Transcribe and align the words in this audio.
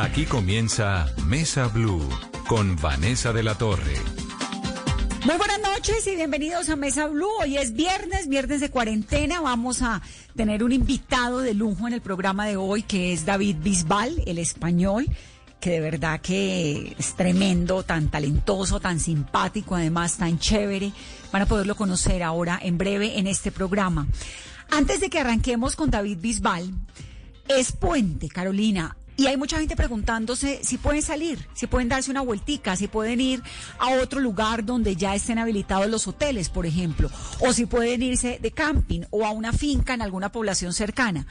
Aquí 0.00 0.26
comienza 0.26 1.12
Mesa 1.26 1.66
Blue 1.66 2.08
con 2.46 2.76
Vanessa 2.76 3.32
de 3.32 3.42
la 3.42 3.58
Torre. 3.58 3.96
Muy 5.26 5.36
buenas 5.36 5.60
noches 5.60 6.06
y 6.06 6.14
bienvenidos 6.14 6.68
a 6.68 6.76
Mesa 6.76 7.08
Blue. 7.08 7.26
Hoy 7.40 7.58
es 7.58 7.72
viernes, 7.72 8.28
viernes 8.28 8.60
de 8.60 8.70
cuarentena. 8.70 9.40
Vamos 9.40 9.82
a 9.82 10.00
tener 10.36 10.62
un 10.62 10.70
invitado 10.70 11.40
de 11.40 11.52
lujo 11.52 11.88
en 11.88 11.94
el 11.94 12.00
programa 12.00 12.46
de 12.46 12.56
hoy 12.56 12.84
que 12.84 13.12
es 13.12 13.26
David 13.26 13.56
Bisbal, 13.60 14.22
el 14.24 14.38
español, 14.38 15.08
que 15.58 15.70
de 15.70 15.80
verdad 15.80 16.20
que 16.20 16.94
es 16.96 17.14
tremendo, 17.14 17.82
tan 17.82 18.08
talentoso, 18.08 18.78
tan 18.78 19.00
simpático, 19.00 19.74
además 19.74 20.16
tan 20.16 20.38
chévere. 20.38 20.92
Van 21.32 21.42
a 21.42 21.46
poderlo 21.46 21.74
conocer 21.74 22.22
ahora 22.22 22.56
en 22.62 22.78
breve 22.78 23.18
en 23.18 23.26
este 23.26 23.50
programa. 23.50 24.06
Antes 24.70 25.00
de 25.00 25.10
que 25.10 25.18
arranquemos 25.18 25.74
con 25.74 25.90
David 25.90 26.18
Bisbal, 26.20 26.72
es 27.48 27.72
puente, 27.72 28.28
Carolina. 28.28 28.96
Y 29.18 29.26
hay 29.26 29.36
mucha 29.36 29.58
gente 29.58 29.74
preguntándose 29.74 30.60
si 30.62 30.78
pueden 30.78 31.02
salir, 31.02 31.48
si 31.52 31.66
pueden 31.66 31.88
darse 31.88 32.08
una 32.08 32.20
vueltica, 32.20 32.76
si 32.76 32.86
pueden 32.86 33.20
ir 33.20 33.42
a 33.80 33.90
otro 34.00 34.20
lugar 34.20 34.64
donde 34.64 34.94
ya 34.94 35.12
estén 35.12 35.40
habilitados 35.40 35.88
los 35.88 36.06
hoteles, 36.06 36.48
por 36.48 36.66
ejemplo, 36.66 37.10
o 37.40 37.52
si 37.52 37.66
pueden 37.66 38.00
irse 38.00 38.38
de 38.40 38.52
camping 38.52 39.00
o 39.10 39.26
a 39.26 39.32
una 39.32 39.52
finca 39.52 39.92
en 39.92 40.02
alguna 40.02 40.30
población 40.30 40.72
cercana. 40.72 41.26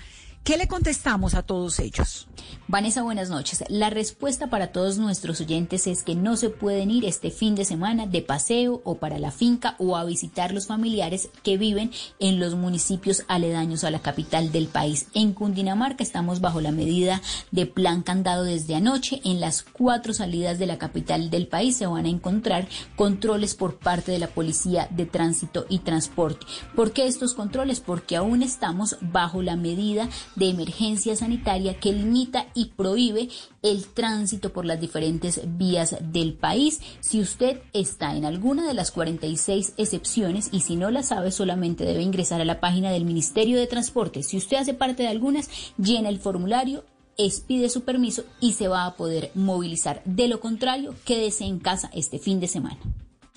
¿Qué 0.47 0.55
le 0.55 0.69
contestamos 0.69 1.35
a 1.35 1.43
todos 1.43 1.77
ellos? 1.79 2.29
Vanessa, 2.69 3.01
buenas 3.01 3.29
noches. 3.29 3.65
La 3.67 3.89
respuesta 3.89 4.49
para 4.49 4.73
todos 4.73 4.97
nuestros 4.97 5.41
oyentes 5.41 5.87
es 5.87 6.03
que 6.03 6.15
no 6.15 6.37
se 6.37 6.49
pueden 6.49 6.89
ir 6.89 7.03
este 7.03 7.31
fin 7.31 7.55
de 7.55 7.65
semana 7.65 8.07
de 8.07 8.21
paseo 8.21 8.81
o 8.85 8.95
para 8.95 9.20
la 9.20 9.31
finca 9.31 9.75
o 9.77 9.97
a 9.97 10.05
visitar 10.05 10.53
los 10.53 10.67
familiares 10.67 11.29
que 11.43 11.57
viven 11.57 11.91
en 12.20 12.39
los 12.39 12.55
municipios 12.55 13.23
aledaños 13.27 13.83
a 13.83 13.91
la 13.91 14.01
capital 14.01 14.53
del 14.53 14.67
país. 14.67 15.07
En 15.13 15.33
Cundinamarca 15.33 16.01
estamos 16.01 16.39
bajo 16.39 16.61
la 16.61 16.71
medida 16.71 17.21
de 17.51 17.65
plan 17.65 18.01
candado 18.01 18.45
desde 18.45 18.75
anoche. 18.75 19.20
En 19.25 19.41
las 19.41 19.63
cuatro 19.63 20.13
salidas 20.13 20.59
de 20.59 20.67
la 20.67 20.77
capital 20.77 21.29
del 21.29 21.48
país 21.48 21.76
se 21.76 21.87
van 21.87 22.05
a 22.05 22.09
encontrar 22.09 22.70
controles 22.95 23.54
por 23.54 23.79
parte 23.79 24.13
de 24.13 24.20
la 24.20 24.27
Policía 24.27 24.87
de 24.91 25.05
Tránsito 25.05 25.65
y 25.67 25.79
Transporte. 25.79 26.45
¿Por 26.73 26.93
qué 26.93 27.05
estos 27.07 27.34
controles? 27.34 27.82
Porque 27.82 28.15
aún 28.15 28.43
estamos 28.43 28.95
bajo 29.01 29.41
la 29.41 29.57
medida 29.57 30.09
de 30.38 30.49
emergencia 30.49 31.16
sanitaria 31.16 31.80
que 31.80 31.91
limita 31.91 32.48
y 32.54 32.66
prohíbe 32.68 33.27
el 33.63 33.85
tránsito 33.88 34.54
por 34.54 34.66
las 34.66 34.79
diferentes 34.79 35.41
vías 35.57 35.98
del 36.02 36.35
país. 36.35 36.79
Si 36.99 37.20
usted 37.20 37.60
está 37.74 38.16
en 38.16 38.24
alguna 38.24 38.68
de 38.68 38.76
las 38.76 38.91
46 38.91 39.74
excepciones 39.77 40.49
y 40.52 40.62
si 40.62 40.76
no 40.76 40.91
la 40.91 41.04
sabe, 41.04 41.32
solamente 41.32 41.84
debe 41.84 42.04
ingresar 42.04 42.40
a 42.40 42.46
la 42.46 42.60
página 42.60 42.91
del 42.91 43.04
Ministerio 43.04 43.57
de 43.57 43.68
Transporte. 43.68 44.21
Si 44.24 44.38
usted 44.38 44.57
hace 44.57 44.76
parte 44.76 45.04
de 45.04 45.10
algunas, 45.10 45.49
llena 45.77 46.10
el 46.10 46.20
formulario 46.20 46.85
expide 47.18 47.70
su 47.70 47.84
permiso 47.84 48.24
y 48.40 48.54
se 48.54 48.68
va 48.68 48.85
a 48.85 48.96
poder 48.96 49.32
movilizar. 49.34 50.04
De 50.05 50.27
lo 50.27 50.40
contrario, 50.40 50.94
quédese 51.04 51.46
en 51.46 51.57
casa 51.57 51.90
este 51.94 52.20
fin 52.20 52.40
de 52.40 52.48
semana. 52.48 52.77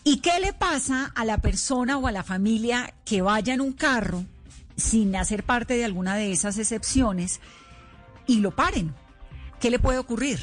¿Y 0.04 0.18
qué 0.18 0.38
le 0.40 0.52
pasa 0.52 1.12
a 1.14 1.24
la 1.24 1.38
persona 1.38 1.96
o 1.96 2.06
a 2.06 2.12
la 2.12 2.22
familia 2.22 2.94
que 3.06 3.22
vaya 3.22 3.54
en 3.54 3.62
un 3.62 3.72
carro 3.72 4.24
sin 4.80 5.14
hacer 5.16 5.44
parte 5.44 5.76
de 5.76 5.84
alguna 5.84 6.16
de 6.16 6.32
esas 6.32 6.58
excepciones 6.58 7.40
y 8.26 8.40
lo 8.40 8.50
paren. 8.50 8.94
¿Qué 9.60 9.70
le 9.70 9.78
puede 9.78 9.98
ocurrir? 9.98 10.40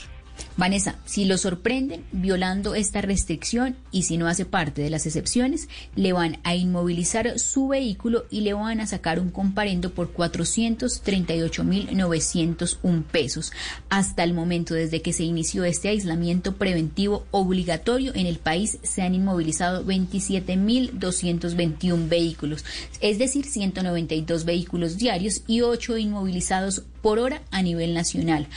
Vanessa, 0.56 0.96
si 1.06 1.26
lo 1.26 1.38
sorprenden 1.38 2.06
violando 2.12 2.76
esta 2.76 3.02
restricción 3.02 3.76
y 3.92 4.04
si 4.04 4.18
no 4.18 4.28
hace 4.28 4.46
parte 4.46 4.82
de 4.82 4.90
las 4.90 5.06
excepciones, 5.06 5.68
le 5.96 6.14
van 6.14 6.40
a 6.44 6.56
inmovilizar 6.56 7.38
su 7.40 7.68
vehículo 7.68 8.26
y 8.30 8.42
le 8.42 8.54
van 8.54 8.80
a 8.80 8.88
sacar 8.88 9.20
un 9.20 9.30
comparendo 9.30 9.92
por 9.92 10.14
438.901 10.14 13.04
pesos. 13.04 13.52
Hasta 13.90 14.24
el 14.24 14.34
momento, 14.34 14.74
desde 14.74 15.02
que 15.02 15.12
se 15.14 15.24
inició 15.24 15.64
este 15.64 15.88
aislamiento 15.90 16.56
preventivo 16.56 17.26
obligatorio 17.32 18.14
en 18.16 18.26
el 18.26 18.40
país, 18.40 18.80
se 18.84 19.02
han 19.02 19.16
inmovilizado 19.16 19.86
27.221 19.86 22.10
vehículos, 22.10 22.66
es 23.02 23.20
decir, 23.20 23.46
192 23.46 24.46
vehículos 24.46 24.98
diarios 24.98 25.42
y 25.48 25.62
8 25.62 25.98
inmovilizados 25.98 26.84
por 27.02 27.20
hora 27.20 27.42
a 27.52 27.62
nivel 27.62 27.94
nacional. 27.94 28.48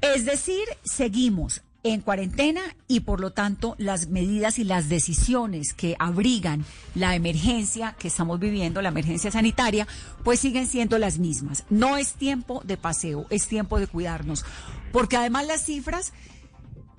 Es 0.00 0.24
decir, 0.24 0.64
seguimos 0.84 1.62
en 1.82 2.00
cuarentena 2.00 2.60
y 2.88 3.00
por 3.00 3.20
lo 3.20 3.32
tanto 3.32 3.74
las 3.78 4.08
medidas 4.08 4.58
y 4.58 4.64
las 4.64 4.88
decisiones 4.88 5.72
que 5.72 5.96
abrigan 5.98 6.64
la 6.94 7.14
emergencia 7.14 7.94
que 7.98 8.08
estamos 8.08 8.40
viviendo, 8.40 8.82
la 8.82 8.88
emergencia 8.88 9.30
sanitaria, 9.30 9.86
pues 10.24 10.40
siguen 10.40 10.66
siendo 10.66 10.98
las 10.98 11.18
mismas. 11.18 11.64
No 11.70 11.96
es 11.96 12.14
tiempo 12.14 12.62
de 12.64 12.76
paseo, 12.76 13.26
es 13.30 13.46
tiempo 13.46 13.78
de 13.78 13.86
cuidarnos, 13.86 14.44
porque 14.92 15.16
además 15.16 15.46
las 15.46 15.64
cifras, 15.64 16.12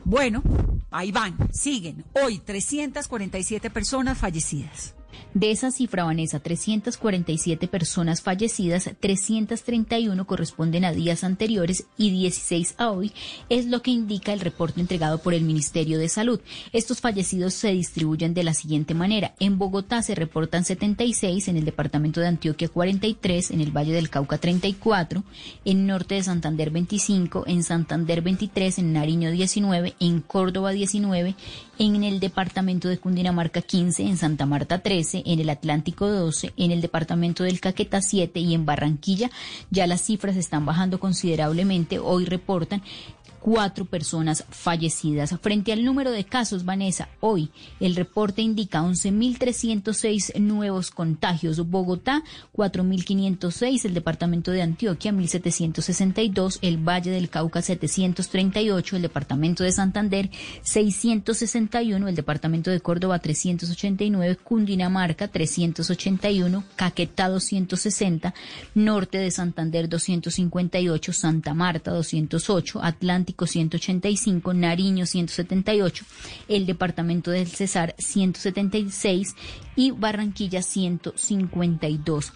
bueno, 0.06 0.44
ahí 0.92 1.12
van, 1.12 1.36
siguen. 1.54 2.06
Hoy 2.24 2.40
347 2.40 3.70
personas 3.70 4.18
fallecidas. 4.18 4.96
De 5.34 5.52
esa 5.52 5.72
cifra, 5.72 6.06
Vanessa, 6.06 6.40
347 6.40 7.68
personas 7.68 8.22
fallecidas, 8.22 8.90
331 9.00 10.26
corresponden 10.26 10.86
a 10.86 10.92
días 10.92 11.24
anteriores 11.24 11.86
y 11.98 12.10
16 12.10 12.76
a 12.78 12.92
hoy, 12.92 13.12
es 13.48 13.68
lo 13.68 13.82
que 13.82 13.92
indica 13.92 14.34
el 14.34 14.40
reporte 14.40 14.82
entregado 14.82 15.20
por 15.20 15.34
el 15.34 15.44
Ministerio 15.44 16.00
de 16.00 16.10
Salud. 16.10 16.40
Estos 16.74 17.00
fallecidos 17.00 17.54
se 17.54 17.72
distribuyen 17.72 18.34
de 18.34 18.44
la 18.44 18.54
siguiente 18.54 18.94
manera. 18.94 19.36
En 19.40 19.58
Bogotá 19.58 20.02
se 20.02 20.16
reportan 20.16 20.66
76, 20.66 21.48
en 21.48 21.58
el 21.58 21.66
departamento 21.66 22.20
de 22.20 22.28
Antioquia 22.28 22.68
43, 22.68 23.52
en 23.52 23.62
el 23.62 23.76
Valle 23.76 23.94
del 23.94 24.10
Cauca 24.10 24.38
34, 24.38 25.24
en 25.66 25.86
Norte 25.86 26.16
de 26.16 26.24
Santander 26.24 26.72
25, 26.72 27.46
en 27.48 27.64
Santander 27.64 28.22
23, 28.22 28.80
en 28.80 28.94
Nariño 28.94 29.32
19, 29.32 29.96
en 30.00 30.22
Córdoba 30.22 30.72
19, 30.72 31.36
en 31.78 32.04
el 32.04 32.20
departamento 32.20 32.88
de 32.88 32.98
Cundinamarca 32.98 33.62
15, 33.62 34.04
en 34.04 34.18
Santa 34.18 34.46
Marta 34.46 34.80
13, 35.00 35.24
en 35.26 35.40
el 35.40 35.50
Atlántico 35.50 36.10
12, 36.10 36.52
en 36.58 36.72
el 36.72 36.82
departamento 36.82 37.46
del 37.46 37.62
Caquetá 37.62 38.02
7 38.02 38.38
y 38.42 38.54
en 38.54 38.66
Barranquilla 38.66 39.32
ya 39.70 39.88
las 39.88 40.02
cifras 40.02 40.36
están 40.36 40.66
bajando 40.66 41.00
considerablemente. 41.00 42.00
Hoy 42.00 42.26
reportan 42.26 42.84
cuatro 43.40 43.86
personas 43.86 44.46
fallecidas. 44.50 45.36
Frente 45.42 45.72
al 45.72 45.84
número 45.84 46.12
de 46.12 46.26
casos, 46.26 46.66
Vanessa, 46.66 47.10
hoy 47.20 47.50
el 47.80 47.96
reporte 47.96 48.42
indica 48.42 48.82
11.306 48.82 50.40
nuevos 50.40 50.92
contagios. 50.92 51.70
Bogotá, 51.70 52.24
4.506, 52.56 53.86
el 53.86 53.94
departamento 53.94 54.52
de 54.52 54.62
Antioquia, 54.62 55.12
1.762, 55.12 56.60
el 56.62 56.78
Valle 56.78 57.12
del 57.12 57.30
Cauca, 57.30 57.62
738, 57.62 58.96
el 58.96 59.02
departamento 59.02 59.64
de 59.64 59.72
Santander, 59.72 60.30
661, 60.64 62.08
el 62.08 62.16
departamento 62.16 62.72
de 62.72 62.80
Córdoba, 62.80 63.20
389, 63.20 64.38
Cundinamarca, 64.38 65.28
381, 65.28 66.64
Caquetá, 66.76 67.30
260, 67.30 68.34
Norte 68.76 69.18
de 69.18 69.32
Santander, 69.32 69.88
258, 69.88 71.14
Santa 71.14 71.54
Marta, 71.54 71.92
208, 71.92 72.82
Atlántico, 72.84 73.29
185, 73.48 74.54
Nariño, 74.54 75.06
178, 75.06 76.06
el 76.48 76.66
departamento 76.66 77.32
del 77.32 77.48
Cesar, 77.48 77.96
176 77.98 79.36
y 79.76 79.92
Barranquilla, 79.92 80.62
152. 80.62 82.34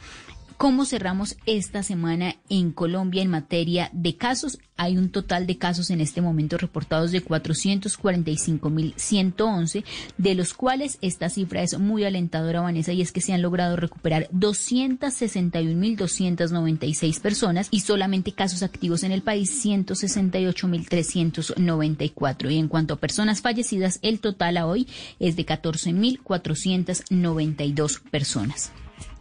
¿Cómo 0.57 0.85
cerramos 0.85 1.35
esta 1.45 1.83
semana 1.83 2.37
en 2.49 2.71
Colombia 2.71 3.21
en 3.21 3.29
materia 3.29 3.91
de 3.93 4.15
casos? 4.15 4.57
Hay 4.77 4.97
un 4.97 5.09
total 5.09 5.45
de 5.47 5.57
casos 5.57 5.89
en 5.89 5.99
este 6.01 6.21
momento 6.21 6.57
reportados 6.57 7.11
de 7.11 7.23
445.111, 7.23 9.85
de 10.17 10.35
los 10.35 10.53
cuales 10.53 10.97
esta 11.01 11.29
cifra 11.29 11.63
es 11.63 11.79
muy 11.79 12.03
alentadora, 12.03 12.59
Vanessa, 12.61 12.91
y 12.93 13.01
es 13.01 13.11
que 13.11 13.21
se 13.21 13.33
han 13.33 13.41
logrado 13.41 13.75
recuperar 13.75 14.29
261.296 14.31 17.21
personas 17.21 17.69
y 17.71 17.79
solamente 17.81 18.33
casos 18.33 18.61
activos 18.63 19.03
en 19.03 19.11
el 19.11 19.21
país 19.21 19.63
168.394. 19.65 22.51
Y 22.51 22.57
en 22.57 22.67
cuanto 22.67 22.95
a 22.95 22.99
personas 22.99 23.41
fallecidas, 23.41 23.99
el 24.01 24.19
total 24.19 24.57
a 24.57 24.65
hoy 24.65 24.87
es 25.19 25.35
de 25.35 25.45
14.492 25.45 28.01
personas. 28.09 28.71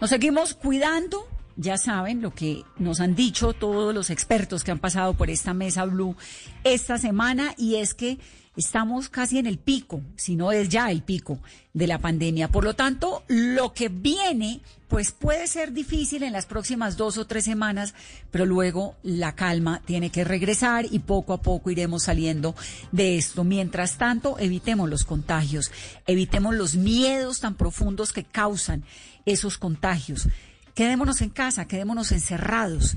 Nos 0.03 0.11
seguimos 0.11 0.55
cuidando. 0.55 1.29
Ya 1.55 1.79
saben 1.79 2.23
lo 2.23 2.35
que 2.35 2.65
nos 2.77 2.99
han 2.99 3.15
dicho 3.15 3.53
todos 3.53 3.95
los 3.95 4.11
expertos 4.11 4.65
que 4.65 4.73
han 4.73 4.81
pasado 4.81 5.15
por 5.15 5.31
esta 5.31 5.55
mesa 5.55 5.85
Blue 5.85 6.17
esta 6.65 6.99
semana 6.99 7.55
y 7.57 7.77
es 7.77 7.95
que 7.95 8.19
estamos 8.57 9.09
casi 9.09 9.39
en 9.39 9.47
el 9.47 9.59
pico, 9.59 10.03
si 10.17 10.35
no 10.35 10.51
es 10.51 10.69
ya 10.69 10.91
el 10.91 11.03
pico 11.03 11.39
de 11.73 11.87
la 11.87 11.99
pandemia. 11.99 12.49
Por 12.49 12.65
lo 12.65 12.75
tanto, 12.75 13.23
lo 13.29 13.75
que 13.75 13.91
viene, 13.91 14.61
pues 14.89 15.13
puede 15.13 15.47
ser 15.47 15.73
difícil 15.73 16.25
en 16.25 16.33
las 16.33 16.47
próximas 16.47 16.97
dos 16.97 17.17
o 17.17 17.27
tres 17.27 17.45
semanas, 17.45 17.95
pero 18.33 18.45
luego 18.45 18.97
la 19.05 19.37
calma 19.37 19.83
tiene 19.85 20.11
que 20.11 20.25
regresar 20.25 20.85
y 20.91 20.99
poco 20.99 21.33
a 21.33 21.43
poco 21.43 21.71
iremos 21.71 22.03
saliendo 22.03 22.57
de 22.91 23.19
esto. 23.19 23.45
Mientras 23.45 23.99
tanto, 23.99 24.37
evitemos 24.39 24.91
los 24.91 25.05
contagios, 25.05 25.71
evitemos 26.07 26.57
los 26.57 26.75
miedos 26.75 27.39
tan 27.39 27.55
profundos 27.55 28.13
que 28.13 28.25
causan 28.25 28.85
esos 29.27 29.59
contagios. 29.59 30.29
Quedémonos 30.75 31.21
en 31.21 31.31
casa, 31.31 31.67
quedémonos 31.67 32.13
encerrados. 32.13 32.97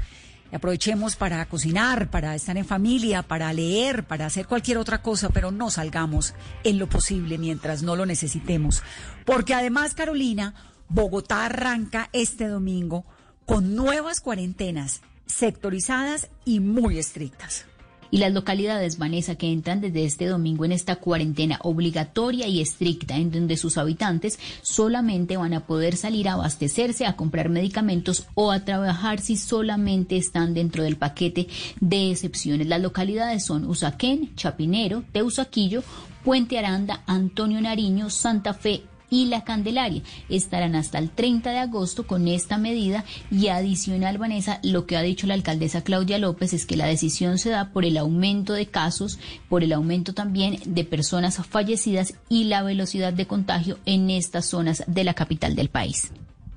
Aprovechemos 0.52 1.16
para 1.16 1.46
cocinar, 1.48 2.10
para 2.10 2.36
estar 2.36 2.56
en 2.58 2.66
familia, 2.66 3.24
para 3.24 3.52
leer, 3.52 4.06
para 4.06 4.26
hacer 4.26 4.48
cualquier 4.48 4.78
otra 4.78 5.02
cosa, 5.02 5.30
pero 5.30 5.52
no 5.52 5.70
salgamos 5.70 6.34
en 6.64 6.80
lo 6.80 6.88
posible 6.88 7.38
mientras 7.38 7.84
no 7.84 7.96
lo 7.96 8.06
necesitemos. 8.06 8.82
Porque 9.26 9.54
además, 9.54 9.96
Carolina, 9.96 10.54
Bogotá 10.88 11.46
arranca 11.46 12.10
este 12.14 12.48
domingo 12.48 13.06
con 13.46 13.76
nuevas 13.76 14.22
cuarentenas 14.22 15.02
sectorizadas 15.26 16.30
y 16.46 16.60
muy 16.60 17.00
estrictas 17.00 17.66
y 18.16 18.18
las 18.18 18.32
localidades, 18.32 18.98
Vanessa, 18.98 19.36
que 19.36 19.52
entran 19.52 19.82
desde 19.82 20.06
este 20.06 20.28
domingo 20.28 20.64
en 20.64 20.72
esta 20.72 20.96
cuarentena 20.96 21.60
obligatoria 21.64 22.48
y 22.48 22.62
estricta, 22.62 23.18
en 23.18 23.30
donde 23.30 23.58
sus 23.58 23.78
habitantes 23.78 24.40
solamente 24.62 25.36
van 25.36 25.54
a 25.54 25.68
poder 25.68 25.98
salir 25.98 26.30
a 26.30 26.36
abastecerse, 26.36 27.06
a 27.06 27.18
comprar 27.18 27.50
medicamentos 27.50 28.26
o 28.34 28.54
a 28.54 28.64
trabajar 28.64 29.20
si 29.20 29.36
solamente 29.36 30.16
están 30.16 30.54
dentro 30.54 30.82
del 30.84 30.96
paquete 30.96 31.50
de 31.82 32.12
excepciones. 32.12 32.68
Las 32.68 32.82
localidades 32.82 33.44
son 33.44 33.66
Usaquén, 33.66 34.34
Chapinero, 34.38 35.04
Teusaquillo, 35.12 35.84
Puente 36.24 36.58
Aranda, 36.58 37.04
Antonio 37.08 37.60
Nariño, 37.60 38.10
Santa 38.10 38.54
Fe 38.54 38.84
y 39.10 39.26
la 39.26 39.44
Candelaria. 39.44 40.02
Estarán 40.30 40.76
hasta 40.76 40.98
el 40.98 41.10
30 41.10 41.52
de 41.52 41.60
agosto 41.60 42.08
con 42.08 42.28
esta 42.28 42.58
medida 42.58 43.06
y 43.32 43.48
adicional, 43.48 44.18
Vanessa, 44.18 44.60
lo 44.64 44.86
que 44.86 44.98
ha 44.98 45.02
dicho 45.02 45.28
la 45.28 45.34
alcaldesa 45.34 45.84
Claudia 45.84 46.18
López 46.18 46.54
es 46.54 46.66
que 46.66 46.78
la 46.78 46.86
decisión 46.86 47.38
se 47.38 47.50
da 47.50 47.72
por 47.72 47.86
el 47.86 47.98
aumento 47.98 48.54
de 48.54 48.68
casos, 48.68 49.20
por 49.50 49.64
el 49.64 49.74
aumento 49.74 50.14
también 50.14 50.60
de 50.66 50.84
personas 50.84 51.38
fallecidas 51.48 52.14
y 52.30 52.46
la 52.46 52.64
velocidad 52.64 53.14
de 53.14 53.28
contagio 53.28 53.80
en 53.86 54.10
estas 54.10 54.46
zonas 54.46 54.84
de 54.88 55.04
la 55.04 55.14
capital 55.14 55.56
del 55.56 55.70
país. 55.70 56.12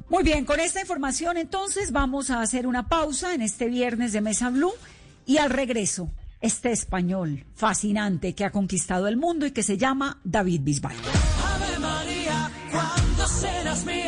Muy 0.09 0.25
bien, 0.25 0.47
con 0.47 0.59
esta 0.59 0.81
información 0.81 1.37
entonces 1.37 1.93
vamos 1.93 2.31
a 2.31 2.41
hacer 2.41 2.67
una 2.67 2.89
pausa 2.89 3.35
en 3.35 3.43
este 3.43 3.67
viernes 3.67 4.13
de 4.13 4.23
Mesa 4.23 4.49
Blue 4.49 4.73
y 5.27 5.37
al 5.37 5.51
regreso 5.51 6.11
este 6.41 6.73
español 6.73 7.45
fascinante 7.55 8.35
que 8.35 8.45
ha 8.45 8.51
conquistado 8.51 9.09
el 9.09 9.17
mundo 9.17 9.45
y 9.45 9.51
que 9.51 9.63
se 9.63 9.77
llama 9.77 10.19
David 10.25 10.63
Bisbal 10.63 10.97
serás 13.29 13.85
mía. 13.85 14.08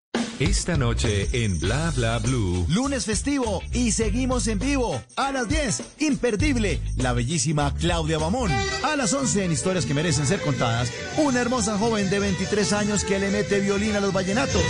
Esta 0.41 0.75
noche 0.75 1.29
en 1.33 1.59
Bla 1.59 1.93
Bla 1.95 2.17
Blue. 2.17 2.65
Lunes 2.67 3.05
festivo 3.05 3.61
y 3.73 3.91
seguimos 3.91 4.47
en 4.47 4.57
vivo. 4.57 4.99
A 5.15 5.31
las 5.31 5.47
10, 5.47 5.83
imperdible, 5.99 6.81
la 6.97 7.13
bellísima 7.13 7.71
Claudia 7.75 8.17
Bamón. 8.17 8.49
A 8.81 8.95
las 8.95 9.13
11, 9.13 9.45
en 9.45 9.51
historias 9.51 9.85
que 9.85 9.93
merecen 9.93 10.25
ser 10.25 10.41
contadas, 10.41 10.91
una 11.17 11.41
hermosa 11.41 11.77
joven 11.77 12.09
de 12.09 12.17
23 12.17 12.73
años 12.73 13.03
que 13.03 13.19
le 13.19 13.29
mete 13.29 13.59
violín 13.59 13.95
a 13.95 13.99
los 13.99 14.11
vallenatos. 14.11 14.63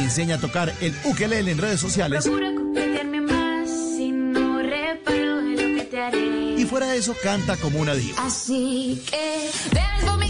Enseña 0.00 0.34
a 0.34 0.38
tocar 0.38 0.74
el 0.82 0.94
ukelele 1.06 1.50
en 1.50 1.56
redes 1.56 1.80
sociales. 1.80 2.28
Y 6.58 6.64
fuera 6.66 6.88
de 6.88 6.98
eso, 6.98 7.16
canta 7.22 7.56
como 7.56 7.80
una 7.80 7.94
diva. 7.94 8.22
Así 8.22 9.02
que 9.08 9.48
dance 9.72 10.06
for 10.06 10.18
me, 10.18 10.26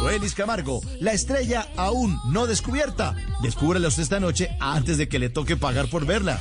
Joelis 0.00 0.34
Camargo, 0.34 0.80
la 0.98 1.12
estrella 1.12 1.68
aún 1.76 2.18
no 2.30 2.46
descubierta. 2.46 3.14
Descúbrela 3.42 3.88
usted 3.88 4.02
esta 4.02 4.18
noche 4.18 4.56
antes 4.58 4.98
de 4.98 5.08
que 5.08 5.18
le 5.18 5.28
toque 5.28 5.56
pagar 5.56 5.88
por 5.88 6.06
verla. 6.06 6.38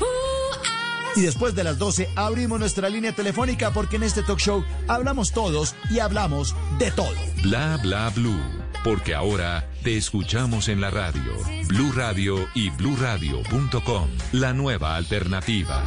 Y 1.16 1.22
después 1.22 1.54
de 1.54 1.64
las 1.64 1.78
12 1.78 2.10
abrimos 2.16 2.60
nuestra 2.60 2.90
línea 2.90 3.12
telefónica 3.12 3.72
porque 3.72 3.98
en 3.98 4.04
este 4.04 4.24
talk 4.24 4.40
show 4.40 4.64
hablamos 4.88 5.34
todos 5.34 5.76
y 5.90 6.00
hablamos 6.00 6.56
de 6.78 6.92
todo. 6.92 7.14
Bla 7.44 7.78
Bla 7.84 8.10
Blue. 8.16 8.42
Porque 8.84 9.14
ahora 9.14 9.70
te 9.84 9.98
escuchamos 9.98 10.70
en 10.70 10.80
la 10.80 10.90
radio. 10.90 11.34
Blue 11.68 11.92
Radio 11.92 12.48
y 12.56 12.70
bluradio.com. 12.70 14.08
La 14.32 14.54
nueva 14.54 14.96
alternativa. 14.96 15.84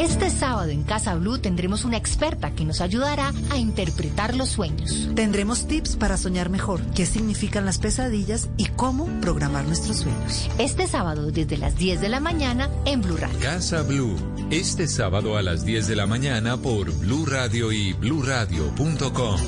Este 0.00 0.30
sábado 0.30 0.70
en 0.70 0.82
Casa 0.82 1.14
Blue 1.14 1.36
tendremos 1.36 1.84
una 1.84 1.98
experta 1.98 2.54
que 2.54 2.64
nos 2.64 2.80
ayudará 2.80 3.34
a 3.50 3.58
interpretar 3.58 4.34
los 4.34 4.48
sueños. 4.48 5.10
Tendremos 5.14 5.68
tips 5.68 5.96
para 5.96 6.16
soñar 6.16 6.48
mejor, 6.48 6.80
qué 6.94 7.04
significan 7.04 7.66
las 7.66 7.78
pesadillas 7.78 8.48
y 8.56 8.64
cómo 8.64 9.04
programar 9.20 9.66
nuestros 9.66 9.98
sueños. 9.98 10.48
Este 10.56 10.86
sábado 10.86 11.30
desde 11.30 11.58
las 11.58 11.76
10 11.76 12.00
de 12.00 12.08
la 12.08 12.18
mañana 12.18 12.70
en 12.86 13.02
Blue 13.02 13.18
Radio. 13.18 13.38
Casa 13.40 13.82
Blue. 13.82 14.16
Este 14.50 14.88
sábado 14.88 15.36
a 15.36 15.42
las 15.42 15.66
10 15.66 15.86
de 15.88 15.96
la 15.96 16.06
mañana 16.06 16.56
por 16.56 16.90
Blue 17.00 17.26
Radio 17.26 17.70
y 17.70 17.92
bluradio.com. 17.92 19.38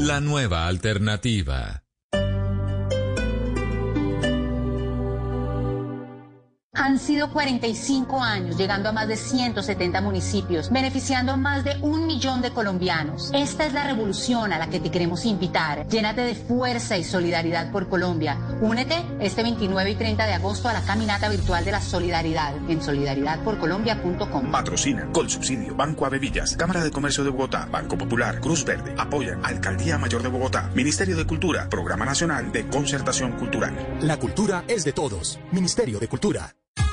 La 0.00 0.20
nueva 0.20 0.66
alternativa. 0.66 1.81
Han 6.82 6.98
sido 6.98 7.30
45 7.30 8.20
años, 8.20 8.58
llegando 8.58 8.88
a 8.88 8.92
más 8.92 9.06
de 9.06 9.16
170 9.16 10.00
municipios, 10.00 10.68
beneficiando 10.68 11.30
a 11.30 11.36
más 11.36 11.62
de 11.62 11.76
un 11.80 12.08
millón 12.08 12.42
de 12.42 12.50
colombianos. 12.50 13.30
Esta 13.32 13.66
es 13.66 13.72
la 13.72 13.84
revolución 13.84 14.52
a 14.52 14.58
la 14.58 14.68
que 14.68 14.80
te 14.80 14.90
queremos 14.90 15.24
invitar. 15.24 15.86
Llénate 15.86 16.22
de 16.22 16.34
fuerza 16.34 16.98
y 16.98 17.04
solidaridad 17.04 17.70
por 17.70 17.88
Colombia. 17.88 18.36
Únete 18.60 18.96
este 19.20 19.44
29 19.44 19.92
y 19.92 19.94
30 19.94 20.26
de 20.26 20.32
agosto 20.32 20.68
a 20.68 20.72
la 20.72 20.82
caminata 20.82 21.28
virtual 21.28 21.64
de 21.64 21.70
la 21.70 21.80
solidaridad 21.80 22.52
en 22.68 22.82
solidaridadporcolombia.com. 22.82 24.50
Patrocina, 24.50 25.08
con 25.12 25.30
subsidio, 25.30 25.76
Banco 25.76 26.04
Avevillas, 26.04 26.56
Cámara 26.56 26.82
de 26.82 26.90
Comercio 26.90 27.22
de 27.22 27.30
Bogotá, 27.30 27.68
Banco 27.70 27.96
Popular, 27.96 28.40
Cruz 28.40 28.64
Verde, 28.64 28.92
apoyan 28.98 29.38
Alcaldía 29.44 29.98
Mayor 29.98 30.24
de 30.24 30.30
Bogotá, 30.30 30.68
Ministerio 30.74 31.16
de 31.16 31.28
Cultura, 31.28 31.68
Programa 31.68 32.04
Nacional 32.04 32.50
de 32.50 32.66
Concertación 32.66 33.38
Cultural. 33.38 33.72
La 34.00 34.16
cultura 34.16 34.64
es 34.66 34.82
de 34.82 34.92
todos. 34.92 35.38
Ministerio 35.52 36.00
de 36.00 36.08
Cultura. 36.08 36.56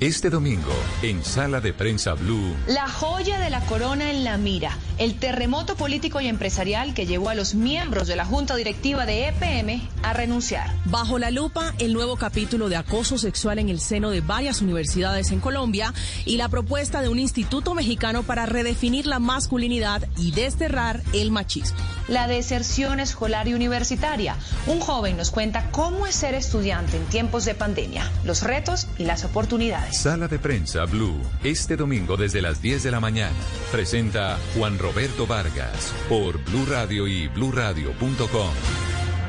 Este 0.00 0.30
domingo, 0.30 0.72
en 1.02 1.22
Sala 1.22 1.60
de 1.60 1.74
Prensa 1.74 2.14
Blue, 2.14 2.56
La 2.66 2.88
joya 2.88 3.38
de 3.38 3.50
la 3.50 3.60
corona 3.66 4.10
en 4.10 4.24
la 4.24 4.38
mira, 4.38 4.78
el 4.96 5.18
terremoto 5.18 5.76
político 5.76 6.22
y 6.22 6.26
empresarial 6.26 6.94
que 6.94 7.04
llevó 7.04 7.28
a 7.28 7.34
los 7.34 7.54
miembros 7.54 8.08
de 8.08 8.16
la 8.16 8.24
Junta 8.24 8.56
Directiva 8.56 9.04
de 9.04 9.28
EPM 9.28 9.86
a 10.02 10.14
renunciar. 10.14 10.74
Bajo 10.86 11.18
la 11.18 11.30
lupa, 11.30 11.74
el 11.78 11.92
nuevo 11.92 12.16
capítulo 12.16 12.70
de 12.70 12.76
acoso 12.76 13.18
sexual 13.18 13.58
en 13.58 13.68
el 13.68 13.78
seno 13.78 14.08
de 14.08 14.22
varias 14.22 14.62
universidades 14.62 15.32
en 15.32 15.40
Colombia 15.40 15.92
y 16.24 16.38
la 16.38 16.48
propuesta 16.48 17.02
de 17.02 17.10
un 17.10 17.18
instituto 17.18 17.74
mexicano 17.74 18.22
para 18.22 18.46
redefinir 18.46 19.04
la 19.04 19.18
masculinidad 19.18 20.08
y 20.16 20.30
desterrar 20.30 21.02
el 21.12 21.30
machismo. 21.30 21.78
La 22.08 22.26
deserción 22.26 23.00
escolar 23.00 23.48
y 23.48 23.54
universitaria. 23.54 24.34
Un 24.66 24.80
joven 24.80 25.18
nos 25.18 25.30
cuenta 25.30 25.70
cómo 25.72 26.06
es 26.06 26.14
ser 26.14 26.34
estudiante 26.34 26.96
en 26.96 27.04
tiempos 27.04 27.44
de 27.44 27.54
pandemia, 27.54 28.10
los 28.24 28.42
retos 28.42 28.86
y 28.96 29.04
las 29.04 29.26
oportunidades. 29.26 29.89
Sala 29.92 30.28
de 30.28 30.38
Prensa 30.38 30.84
Blue, 30.84 31.20
este 31.42 31.76
domingo 31.76 32.16
desde 32.16 32.40
las 32.40 32.62
10 32.62 32.84
de 32.84 32.90
la 32.90 33.00
mañana. 33.00 33.36
Presenta 33.72 34.38
Juan 34.56 34.78
Roberto 34.78 35.26
Vargas 35.26 35.92
por 36.08 36.42
Blue 36.44 36.64
Radio 36.66 37.08
y 37.08 37.28
bluradio.com. 37.28 38.50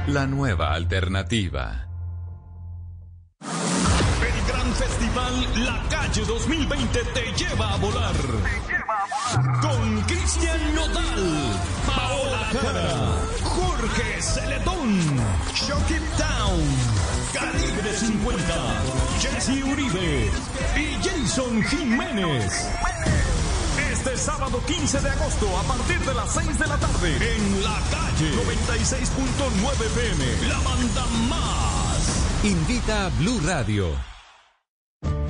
La 0.07 0.27
nueva 0.27 0.73
alternativa. 0.73 1.87
El 3.41 4.47
gran 4.47 4.73
festival 4.73 5.65
La 5.65 5.83
Calle 5.89 6.25
2020 6.25 6.99
te 7.13 7.43
lleva 7.43 7.73
a 7.73 7.77
volar. 7.77 8.15
Con 9.61 10.01
Cristian 10.01 10.75
Nodal, 10.75 11.59
Paola 11.87 12.30
Jorge 12.51 14.21
Celetón, 14.21 14.99
Shock 15.53 15.89
It 15.89 16.03
Down, 16.17 16.61
Calibre 17.33 17.93
50, 17.93 18.83
Jesse 19.21 19.63
Uribe 19.63 20.29
y 20.75 20.95
Jason 21.01 21.63
Jiménez. 21.63 22.67
Este 23.89 24.17
sábado 24.17 24.61
15 24.65 24.99
de 24.99 25.09
agosto 25.11 25.47
a 25.57 25.63
partir 25.63 25.99
de 26.01 26.13
las 26.13 26.33
6 26.33 26.59
de 26.59 26.67
la 26.67 26.77
tarde 26.77 27.35
en 27.35 27.63
la 27.63 27.79
calle 27.89 28.31
96.9 28.35 29.87
pm, 29.95 30.47
la 30.49 30.59
banda 30.59 31.05
más. 31.29 32.43
Invita 32.43 33.05
a 33.05 33.09
Blue 33.11 33.39
Radio. 33.45 34.11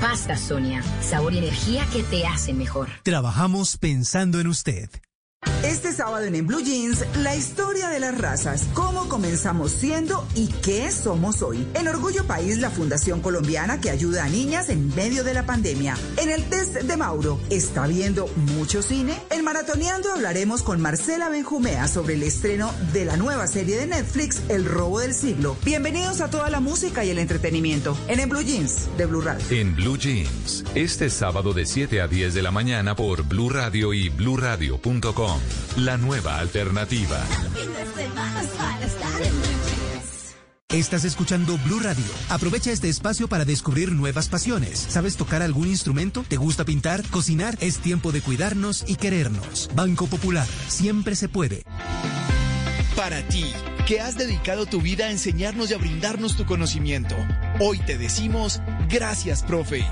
Pasta 0.00 0.36
Sonia, 0.36 0.82
sabor 1.00 1.32
y 1.32 1.38
energía 1.38 1.86
que 1.92 2.02
te 2.02 2.26
hacen 2.26 2.58
mejor. 2.58 2.88
Trabajamos 3.02 3.78
pensando 3.78 4.40
en 4.40 4.48
usted. 4.48 4.90
Este 5.66 5.92
sábado 5.92 6.24
en 6.24 6.46
Blue 6.46 6.62
Jeans, 6.62 7.04
la 7.16 7.34
historia 7.34 7.88
de 7.88 7.98
las 7.98 8.16
razas, 8.16 8.68
cómo 8.72 9.08
comenzamos 9.08 9.72
siendo 9.72 10.24
y 10.36 10.46
qué 10.46 10.92
somos 10.92 11.42
hoy. 11.42 11.66
En 11.74 11.88
Orgullo 11.88 12.24
País, 12.24 12.58
la 12.58 12.70
fundación 12.70 13.20
colombiana 13.20 13.80
que 13.80 13.90
ayuda 13.90 14.24
a 14.24 14.28
niñas 14.28 14.68
en 14.68 14.94
medio 14.94 15.24
de 15.24 15.34
la 15.34 15.44
pandemia. 15.44 15.96
En 16.18 16.30
el 16.30 16.44
test 16.44 16.74
de 16.74 16.96
Mauro, 16.96 17.40
¿está 17.50 17.88
viendo 17.88 18.28
mucho 18.54 18.80
cine? 18.80 19.20
En 19.28 19.42
Maratoneando 19.42 20.12
hablaremos 20.12 20.62
con 20.62 20.80
Marcela 20.80 21.30
Benjumea 21.30 21.88
sobre 21.88 22.14
el 22.14 22.22
estreno 22.22 22.70
de 22.92 23.04
la 23.04 23.16
nueva 23.16 23.48
serie 23.48 23.76
de 23.76 23.88
Netflix, 23.88 24.42
El 24.48 24.66
robo 24.66 25.00
del 25.00 25.14
siglo. 25.14 25.56
Bienvenidos 25.64 26.20
a 26.20 26.30
toda 26.30 26.48
la 26.48 26.60
música 26.60 27.04
y 27.04 27.10
el 27.10 27.18
entretenimiento 27.18 27.98
en 28.06 28.20
En 28.20 28.28
Blue 28.28 28.42
Jeans 28.42 28.86
de 28.96 29.06
Blue 29.06 29.20
Radio. 29.20 29.44
En 29.50 29.74
Blue 29.74 29.98
Jeans, 29.98 30.62
este 30.76 31.10
sábado 31.10 31.52
de 31.52 31.66
7 31.66 32.00
a 32.00 32.06
10 32.06 32.34
de 32.34 32.42
la 32.42 32.52
mañana 32.52 32.94
por 32.94 33.24
Blue 33.24 33.50
Radio 33.50 33.92
y 33.92 34.10
bluradio.com. 34.10 35.40
La 35.76 35.96
nueva 35.96 36.38
alternativa. 36.38 37.22
Estás 40.70 41.04
escuchando 41.04 41.58
Blue 41.64 41.80
Radio. 41.80 42.04
Aprovecha 42.28 42.70
este 42.72 42.88
espacio 42.88 43.28
para 43.28 43.44
descubrir 43.44 43.92
nuevas 43.92 44.28
pasiones. 44.28 44.78
¿Sabes 44.78 45.16
tocar 45.16 45.40
algún 45.40 45.68
instrumento? 45.68 46.24
¿Te 46.28 46.36
gusta 46.36 46.64
pintar? 46.64 47.02
¿Cocinar? 47.10 47.56
Es 47.60 47.78
tiempo 47.78 48.12
de 48.12 48.20
cuidarnos 48.20 48.84
y 48.86 48.96
querernos. 48.96 49.70
Banco 49.74 50.06
Popular. 50.06 50.46
Siempre 50.68 51.14
se 51.14 51.28
puede. 51.28 51.62
Para 52.96 53.22
ti, 53.28 53.44
que 53.86 54.00
has 54.00 54.16
dedicado 54.16 54.66
tu 54.66 54.80
vida 54.80 55.06
a 55.06 55.10
enseñarnos 55.10 55.70
y 55.70 55.74
a 55.74 55.78
brindarnos 55.78 56.36
tu 56.36 56.46
conocimiento, 56.46 57.14
hoy 57.60 57.78
te 57.78 57.96
decimos 57.96 58.60
gracias, 58.88 59.42
profe. 59.42 59.86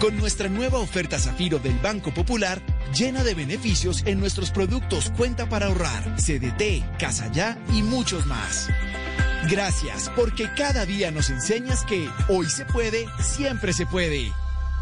Con 0.00 0.18
nuestra 0.18 0.48
nueva 0.48 0.78
oferta 0.78 1.18
Zafiro 1.18 1.58
del 1.58 1.78
Banco 1.78 2.12
Popular, 2.12 2.60
llena 2.92 3.22
de 3.22 3.34
beneficios 3.34 4.02
en 4.06 4.20
nuestros 4.20 4.50
productos 4.50 5.12
Cuenta 5.16 5.48
para 5.48 5.66
ahorrar, 5.66 6.16
CDT, 6.16 6.98
Casa 6.98 7.30
Ya 7.32 7.58
y 7.72 7.82
muchos 7.82 8.26
más. 8.26 8.68
Gracias, 9.50 10.10
porque 10.16 10.48
cada 10.56 10.86
día 10.86 11.10
nos 11.10 11.30
enseñas 11.30 11.84
que 11.84 12.08
hoy 12.28 12.46
se 12.46 12.64
puede, 12.64 13.06
siempre 13.20 13.72
se 13.72 13.86
puede. 13.86 14.32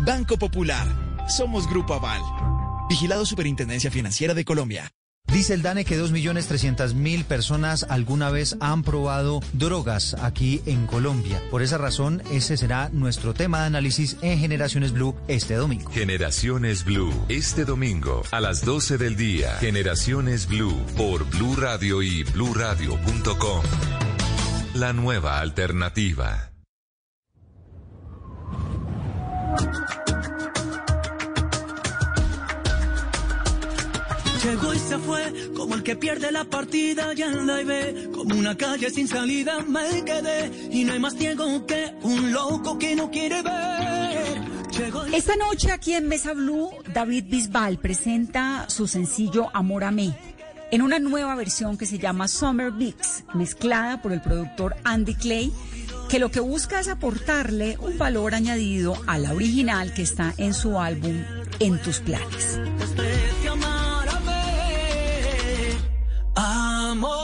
Banco 0.01 0.39
Popular. 0.39 0.87
Somos 1.29 1.69
Grupo 1.69 1.95
Aval. 1.95 2.23
Vigilado 2.89 3.27
Superintendencia 3.27 3.91
Financiera 3.91 4.35
de 4.35 4.45
Colombia. 4.45 4.93
Dice 5.27 5.55
el 5.55 5.63
DANE 5.63 5.85
que 5.85 5.99
2.300.000 5.99 7.25
personas 7.25 7.87
alguna 7.89 8.31
vez 8.31 8.57
han 8.61 8.83
probado 8.83 9.41
drogas 9.55 10.15
aquí 10.21 10.61
en 10.67 10.87
Colombia. 10.87 11.43
Por 11.51 11.63
esa 11.63 11.79
razón, 11.79 12.23
ese 12.31 12.57
será 12.57 12.91
nuestro 12.93 13.33
tema 13.33 13.61
de 13.61 13.67
análisis 13.67 14.17
en 14.21 14.39
Generaciones 14.39 14.93
Blue 14.93 15.17
este 15.29 15.55
domingo. 15.55 15.91
Generaciones 15.91 16.85
Blue, 16.85 17.13
este 17.29 17.65
domingo 17.65 18.23
a 18.31 18.41
las 18.41 18.65
12 18.65 18.99
del 18.99 19.17
día. 19.17 19.57
Generaciones 19.59 20.47
Blue 20.47 20.79
por 20.97 21.25
Blue 21.25 21.57
Radio 21.57 22.03
y 22.03 22.25
bluradio.com. 22.25 23.63
La 24.75 24.93
nueva 24.93 25.39
alternativa. 25.41 26.53
Llegó 34.45 34.75
y 34.75 34.79
se 34.79 34.99
fue, 34.99 35.51
como 35.55 35.75
el 35.77 35.83
que 35.85 35.95
pierde 35.97 36.33
la 36.33 36.45
partida 36.45 37.13
y 37.15 37.23
anda 37.23 37.61
y 37.61 37.65
ve, 37.65 38.09
como 38.13 38.35
una 38.37 38.57
calle 38.57 38.91
sin 38.91 39.07
salida 39.07 39.61
me 39.61 40.05
quedé, 40.05 40.69
y 40.73 40.85
no 40.85 40.93
hay 40.95 40.99
más 40.99 41.15
ciego 41.17 41.65
que 41.67 41.95
un 42.03 42.33
loco 42.33 42.77
que 42.79 42.97
no 42.97 43.11
quiere 43.11 43.41
ver. 43.43 44.43
Y- 45.11 45.15
Esta 45.15 45.37
noche 45.37 45.71
aquí 45.71 45.95
en 45.95 46.09
Mesa 46.09 46.33
Blue, 46.33 46.71
David 46.93 47.25
Bisbal 47.29 47.79
presenta 47.79 48.65
su 48.69 48.89
sencillo 48.89 49.49
Amor 49.55 49.85
a 49.85 49.91
mí 49.93 50.13
en 50.73 50.81
una 50.83 50.99
nueva 50.99 51.35
versión 51.37 51.77
que 51.77 51.85
se 51.87 51.99
llama 51.99 52.27
Summer 52.29 52.73
Mix, 52.73 53.25
mezclada 53.35 54.01
por 54.01 54.11
el 54.13 54.23
productor 54.23 54.75
Andy 54.85 55.15
Clay, 55.15 55.53
que 56.09 56.19
lo 56.19 56.31
que 56.31 56.41
busca 56.41 56.81
es 56.81 56.89
aportarle 56.89 57.77
un 57.79 57.99
valor 57.99 58.35
añadido 58.35 58.97
a 59.07 59.19
la 59.19 59.35
original 59.35 59.93
que 59.93 60.01
está 60.03 60.33
en 60.39 60.55
su 60.55 60.81
álbum 60.81 61.23
En 61.61 61.79
tus 61.83 62.01
planes. 62.01 62.59
amor. 66.37 67.22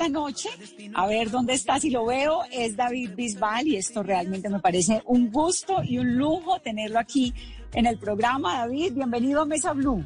Esta 0.00 0.08
noche, 0.08 0.48
a 0.94 1.06
ver 1.06 1.30
dónde 1.30 1.52
está, 1.52 1.78
si 1.78 1.90
lo 1.90 2.06
veo, 2.06 2.40
es 2.50 2.74
David 2.74 3.10
Bisbal 3.14 3.68
y 3.68 3.76
esto 3.76 4.02
realmente 4.02 4.48
me 4.48 4.58
parece 4.58 5.02
un 5.04 5.30
gusto 5.30 5.82
y 5.84 5.98
un 5.98 6.16
lujo 6.16 6.58
tenerlo 6.60 6.98
aquí 6.98 7.34
en 7.74 7.84
el 7.84 7.98
programa. 7.98 8.60
David, 8.60 8.94
bienvenido 8.94 9.42
a 9.42 9.44
Mesa 9.44 9.74
Blue. 9.74 10.02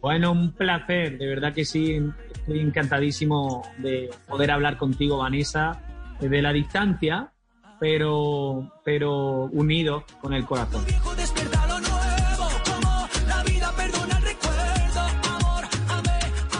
Bueno, 0.00 0.32
un 0.32 0.50
placer, 0.50 1.16
de 1.16 1.26
verdad 1.28 1.54
que 1.54 1.64
sí. 1.64 2.00
Estoy 2.34 2.58
encantadísimo 2.58 3.62
de 3.78 4.10
poder 4.26 4.50
hablar 4.50 4.78
contigo, 4.78 5.18
Vanessa, 5.18 5.80
desde 6.20 6.42
la 6.42 6.52
distancia, 6.52 7.32
pero, 7.78 8.72
pero 8.84 9.44
unido 9.52 10.04
con 10.20 10.32
el 10.32 10.44
corazón. 10.44 10.84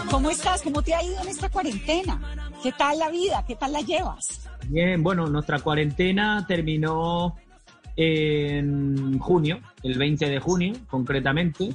¿Cómo 0.09 0.29
estás? 0.29 0.61
¿Cómo 0.61 0.81
te 0.81 0.95
ha 0.95 1.03
ido 1.03 1.21
en 1.21 1.27
esta 1.27 1.49
cuarentena? 1.49 2.46
¿Qué 2.61 2.71
tal 2.71 2.99
la 2.99 3.09
vida? 3.09 3.43
¿Qué 3.47 3.55
tal 3.55 3.73
la 3.73 3.81
llevas? 3.81 4.49
Bien, 4.67 5.01
bueno, 5.01 5.27
nuestra 5.27 5.59
cuarentena 5.59 6.45
terminó 6.47 7.35
en 7.95 9.17
junio, 9.19 9.59
el 9.83 9.97
20 9.97 10.29
de 10.29 10.39
junio 10.39 10.73
concretamente, 10.87 11.69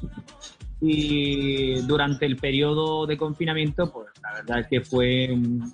y 0.80 1.80
durante 1.82 2.26
el 2.26 2.36
periodo 2.36 3.06
de 3.06 3.16
confinamiento, 3.16 3.92
pues 3.92 4.08
la 4.22 4.32
verdad 4.34 4.60
es 4.60 4.66
que 4.66 4.80
fue 4.80 5.28
un, 5.30 5.72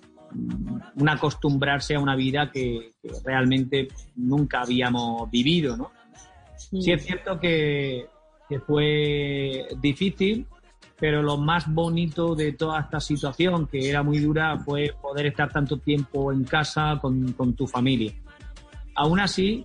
un 0.94 1.08
acostumbrarse 1.08 1.94
a 1.94 2.00
una 2.00 2.14
vida 2.14 2.50
que, 2.50 2.92
que 3.02 3.10
realmente 3.24 3.88
nunca 4.16 4.62
habíamos 4.62 5.30
vivido, 5.30 5.76
¿no? 5.76 5.90
Sí 6.56 6.92
es 6.92 7.04
cierto 7.04 7.40
que, 7.40 8.06
que 8.48 8.60
fue 8.60 9.68
difícil, 9.80 10.46
pero 11.00 11.22
lo 11.22 11.36
más 11.36 11.72
bonito 11.72 12.34
de 12.34 12.52
toda 12.52 12.80
esta 12.80 13.00
situación, 13.00 13.66
que 13.66 13.88
era 13.88 14.02
muy 14.02 14.18
dura, 14.18 14.58
fue 14.58 14.94
poder 15.00 15.26
estar 15.26 15.50
tanto 15.50 15.78
tiempo 15.78 16.32
en 16.32 16.44
casa 16.44 16.98
con, 17.00 17.34
tu 17.54 17.66
familia. 17.66 18.12
Aún 18.96 19.20
así, 19.20 19.64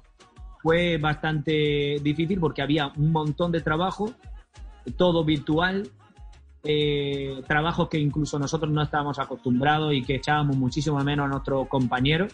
fue 0.62 0.98
bastante 0.98 1.98
difícil 2.02 2.40
porque 2.40 2.62
había 2.62 2.92
un 2.96 3.12
montón 3.12 3.52
de 3.52 3.62
trabajo, 3.62 4.14
todo 4.96 5.26
virtual, 5.26 5.90
eh, 6.64 7.42
trabajos 7.48 7.90
que 7.90 7.98
incluso 7.98 8.38
nosotros 8.38 8.72
no 8.72 8.84
estábamos 8.84 9.18
acostumbrados 9.18 9.94
y 9.94 10.04
que 10.04 10.16
echábamos 10.16 10.56
muchísimo 10.56 11.00
menos 11.00 11.26
a 11.26 11.30
nuestros 11.30 11.68
compañeros. 11.68 12.32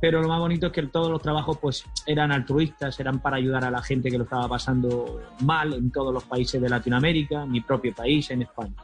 Pero 0.00 0.22
lo 0.22 0.28
más 0.28 0.38
bonito 0.38 0.68
es 0.68 0.72
que 0.72 0.82
todos 0.86 1.10
los 1.10 1.20
trabajos 1.20 1.58
pues 1.58 1.84
eran 2.06 2.30
altruistas, 2.30 2.98
eran 3.00 3.20
para 3.20 3.36
ayudar 3.36 3.64
a 3.64 3.70
la 3.70 3.82
gente 3.82 4.10
que 4.10 4.18
lo 4.18 4.24
estaba 4.24 4.48
pasando 4.48 5.20
mal 5.40 5.74
en 5.74 5.90
todos 5.90 6.14
los 6.14 6.22
países 6.24 6.60
de 6.62 6.68
Latinoamérica, 6.68 7.44
mi 7.46 7.60
propio 7.60 7.92
país, 7.94 8.30
en 8.30 8.42
España. 8.42 8.74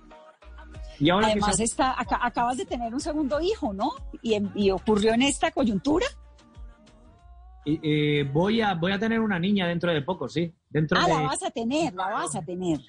Y 0.98 1.11
ahora 1.11 1.29
Además, 1.29 1.57
se- 1.57 1.64
está, 1.64 1.92
aca- 2.00 2.18
acabas 2.20 2.57
de 2.57 2.66
tener 2.66 2.92
un 2.92 3.00
segundo 3.00 3.40
hijo, 3.40 3.72
¿no? 3.72 3.92
Y, 4.22 4.37
y 4.57 4.70
ocurrió 4.72 5.12
en 5.14 5.22
esta 5.22 5.50
coyuntura. 5.53 6.07
eh, 7.64 7.79
eh, 7.83 8.31
voy, 8.33 8.61
a, 8.61 8.74
voy 8.74 8.90
a 8.92 8.98
tener 8.98 9.20
una 9.20 9.38
niña 9.38 9.66
dentro 9.68 9.92
de 9.92 10.03
poco, 10.03 10.29
sí. 10.29 10.53
Dentro 10.68 10.98
Ah, 10.98 11.07
de, 11.07 11.14
la 11.14 11.20
vas 11.22 11.42
a 11.44 11.50
tener, 11.50 11.94
la 11.94 12.09
vas 12.11 12.35
a 12.35 12.42
tener. 12.42 12.81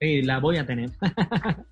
sí, 0.00 0.22
la 0.22 0.38
voy 0.38 0.56
a 0.58 0.64
tener. 0.66 0.90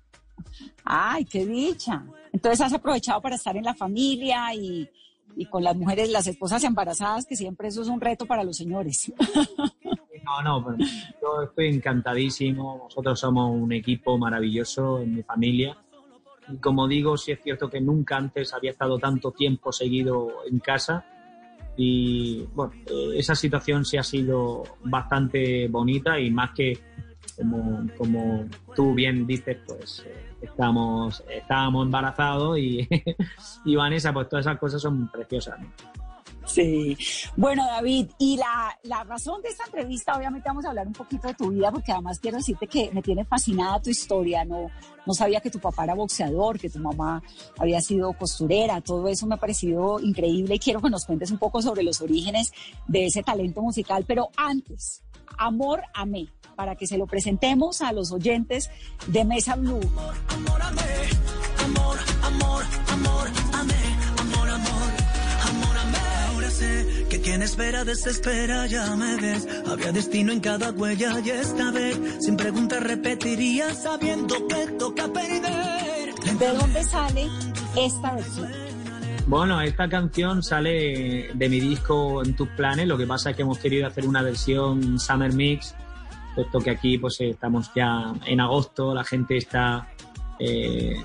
Ay, 0.83 1.25
qué 1.25 1.45
dicha. 1.45 2.03
Entonces 2.31 2.61
has 2.61 2.73
aprovechado 2.73 3.21
para 3.21 3.35
estar 3.35 3.55
en 3.55 3.63
la 3.63 3.73
familia 3.73 4.53
y, 4.53 4.87
y 5.35 5.45
con 5.45 5.63
las 5.63 5.75
mujeres, 5.75 6.09
las 6.09 6.27
esposas 6.27 6.63
embarazadas, 6.63 7.25
que 7.25 7.35
siempre 7.35 7.67
eso 7.67 7.81
es 7.81 7.87
un 7.87 8.01
reto 8.01 8.25
para 8.25 8.43
los 8.43 8.57
señores. 8.57 9.11
No, 10.25 10.41
no, 10.41 10.65
pero 10.65 10.77
yo 11.21 11.43
estoy 11.43 11.67
encantadísimo. 11.67 12.85
Nosotros 12.85 13.19
somos 13.19 13.51
un 13.55 13.71
equipo 13.71 14.17
maravilloso 14.17 14.99
en 14.99 15.15
mi 15.15 15.23
familia. 15.23 15.77
Y 16.47 16.57
como 16.57 16.87
digo, 16.87 17.15
sí 17.17 17.31
es 17.31 17.41
cierto 17.43 17.69
que 17.69 17.79
nunca 17.79 18.17
antes 18.17 18.53
había 18.53 18.71
estado 18.71 18.97
tanto 18.97 19.31
tiempo 19.31 19.71
seguido 19.71 20.29
en 20.49 20.59
casa. 20.59 21.05
Y 21.77 22.43
bueno, 22.55 22.73
eh, 22.87 23.17
esa 23.17 23.35
situación 23.35 23.85
sí 23.85 23.97
ha 23.97 24.03
sido 24.03 24.63
bastante 24.83 25.67
bonita 25.67 26.19
y 26.19 26.31
más 26.31 26.51
que, 26.55 26.79
como, 27.35 27.85
como 27.97 28.45
tú 28.75 28.93
bien 28.93 29.27
dices, 29.27 29.57
pues 29.67 30.05
eh, 30.07 30.34
estamos, 30.45 31.23
estábamos 31.29 31.85
embarazados 31.85 32.57
y, 32.57 32.87
y 33.65 33.75
Vanessa, 33.75 34.13
pues 34.13 34.29
todas 34.29 34.45
esas 34.45 34.59
cosas 34.59 34.81
son 34.81 35.07
preciosas. 35.09 35.59
Sí. 36.45 36.95
Bueno, 37.35 37.65
David, 37.65 38.11
y 38.19 38.37
la, 38.37 38.77
la 38.83 39.03
razón 39.03 39.41
de 39.41 39.49
esta 39.49 39.65
entrevista, 39.65 40.15
obviamente 40.15 40.47
vamos 40.47 40.65
a 40.65 40.69
hablar 40.69 40.87
un 40.87 40.93
poquito 40.93 41.27
de 41.27 41.33
tu 41.33 41.49
vida, 41.49 41.71
porque 41.71 41.91
además 41.91 42.19
quiero 42.19 42.37
decirte 42.37 42.67
que 42.67 42.91
me 42.93 43.01
tiene 43.01 43.25
fascinada 43.25 43.81
tu 43.81 43.89
historia. 43.89 44.45
No, 44.45 44.69
no 45.05 45.13
sabía 45.13 45.41
que 45.41 45.49
tu 45.49 45.59
papá 45.59 45.85
era 45.85 45.95
boxeador, 45.95 46.59
que 46.59 46.69
tu 46.69 46.79
mamá 46.79 47.21
había 47.57 47.81
sido 47.81 48.13
costurera, 48.13 48.81
todo 48.81 49.07
eso 49.07 49.25
me 49.25 49.35
ha 49.35 49.39
parecido 49.39 49.99
increíble 49.99 50.55
y 50.55 50.59
quiero 50.59 50.81
que 50.81 50.89
nos 50.89 51.05
cuentes 51.05 51.31
un 51.31 51.37
poco 51.37 51.61
sobre 51.61 51.83
los 51.83 52.01
orígenes 52.01 52.53
de 52.87 53.07
ese 53.07 53.23
talento 53.23 53.61
musical. 53.61 54.05
Pero 54.07 54.29
antes, 54.37 55.03
Amor 55.37 55.81
Amé, 55.93 56.27
para 56.55 56.75
que 56.75 56.87
se 56.87 56.97
lo 56.97 57.07
presentemos 57.07 57.81
a 57.81 57.91
los 57.91 58.11
oyentes 58.11 58.69
de 59.07 59.25
Mesa 59.25 59.55
Blue. 59.55 59.79
Amor, 60.29 60.61
amor, 62.21 62.63
amor, 62.89 63.27
amé, 63.53 63.73
amor, 64.17 64.49
amor, 64.49 64.91
amor, 65.47 65.77
amé. 65.77 65.97
Ahora 66.33 66.49
sé 66.49 67.05
que 67.09 67.21
quien 67.21 67.41
espera 67.41 67.83
desespera, 67.83 68.67
ya 68.67 68.95
me 68.95 69.15
ves. 69.17 69.47
Había 69.67 69.91
destino 69.91 70.31
en 70.31 70.39
cada 70.39 70.71
huella 70.71 71.19
y 71.23 71.29
esta 71.29 71.71
vez, 71.71 71.99
sin 72.19 72.37
preguntas 72.37 72.83
repetiría 72.83 73.73
sabiendo 73.73 74.47
que 74.47 74.67
toca 74.77 75.07
perder. 75.11 76.15
¿De 76.39 76.47
dónde 76.47 76.83
sale 76.83 77.29
esta 77.75 78.15
versión? 78.15 78.64
Bueno, 79.27 79.59
esta 79.59 79.89
canción 79.89 80.43
sale 80.43 81.31
de 81.33 81.49
mi 81.49 81.59
disco 81.59 82.23
En 82.23 82.35
tus 82.35 82.47
planes, 82.49 82.87
lo 82.87 82.95
que 82.95 83.07
pasa 83.07 83.31
es 83.31 83.35
que 83.35 83.41
hemos 83.41 83.57
querido 83.57 83.87
hacer 83.87 84.05
una 84.05 84.21
versión 84.21 84.99
Summer 84.99 85.33
Mix, 85.33 85.75
puesto 86.35 86.59
que 86.59 86.69
aquí 86.69 86.99
pues 86.99 87.19
estamos 87.21 87.71
ya 87.75 88.13
en 88.27 88.39
agosto, 88.39 88.93
la 88.93 89.03
gente 89.03 89.37
está 89.37 89.87
eh, 90.37 90.95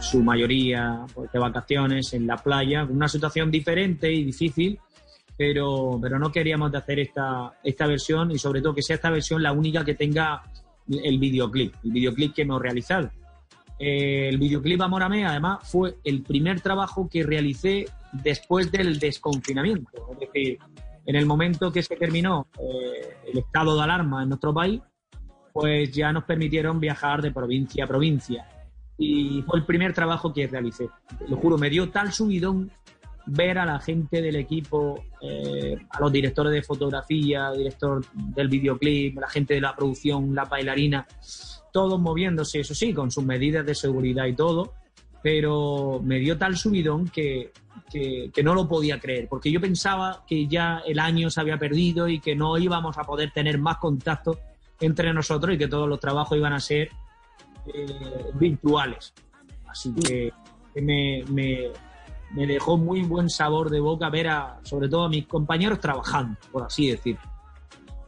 su 0.00 0.22
mayoría 0.22 1.04
pues, 1.14 1.30
de 1.30 1.38
vacaciones 1.38 2.14
en 2.14 2.26
la 2.26 2.38
playa, 2.38 2.84
una 2.84 3.08
situación 3.08 3.50
diferente 3.50 4.10
y 4.10 4.24
difícil, 4.24 4.78
pero, 5.36 5.98
pero 6.00 6.18
no 6.18 6.32
queríamos 6.32 6.72
de 6.72 6.78
hacer 6.78 6.98
esta, 6.98 7.52
esta 7.62 7.86
versión 7.86 8.30
y 8.30 8.38
sobre 8.38 8.62
todo 8.62 8.74
que 8.74 8.82
sea 8.82 8.96
esta 8.96 9.10
versión 9.10 9.42
la 9.42 9.52
única 9.52 9.84
que 9.84 9.94
tenga 9.94 10.44
el 10.88 11.18
videoclip, 11.18 11.74
el 11.84 11.92
videoclip 11.92 12.34
que 12.34 12.42
hemos 12.42 12.62
realizado. 12.62 13.10
Eh, 13.78 14.28
el 14.28 14.38
videoclip 14.38 14.80
Amor 14.80 15.02
a 15.02 15.08
Mí, 15.08 15.22
además, 15.22 15.60
fue 15.62 15.96
el 16.04 16.22
primer 16.22 16.60
trabajo 16.60 17.08
que 17.08 17.22
realicé 17.22 17.86
después 18.12 18.72
del 18.72 18.98
desconfinamiento. 18.98 19.90
Es 20.12 20.18
decir, 20.20 20.58
en 21.06 21.16
el 21.16 21.26
momento 21.26 21.72
que 21.72 21.82
se 21.82 21.96
terminó 21.96 22.48
eh, 22.58 23.16
el 23.32 23.38
estado 23.38 23.76
de 23.76 23.82
alarma 23.82 24.22
en 24.22 24.30
nuestro 24.30 24.52
país, 24.52 24.80
pues 25.52 25.90
ya 25.92 26.12
nos 26.12 26.24
permitieron 26.24 26.80
viajar 26.80 27.22
de 27.22 27.30
provincia 27.30 27.84
a 27.84 27.86
provincia. 27.86 28.46
Y 28.96 29.42
fue 29.42 29.60
el 29.60 29.64
primer 29.64 29.92
trabajo 29.92 30.32
que 30.32 30.46
realicé. 30.46 30.88
Lo 31.28 31.36
juro, 31.36 31.56
me 31.56 31.70
dio 31.70 31.88
tal 31.90 32.12
subidón 32.12 32.70
ver 33.26 33.58
a 33.58 33.66
la 33.66 33.78
gente 33.78 34.22
del 34.22 34.36
equipo, 34.36 35.04
eh, 35.20 35.76
a 35.90 36.00
los 36.00 36.10
directores 36.10 36.52
de 36.52 36.62
fotografía, 36.62 37.52
director 37.52 38.04
del 38.12 38.48
videoclip, 38.48 39.18
la 39.18 39.28
gente 39.28 39.54
de 39.54 39.60
la 39.60 39.74
producción, 39.74 40.34
la 40.34 40.44
bailarina, 40.44 41.06
todos 41.72 42.00
moviéndose, 42.00 42.60
eso 42.60 42.74
sí, 42.74 42.92
con 42.92 43.10
sus 43.10 43.24
medidas 43.24 43.64
de 43.64 43.74
seguridad 43.74 44.26
y 44.26 44.34
todo, 44.34 44.74
pero 45.22 46.00
me 46.02 46.18
dio 46.18 46.38
tal 46.38 46.56
subidón 46.56 47.08
que, 47.08 47.52
que, 47.90 48.42
no 48.42 48.54
lo 48.54 48.68
podía 48.68 49.00
creer, 49.00 49.28
porque 49.28 49.50
yo 49.50 49.60
pensaba 49.60 50.24
que 50.26 50.46
ya 50.46 50.82
el 50.86 50.98
año 50.98 51.30
se 51.30 51.40
había 51.40 51.58
perdido 51.58 52.08
y 52.08 52.20
que 52.20 52.34
no 52.34 52.56
íbamos 52.58 52.98
a 52.98 53.04
poder 53.04 53.30
tener 53.32 53.58
más 53.58 53.78
contacto 53.78 54.38
entre 54.80 55.12
nosotros 55.12 55.54
y 55.54 55.58
que 55.58 55.68
todos 55.68 55.88
los 55.88 55.98
trabajos 55.98 56.36
iban 56.38 56.52
a 56.52 56.60
ser 56.60 56.90
eh, 57.74 57.86
virtuales. 58.34 59.12
Así 59.66 59.92
que 59.94 60.32
me, 60.80 61.24
me, 61.28 61.72
me 62.30 62.46
dejó 62.46 62.76
muy 62.76 63.02
buen 63.02 63.28
sabor 63.28 63.70
de 63.70 63.80
boca 63.80 64.08
ver 64.10 64.28
a, 64.28 64.60
sobre 64.62 64.88
todo 64.88 65.04
a 65.04 65.08
mis 65.08 65.26
compañeros 65.26 65.80
trabajando, 65.80 66.38
por 66.52 66.62
así 66.62 66.90
decir. 66.90 67.18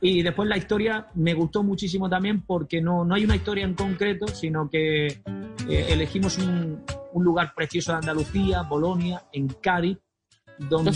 Y 0.02 0.22
después 0.22 0.48
la 0.48 0.56
historia 0.56 1.06
me 1.14 1.34
gustó 1.34 1.62
muchísimo 1.62 2.08
también 2.08 2.42
porque 2.42 2.80
no, 2.80 3.04
no 3.04 3.14
hay 3.14 3.24
una 3.24 3.36
historia 3.36 3.64
en 3.64 3.74
concreto, 3.74 4.26
sino 4.28 4.68
que 4.70 5.06
eh, 5.06 5.86
elegimos 5.90 6.38
un, 6.38 6.82
un 7.12 7.24
lugar 7.24 7.52
precioso 7.54 7.92
de 7.92 7.98
Andalucía, 7.98 8.62
Bolonia, 8.62 9.22
en 9.32 9.48
Cádiz, 9.60 9.98
donde 10.58 10.90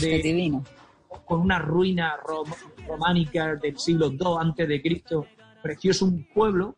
con 1.26 1.40
una 1.40 1.58
ruina 1.58 2.14
rom- 2.26 2.54
románica 2.88 3.54
del 3.56 3.78
siglo 3.78 4.10
II 4.10 4.18
antes 4.40 4.66
de 4.68 4.80
Cristo, 4.82 5.26
precioso 5.62 6.06
un 6.06 6.26
pueblo 6.34 6.76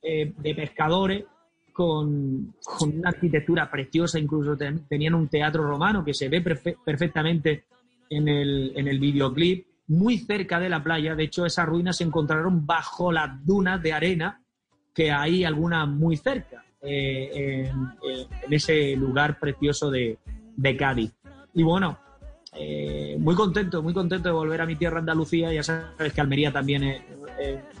eh, 0.00 0.32
de 0.36 0.54
pescadores 0.54 1.24
con, 1.72 2.54
con 2.62 2.98
una 2.98 3.08
arquitectura 3.10 3.68
preciosa, 3.70 4.18
incluso 4.18 4.56
ten- 4.56 4.86
tenían 4.88 5.14
un 5.14 5.28
teatro 5.28 5.64
romano 5.64 6.04
que 6.04 6.14
se 6.14 6.28
ve 6.28 6.42
perfe- 6.42 6.76
perfectamente 6.84 7.64
en 8.10 8.28
el, 8.28 8.72
en 8.76 8.86
el 8.88 8.98
videoclip, 9.00 9.66
muy 9.86 10.18
cerca 10.18 10.58
de 10.58 10.68
la 10.68 10.82
playa. 10.82 11.14
De 11.14 11.24
hecho, 11.24 11.46
esas 11.46 11.66
ruinas 11.66 11.96
se 11.96 12.04
encontraron 12.04 12.66
bajo 12.66 13.12
las 13.12 13.44
dunas 13.44 13.82
de 13.82 13.92
arena, 13.92 14.42
que 14.94 15.10
hay 15.10 15.44
algunas 15.44 15.88
muy 15.88 16.16
cerca, 16.16 16.64
eh, 16.80 17.70
en, 17.70 18.52
ese 18.52 18.94
lugar 18.96 19.38
precioso 19.38 19.90
de, 19.90 20.18
de 20.56 20.76
Cádiz. 20.76 21.12
Y 21.52 21.62
bueno, 21.62 21.98
eh, 22.52 23.16
muy 23.18 23.34
contento, 23.34 23.82
muy 23.82 23.92
contento 23.92 24.28
de 24.28 24.34
volver 24.34 24.60
a 24.60 24.66
mi 24.66 24.76
tierra 24.76 25.00
Andalucía. 25.00 25.52
Ya 25.52 25.62
sabes 25.62 26.12
que 26.12 26.20
Almería 26.20 26.52
también 26.52 26.84
es, 26.84 27.02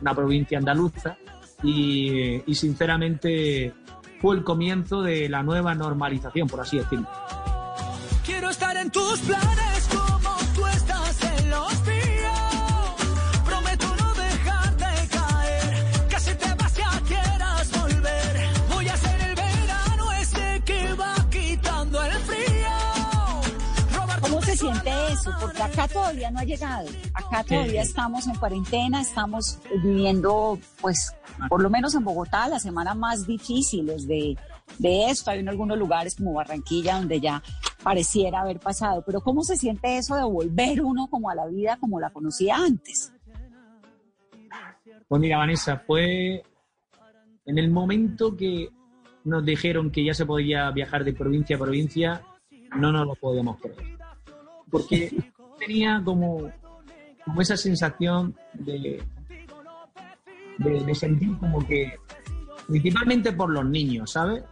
una 0.00 0.14
provincia 0.14 0.58
andaluza. 0.58 1.16
Y, 1.62 2.42
y 2.46 2.54
sinceramente 2.54 3.72
fue 4.20 4.36
el 4.36 4.44
comienzo 4.44 5.02
de 5.02 5.28
la 5.28 5.42
nueva 5.42 5.74
normalización, 5.74 6.48
por 6.48 6.60
así 6.60 6.78
decirlo. 6.78 7.08
Quiero 8.24 8.50
estar 8.50 8.76
en 8.76 8.90
tus 8.90 9.20
planes 9.20 9.88
Porque 25.44 25.62
acá 25.62 25.88
todavía 25.88 26.30
no 26.30 26.38
ha 26.38 26.44
llegado. 26.44 26.88
Acá 27.12 27.44
todavía 27.44 27.82
estamos 27.82 28.26
en 28.26 28.34
cuarentena, 28.36 29.00
estamos 29.00 29.58
viviendo, 29.82 30.58
pues, 30.80 31.14
por 31.48 31.62
lo 31.62 31.68
menos 31.68 31.94
en 31.94 32.04
Bogotá, 32.04 32.48
las 32.48 32.62
semanas 32.62 32.96
más 32.96 33.26
difíciles 33.26 34.06
de, 34.06 34.38
de 34.78 35.10
esto. 35.10 35.30
Hay 35.30 35.40
en 35.40 35.48
algunos 35.48 35.78
lugares 35.78 36.14
como 36.14 36.32
Barranquilla 36.32 36.96
donde 36.96 37.20
ya 37.20 37.42
pareciera 37.82 38.40
haber 38.40 38.58
pasado. 38.58 39.02
Pero 39.04 39.20
¿cómo 39.20 39.42
se 39.42 39.56
siente 39.56 39.98
eso 39.98 40.16
de 40.16 40.24
volver 40.24 40.80
uno 40.82 41.08
como 41.08 41.28
a 41.28 41.34
la 41.34 41.46
vida 41.46 41.76
como 41.78 42.00
la 42.00 42.10
conocía 42.10 42.56
antes? 42.56 43.12
Pues 45.06 45.20
mira, 45.20 45.36
Vanessa, 45.36 45.82
fue 45.86 46.42
en 47.44 47.58
el 47.58 47.70
momento 47.70 48.34
que 48.36 48.70
nos 49.24 49.44
dijeron 49.44 49.90
que 49.90 50.04
ya 50.04 50.14
se 50.14 50.26
podía 50.26 50.70
viajar 50.70 51.04
de 51.04 51.12
provincia 51.12 51.56
a 51.56 51.58
provincia, 51.58 52.22
no 52.76 52.92
nos 52.92 53.06
lo 53.06 53.14
podíamos 53.14 53.60
creer. 53.60 53.98
Porque 54.70 55.10
tenía 55.58 56.02
como, 56.04 56.50
como 57.24 57.40
esa 57.40 57.56
sensación 57.56 58.34
de, 58.54 59.02
de, 60.58 60.80
de 60.84 60.94
sentir 60.94 61.36
como 61.38 61.66
que, 61.66 61.94
principalmente 62.66 63.32
por 63.32 63.50
los 63.50 63.64
niños, 63.64 64.12
¿sabes? 64.12 64.44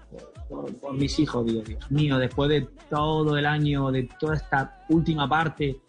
Por, 0.49 0.75
por 0.77 0.95
mis 0.95 1.19
hijos, 1.19 1.47
digo, 1.47 1.63
Dios 1.63 1.91
mío, 1.91 2.19
después 2.19 2.51
de 2.51 2.69
todo 2.91 3.37
el 3.37 3.47
año, 3.47 3.91
de 3.91 4.09
toda 4.19 4.37
esta 4.37 4.85
última 4.89 5.29
parte, 5.29 5.81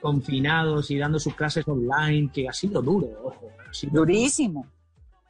confinados 0.00 0.90
y 0.90 0.98
dando 0.98 1.18
sus 1.18 1.34
clases 1.34 1.66
online, 1.66 2.30
que 2.30 2.46
ha 2.46 2.52
sido 2.52 2.82
duro, 2.82 3.08
ojo. 3.24 3.48
ha 3.66 3.72
sido 3.72 4.00
Durísimo. 4.00 4.66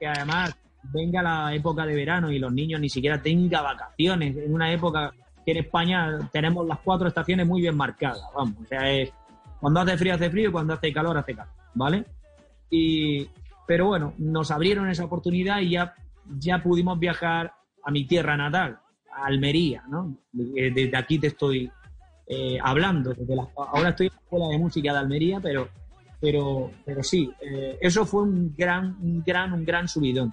Que 0.00 0.08
además 0.08 0.56
venga 0.92 1.22
la 1.22 1.54
época 1.54 1.87
de 1.87 1.94
verano 1.94 2.32
y 2.32 2.40
los 2.40 2.52
niños 2.52 2.80
ni 2.80 2.88
siquiera 2.88 3.22
tengan 3.22 3.62
vacaciones, 3.62 4.37
en 4.37 4.52
una 4.52 4.72
época 4.72 5.14
que 5.44 5.52
en 5.52 5.59
España 5.59 6.28
tenemos 6.33 6.66
las 6.66 6.78
cuatro 6.80 7.09
estaciones 7.09 7.46
muy 7.46 7.61
bien 7.61 7.76
marcadas, 7.76 8.22
vamos, 8.35 8.54
o 8.62 8.66
sea, 8.66 8.90
es 8.90 9.12
cuando 9.61 9.80
hace 9.80 9.96
frío 9.96 10.14
hace 10.14 10.30
frío 10.30 10.48
y 10.48 10.52
cuando 10.52 10.74
hace 10.74 10.92
calor 10.92 11.16
hace 11.16 11.35
calor, 11.35 11.52
¿vale? 11.74 12.04
Y, 12.70 13.28
pero 13.66 13.87
bueno, 13.87 14.14
nos 14.18 14.50
abrieron 14.50 14.88
esa 14.90 15.04
oportunidad 15.04 15.61
y 15.61 15.70
ya, 15.70 15.94
ya 16.38 16.62
pudimos 16.62 16.98
viajar 16.98 17.54
a 17.83 17.90
mi 17.90 18.04
tierra 18.07 18.37
natal, 18.37 18.78
a 19.12 19.26
Almería, 19.26 19.85
¿no? 19.88 20.16
Desde 20.33 20.70
desde 20.70 20.96
aquí 20.96 21.18
te 21.18 21.28
estoy 21.28 21.70
eh, 22.26 22.59
hablando. 22.62 23.14
Ahora 23.57 23.90
estoy 23.90 24.07
en 24.07 24.12
la 24.14 24.20
escuela 24.20 24.48
de 24.48 24.59
música 24.59 24.92
de 24.92 24.98
Almería, 24.98 25.40
pero, 25.40 25.68
pero, 26.20 26.70
pero 26.85 27.02
sí, 27.02 27.30
eh, 27.40 27.78
eso 27.80 28.07
fue 28.07 28.22
un 28.22 28.54
gran, 28.57 28.96
un 29.00 29.22
gran, 29.24 29.52
un 29.52 29.64
gran 29.64 29.88
subidón. 29.88 30.33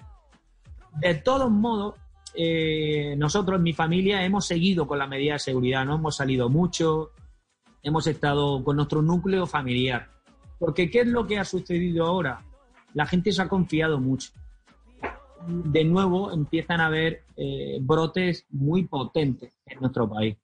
De 0.96 1.14
todos 1.14 1.50
modos, 1.50 1.94
eh, 2.34 3.14
nosotros, 3.16 3.60
mi 3.60 3.72
familia, 3.72 4.24
hemos 4.24 4.46
seguido 4.46 4.86
con 4.86 4.98
la 4.98 5.06
medida 5.06 5.34
de 5.34 5.38
seguridad, 5.38 5.84
no 5.84 5.96
hemos 5.96 6.16
salido 6.16 6.48
mucho. 6.48 7.10
hemos 7.82 8.06
estado 8.06 8.62
con 8.62 8.76
nuestro 8.76 9.02
núcleo 9.02 9.46
familiar. 9.46 10.08
Porque 10.58 10.88
¿qué 10.88 11.00
es 11.00 11.08
lo 11.08 11.26
que 11.26 11.38
ha 11.38 11.44
sucedido 11.44 12.06
ahora? 12.06 12.40
La 12.94 13.06
gente 13.06 13.32
se 13.32 13.42
ha 13.42 13.48
confiado 13.48 13.98
mucho. 13.98 14.30
De 15.46 15.82
nuevo 15.82 16.32
empiezan 16.32 16.80
a 16.80 16.86
haber 16.86 17.24
eh, 17.36 17.78
brotes 17.80 18.46
muy 18.50 18.84
potentes 18.84 19.52
en 19.66 19.80
nuestro 19.80 20.08
país. 20.08 20.36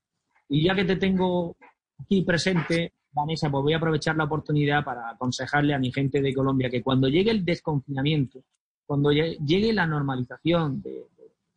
Y 0.49 0.65
ya 0.65 0.75
que 0.75 0.85
te 0.85 0.97
tengo 0.97 1.55
aquí 2.01 2.23
presente, 2.23 2.95
Vanessa, 3.13 3.49
pues 3.51 3.63
voy 3.63 3.75
a 3.75 3.77
aprovechar 3.77 4.17
la 4.17 4.25
oportunidad 4.25 4.85
para 4.85 5.09
aconsejarle 5.11 5.75
a 5.75 5.79
mi 5.79 5.93
gente 5.93 6.21
de 6.21 6.35
Colombia 6.35 6.69
que 6.71 6.83
cuando 6.83 7.07
llegue 7.09 7.31
el 7.31 7.45
desconfinamiento, 7.45 8.41
cuando 8.87 9.13
lle- 9.13 9.39
llegue 9.47 9.73
la 9.73 9.87
normalización 9.87 10.83
de, 10.83 11.05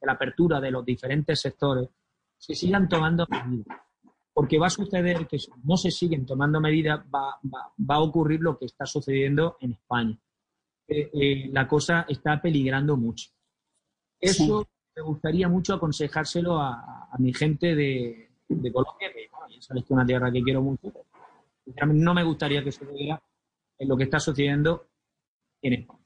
de 0.02 0.08
la 0.08 0.14
apertura 0.14 0.60
de 0.60 0.72
los 0.72 0.84
diferentes 0.84 1.40
sectores, 1.40 1.88
se 2.38 2.56
sigan 2.56 2.90
tomando 2.90 3.26
medidas. 3.30 3.78
Porque 4.34 4.58
va 4.58 4.68
a 4.68 4.72
suceder 4.72 5.28
que 5.28 5.38
si 5.38 5.52
no 5.64 5.78
se 5.78 5.92
siguen 5.92 6.26
tomando 6.26 6.60
medidas, 6.60 7.02
va, 7.14 7.38
va- 7.46 7.72
va 7.78 7.96
a 7.96 8.02
ocurrir 8.02 8.40
lo 8.42 8.58
que 8.58 8.66
está 8.66 8.86
sucediendo 8.86 9.58
en 9.60 9.74
España. 9.74 10.18
Eh, 10.88 11.10
eh, 11.14 11.50
la 11.52 11.68
cosa 11.68 12.06
está 12.10 12.42
peligrando 12.42 12.98
mucho. 12.98 13.30
Eso 14.20 14.66
me 14.96 15.02
gustaría 15.04 15.48
mucho 15.48 15.74
aconsejárselo 15.74 16.58
a, 16.60 17.08
a 17.12 17.18
mi 17.20 17.34
gente 17.34 17.76
de, 17.76 18.32
de 18.48 18.72
Colombia, 18.72 19.12
que 19.14 19.28
bueno, 19.32 19.48
ya 19.54 19.62
sabes 19.62 19.84
que 19.84 19.88
es 19.88 19.92
una 19.92 20.06
tierra 20.06 20.32
que 20.32 20.42
quiero 20.42 20.62
mucho. 20.62 20.92
pero 21.76 21.88
no 21.88 22.14
me 22.14 22.24
gustaría 22.24 22.64
que 22.64 22.72
sucediera 22.72 23.22
en 23.78 23.88
lo 23.88 23.98
que 23.98 24.04
está 24.04 24.20
sucediendo 24.20 24.88
en 25.62 25.74
España. 25.74 26.01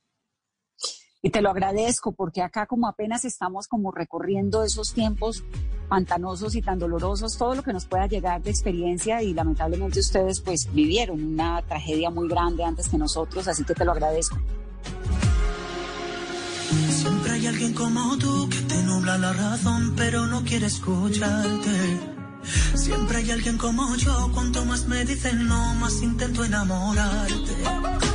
Y 1.25 1.31
te 1.31 1.41
lo 1.41 1.49
agradezco 1.49 2.11
porque 2.11 2.43
acá 2.43 2.67
como 2.67 2.88
apenas 2.88 3.25
estamos 3.25 3.67
como 3.67 3.91
recorriendo 3.91 4.63
esos 4.63 4.93
tiempos 4.93 5.43
pantanosos 5.89 6.53
y 6.53 6.61
tan 6.61 6.77
dolorosos, 6.77 7.35
todo 7.35 7.55
lo 7.55 7.63
que 7.63 7.73
nos 7.73 7.88
pueda 7.88 8.05
llegar 8.05 8.43
de 8.43 8.51
experiencia 8.51 9.23
y 9.23 9.33
lamentablemente 9.33 10.01
ustedes 10.01 10.39
pues 10.39 10.71
vivieron 10.71 11.23
una 11.23 11.63
tragedia 11.63 12.11
muy 12.11 12.29
grande 12.29 12.63
antes 12.63 12.89
que 12.89 12.99
nosotros, 12.99 13.47
así 13.47 13.63
que 13.63 13.73
te 13.73 13.83
lo 13.83 13.93
agradezco. 13.93 14.38
Siempre 16.91 17.31
hay 17.31 17.47
alguien 17.47 17.73
como 17.73 18.19
tú 18.19 18.47
que 18.47 18.59
te 18.59 18.83
nubla 18.83 19.17
la 19.17 19.33
razón, 19.33 19.95
pero 19.97 20.27
no 20.27 20.43
quiere 20.43 20.67
escucharte. 20.67 21.99
Siempre 22.75 23.17
hay 23.17 23.31
alguien 23.31 23.57
como 23.57 23.95
yo, 23.95 24.29
cuanto 24.31 24.63
más 24.65 24.85
me 24.85 25.03
dicen 25.05 25.47
no, 25.47 25.73
más 25.73 26.03
intento 26.03 26.43
enamorarte. 26.43 28.14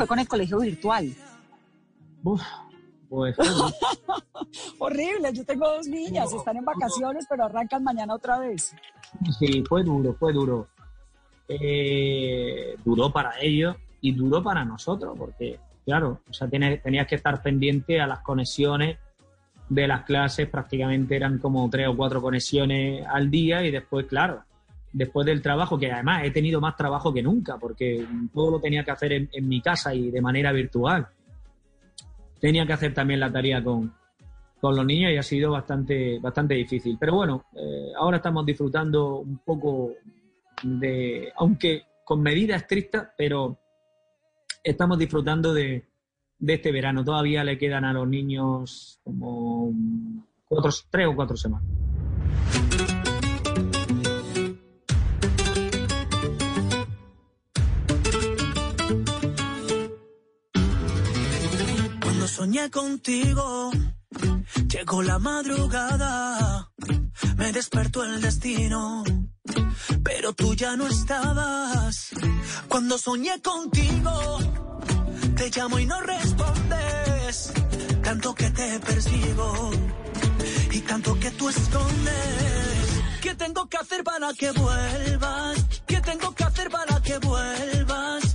fue 0.00 0.06
con 0.06 0.18
el 0.18 0.28
colegio 0.28 0.58
virtual? 0.60 1.14
Uf, 2.24 2.42
pues 3.06 3.36
Horrible, 4.78 5.30
yo 5.34 5.44
tengo 5.44 5.68
dos 5.68 5.86
niñas, 5.86 6.32
están 6.32 6.56
en 6.56 6.64
vacaciones, 6.64 7.26
pero 7.28 7.44
arrancan 7.44 7.84
mañana 7.84 8.14
otra 8.14 8.38
vez. 8.38 8.74
Sí, 9.38 9.62
fue 9.68 9.84
duro, 9.84 10.14
fue 10.14 10.32
duro. 10.32 10.68
Eh, 11.48 12.76
duró 12.82 13.12
para 13.12 13.38
ellos 13.42 13.76
y 14.00 14.12
duró 14.12 14.42
para 14.42 14.64
nosotros, 14.64 15.14
porque, 15.18 15.60
claro, 15.84 16.22
o 16.26 16.32
sea, 16.32 16.48
tenías 16.48 17.06
que 17.06 17.16
estar 17.16 17.42
pendiente 17.42 18.00
a 18.00 18.06
las 18.06 18.20
conexiones 18.20 18.96
de 19.68 19.86
las 19.86 20.04
clases, 20.04 20.48
prácticamente 20.48 21.14
eran 21.14 21.38
como 21.38 21.68
tres 21.68 21.88
o 21.88 21.96
cuatro 21.96 22.22
conexiones 22.22 23.06
al 23.06 23.30
día 23.30 23.62
y 23.64 23.70
después, 23.70 24.06
claro, 24.06 24.44
después 24.92 25.26
del 25.26 25.42
trabajo, 25.42 25.78
que 25.78 25.90
además 25.90 26.24
he 26.24 26.30
tenido 26.30 26.60
más 26.60 26.76
trabajo 26.76 27.12
que 27.12 27.22
nunca, 27.22 27.58
porque 27.58 28.06
todo 28.32 28.50
lo 28.50 28.60
tenía 28.60 28.84
que 28.84 28.90
hacer 28.90 29.12
en, 29.12 29.48
mi 29.48 29.60
casa 29.60 29.94
y 29.94 30.10
de 30.10 30.20
manera 30.20 30.52
virtual. 30.52 31.08
Tenía 32.40 32.66
que 32.66 32.72
hacer 32.72 32.94
también 32.94 33.20
la 33.20 33.30
tarea 33.30 33.62
con, 33.62 33.94
con 34.60 34.74
los 34.74 34.84
niños 34.84 35.12
y 35.12 35.16
ha 35.16 35.22
sido 35.22 35.52
bastante, 35.52 36.18
bastante 36.18 36.54
difícil. 36.54 36.96
Pero 36.98 37.14
bueno, 37.14 37.44
eh, 37.54 37.92
ahora 37.96 38.16
estamos 38.16 38.44
disfrutando 38.46 39.18
un 39.18 39.38
poco 39.38 39.92
de, 40.62 41.32
aunque 41.36 41.82
con 42.04 42.22
medidas 42.22 42.62
estrictas, 42.62 43.08
pero 43.16 43.58
estamos 44.64 44.98
disfrutando 44.98 45.54
de, 45.54 45.84
de 46.38 46.54
este 46.54 46.72
verano. 46.72 47.04
Todavía 47.04 47.44
le 47.44 47.58
quedan 47.58 47.84
a 47.84 47.92
los 47.92 48.08
niños 48.08 49.00
como 49.04 49.72
cuatro, 50.48 50.70
tres 50.90 51.06
o 51.06 51.14
cuatro 51.14 51.36
semanas. 51.36 51.68
Soñé 62.30 62.70
contigo, 62.70 63.70
llegó 64.68 65.02
la 65.02 65.18
madrugada, 65.18 66.70
me 67.36 67.52
despertó 67.52 68.04
el 68.04 68.20
destino, 68.20 69.02
pero 70.04 70.32
tú 70.32 70.54
ya 70.54 70.76
no 70.76 70.86
estabas. 70.86 72.10
Cuando 72.68 72.96
soñé 72.98 73.42
contigo, 73.42 74.38
te 75.36 75.50
llamo 75.50 75.78
y 75.80 75.86
no 75.86 76.00
respondes, 76.00 77.52
tanto 78.02 78.34
que 78.34 78.50
te 78.50 78.78
persigo 78.78 79.70
y 80.70 80.80
tanto 80.82 81.18
que 81.18 81.30
tú 81.32 81.48
escondes. 81.48 82.80
¿Qué 83.20 83.34
tengo 83.34 83.68
que 83.68 83.76
hacer 83.76 84.04
para 84.04 84.32
que 84.34 84.52
vuelvas? 84.52 85.66
¿Qué 85.86 86.00
tengo 86.00 86.32
que 86.32 86.44
hacer 86.44 86.70
para 86.70 87.02
que 87.02 87.18
vuelvas? 87.18 88.29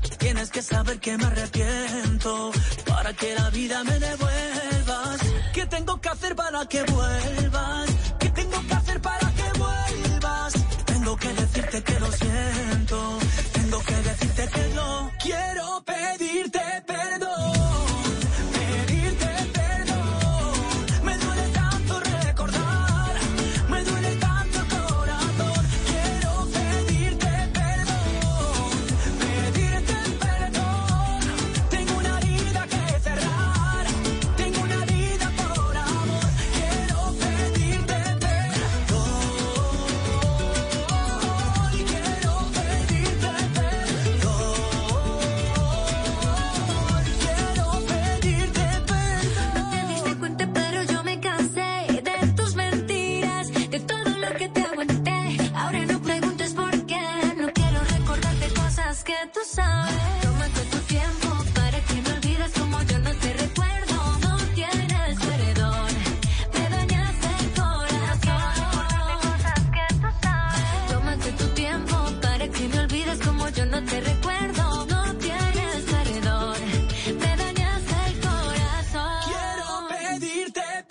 tienes 0.46 0.52
que 0.52 0.76
saber 0.76 1.00
que 1.00 1.18
me 1.18 1.26
arrepiento 1.26 2.52
para 2.86 3.14
que 3.14 3.34
la 3.36 3.50
vida 3.50 3.84
me 3.84 4.00
devuelvas. 4.00 5.20
¿Qué 5.54 5.66
tengo 5.66 6.00
que 6.00 6.10
hacer 6.10 6.36
para 6.36 6.66
que 6.68 6.84
vuelvas? 6.84 7.90
¿Qué 8.20 8.30
tengo 8.30 8.68
que 8.68 8.74
hacer 8.74 9.02
para 9.02 9.32
que 9.32 9.60
vuelvas? 9.60 10.54
Tengo 10.86 11.16
que 11.18 11.30
decirte 11.30 11.84
que 11.84 12.00
lo 12.00 12.12
siento. 12.12 13.20
Tengo 13.54 13.80
que 13.84 13.96
decirte 13.96 14.48
que 14.48 14.74
no 14.76 15.12
quiero 15.20 15.84
pedirte 15.84 16.62
perdón. 16.86 17.15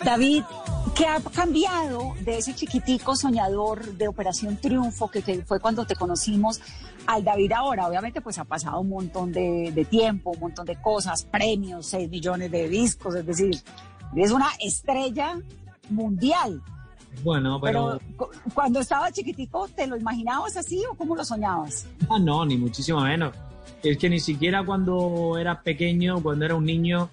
David, 0.05 0.43
¿qué 0.95 1.07
ha 1.07 1.19
cambiado 1.19 2.13
de 2.21 2.37
ese 2.37 2.53
chiquitico 2.53 3.15
soñador 3.15 3.83
de 3.95 4.07
Operación 4.07 4.57
Triunfo 4.57 5.09
que, 5.09 5.21
que 5.23 5.41
fue 5.43 5.59
cuando 5.59 5.85
te 5.85 5.95
conocimos 5.95 6.61
al 7.07 7.23
David 7.23 7.51
ahora? 7.53 7.87
Obviamente 7.87 8.21
pues 8.21 8.37
ha 8.37 8.43
pasado 8.45 8.79
un 8.81 8.89
montón 8.89 9.31
de, 9.31 9.71
de 9.73 9.85
tiempo, 9.85 10.31
un 10.31 10.39
montón 10.39 10.65
de 10.67 10.79
cosas, 10.79 11.23
premios, 11.23 11.87
6 11.87 12.09
millones 12.09 12.51
de 12.51 12.69
discos, 12.69 13.15
es 13.15 13.25
decir, 13.25 13.55
es 14.15 14.31
una 14.31 14.47
estrella 14.59 15.39
mundial. 15.89 16.61
Bueno, 17.23 17.59
pero... 17.59 17.97
Pero 17.99 18.17
cu- 18.17 18.29
cuando 18.53 18.79
estaba 18.81 19.11
chiquitico, 19.11 19.67
¿te 19.69 19.87
lo 19.87 19.97
imaginabas 19.97 20.55
así 20.55 20.83
o 20.91 20.95
cómo 20.95 21.15
lo 21.15 21.25
soñabas? 21.25 21.87
Ah, 22.09 22.19
no, 22.19 22.45
ni 22.45 22.57
muchísimo 22.57 23.01
menos. 23.01 23.33
Es 23.81 23.97
que 23.97 24.09
ni 24.09 24.19
siquiera 24.19 24.63
cuando 24.65 25.37
era 25.39 25.61
pequeño, 25.61 26.21
cuando 26.21 26.45
era 26.45 26.55
un 26.55 26.65
niño, 26.65 27.09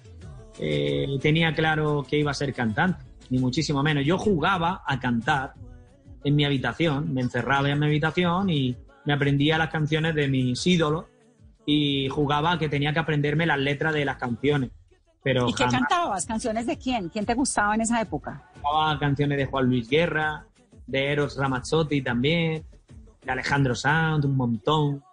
eh, 0.59 1.07
tenía 1.21 1.53
claro 1.53 2.05
que 2.07 2.17
iba 2.17 2.31
a 2.31 2.33
ser 2.33 2.53
cantante, 2.53 3.03
ni 3.29 3.39
muchísimo 3.39 3.81
menos. 3.83 4.05
Yo 4.05 4.17
jugaba 4.17 4.83
a 4.85 4.99
cantar 4.99 5.53
en 6.23 6.35
mi 6.35 6.45
habitación, 6.45 7.13
me 7.13 7.21
encerraba 7.21 7.69
en 7.69 7.79
mi 7.79 7.85
habitación 7.85 8.49
y 8.49 8.77
me 9.05 9.13
aprendía 9.13 9.57
las 9.57 9.69
canciones 9.69 10.15
de 10.15 10.27
mis 10.27 10.65
ídolos 10.65 11.05
y 11.65 12.07
jugaba 12.09 12.53
a 12.53 12.59
que 12.59 12.69
tenía 12.69 12.93
que 12.93 12.99
aprenderme 12.99 13.45
las 13.45 13.59
letras 13.59 13.93
de 13.93 14.05
las 14.05 14.17
canciones. 14.17 14.71
Pero 15.23 15.47
¿Y 15.47 15.53
qué 15.53 15.63
jamás 15.63 15.81
cantabas? 15.81 16.25
¿Canciones 16.25 16.67
de 16.67 16.77
quién? 16.77 17.09
¿Quién 17.09 17.25
te 17.25 17.33
gustaba 17.33 17.75
en 17.75 17.81
esa 17.81 18.01
época? 18.01 18.43
cantaba 18.53 18.99
canciones 18.99 19.37
de 19.37 19.45
Juan 19.45 19.65
Luis 19.67 19.89
Guerra, 19.89 20.45
de 20.85 21.11
Eros 21.11 21.37
Ramazzotti 21.37 22.01
también, 22.01 22.65
de 23.23 23.31
Alejandro 23.31 23.75
Sanz, 23.75 24.25
un 24.25 24.35
montón. 24.35 25.03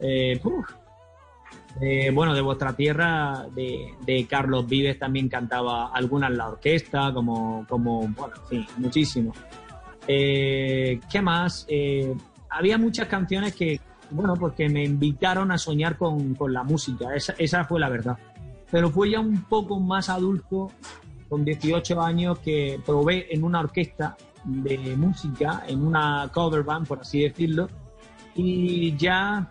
Eh. 0.00 0.40
Eh, 1.80 2.10
bueno, 2.10 2.34
de 2.34 2.40
vuestra 2.40 2.74
tierra, 2.74 3.46
de, 3.54 4.26
Carlos 4.28 4.66
Vives 4.66 4.98
también 4.98 5.28
cantaba 5.28 5.90
algunas 5.92 6.30
la 6.30 6.48
orquesta, 6.48 7.12
como, 7.12 7.66
como 7.68 8.08
bueno, 8.08 8.34
en 8.36 8.48
fin, 8.48 8.66
muchísimo. 8.78 9.32
Eh, 10.08 11.00
¿Qué 11.10 11.20
más? 11.20 11.66
Eh, 11.68 12.14
había 12.48 12.78
muchas 12.78 13.08
canciones 13.08 13.54
que, 13.54 13.80
bueno, 14.10 14.34
pues 14.36 14.54
que 14.54 14.68
me 14.70 14.84
invitaron 14.84 15.52
a 15.52 15.58
soñar 15.58 15.98
con, 15.98 16.34
con 16.34 16.52
la 16.52 16.62
música, 16.62 17.14
esa, 17.14 17.34
esa 17.38 17.64
fue 17.64 17.78
la 17.78 17.90
verdad. 17.90 18.16
Pero 18.70 18.90
fue 18.90 19.10
ya 19.10 19.20
un 19.20 19.42
poco 19.42 19.78
más 19.78 20.08
adulto, 20.08 20.70
con 21.28 21.44
18 21.44 22.00
años, 22.00 22.38
que 22.38 22.80
probé 22.86 23.34
en 23.34 23.44
una 23.44 23.60
orquesta 23.60 24.16
de 24.44 24.96
música, 24.96 25.64
en 25.68 25.84
una 25.84 26.30
cover 26.32 26.62
band, 26.62 26.86
por 26.86 27.00
así 27.00 27.20
decirlo, 27.20 27.68
y 28.34 28.96
ya 28.96 29.50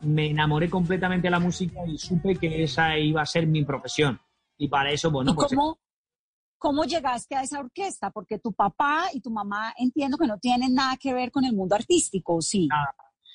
me 0.00 0.30
enamoré 0.30 0.68
completamente 0.68 1.26
de 1.26 1.30
la 1.30 1.40
música 1.40 1.80
y 1.86 1.98
supe 1.98 2.36
que 2.36 2.64
esa 2.64 2.98
iba 2.98 3.22
a 3.22 3.26
ser 3.26 3.46
mi 3.46 3.64
profesión. 3.64 4.18
Y 4.58 4.68
para 4.68 4.90
eso, 4.90 5.10
bueno, 5.10 5.32
¿Y 5.32 5.34
pues 5.34 5.48
cómo, 5.48 5.78
cómo 6.58 6.84
llegaste 6.84 7.36
a 7.36 7.42
esa 7.42 7.60
orquesta? 7.60 8.10
Porque 8.10 8.38
tu 8.38 8.52
papá 8.52 9.08
y 9.12 9.20
tu 9.20 9.30
mamá 9.30 9.74
entiendo 9.76 10.16
que 10.16 10.26
no 10.26 10.38
tienen 10.38 10.74
nada 10.74 10.96
que 10.96 11.12
ver 11.12 11.30
con 11.30 11.44
el 11.44 11.54
mundo 11.54 11.74
artístico, 11.74 12.36
¿o 12.36 12.40
¿sí? 12.42 12.68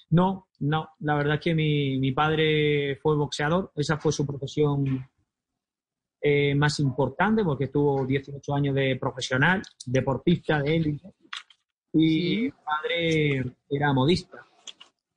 No, 0.10 0.48
no, 0.60 0.90
la 1.00 1.16
verdad 1.16 1.36
es 1.36 1.42
que 1.42 1.56
mi, 1.56 1.98
mi 1.98 2.12
padre 2.12 2.98
fue 3.02 3.16
boxeador, 3.16 3.72
esa 3.76 3.98
fue 3.98 4.12
su 4.12 4.26
profesión 4.26 5.08
eh, 6.24 6.54
más 6.54 6.80
importante 6.80 7.44
porque 7.44 7.64
estuvo 7.64 8.06
18 8.06 8.54
años 8.54 8.76
de 8.76 8.96
profesional, 9.00 9.62
deportista 9.86 10.62
de 10.62 10.76
élite, 10.76 11.14
y 11.94 12.42
mi 12.44 12.52
padre 12.52 13.56
era 13.70 13.92
modista. 13.92 14.46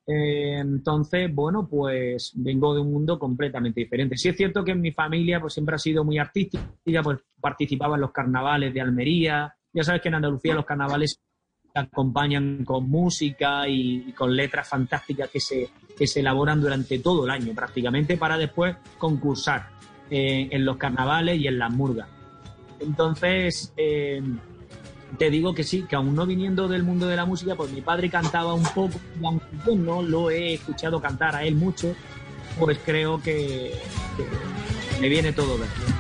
Eh, 0.07 0.59
entonces, 0.59 1.35
bueno, 1.35 1.67
pues 1.67 2.33
vengo 2.35 2.75
de 2.75 2.81
un 2.81 2.93
mundo 2.93 3.19
completamente 3.19 3.81
diferente. 3.81 4.17
Sí 4.17 4.29
es 4.29 4.37
cierto 4.37 4.65
que 4.65 4.73
en 4.73 4.81
mi 4.81 4.93
familia 4.93 5.41
pues 5.41 5.55
siempre 5.55 5.77
ha 5.77 5.79
sido 5.79 6.05
muy 6.05 6.19
artística, 6.19 7.03
pues 7.03 7.21
participaba 7.41 7.95
en 7.95 8.03
los 8.03 8.13
carnavales 8.13 8.75
de 8.75 8.81
Almería. 8.81 9.55
Ya 9.73 9.83
sabes 9.83 10.03
que 10.03 10.09
en 10.09 10.17
Andalucía 10.17 10.55
los 10.55 10.67
carnavales 10.67 11.21
se 11.73 11.79
acompañan 11.79 12.65
con 12.65 12.89
música 12.89 13.67
y, 13.67 14.13
con 14.13 14.37
letras 14.37 14.69
fantásticas 14.69 15.31
que 15.31 15.41
se, 15.41 15.71
que 15.97 16.07
se 16.07 16.21
elaboran 16.21 16.61
durante 16.61 16.99
todo 16.99 17.25
el 17.25 17.31
año 17.31 17.55
prácticamente 17.55 18.17
para 18.17 18.37
después 18.37 18.77
concursar 18.99 19.71
eh, 20.11 20.49
en 20.51 20.65
los 20.65 20.77
carnavales 20.77 21.41
y 21.41 21.49
en 21.49 21.59
las 21.59 21.73
murgas. 21.73 22.09
Entonces, 22.79 23.73
eh, 23.77 24.23
te 25.19 25.31
digo 25.31 25.55
que 25.55 25.65
sí, 25.65 25.85
que 25.89 25.97
aún 25.97 26.15
no 26.15 26.27
viniendo 26.27 26.69
del 26.69 26.83
mundo 26.83 27.07
de 27.07 27.17
la 27.17 27.25
música, 27.25 27.55
pues 27.55 27.71
mi 27.71 27.81
padre 27.81 28.11
cantaba 28.11 28.55
un 28.55 28.63
poco, 28.63 28.99
y 29.21 29.25
aunque 29.25 29.47
yo 29.67 29.75
no 29.75 30.03
lo 30.03 30.31
he 30.31 30.55
escuchado 30.55 31.01
cantar 31.01 31.35
a 31.37 31.45
él 31.45 31.55
mucho, 31.55 31.95
pues 32.59 32.79
creo 32.85 33.21
que, 33.23 33.73
que 34.17 35.01
me 35.01 35.09
viene 35.09 35.33
todo 35.33 35.57
bien. 35.57 35.94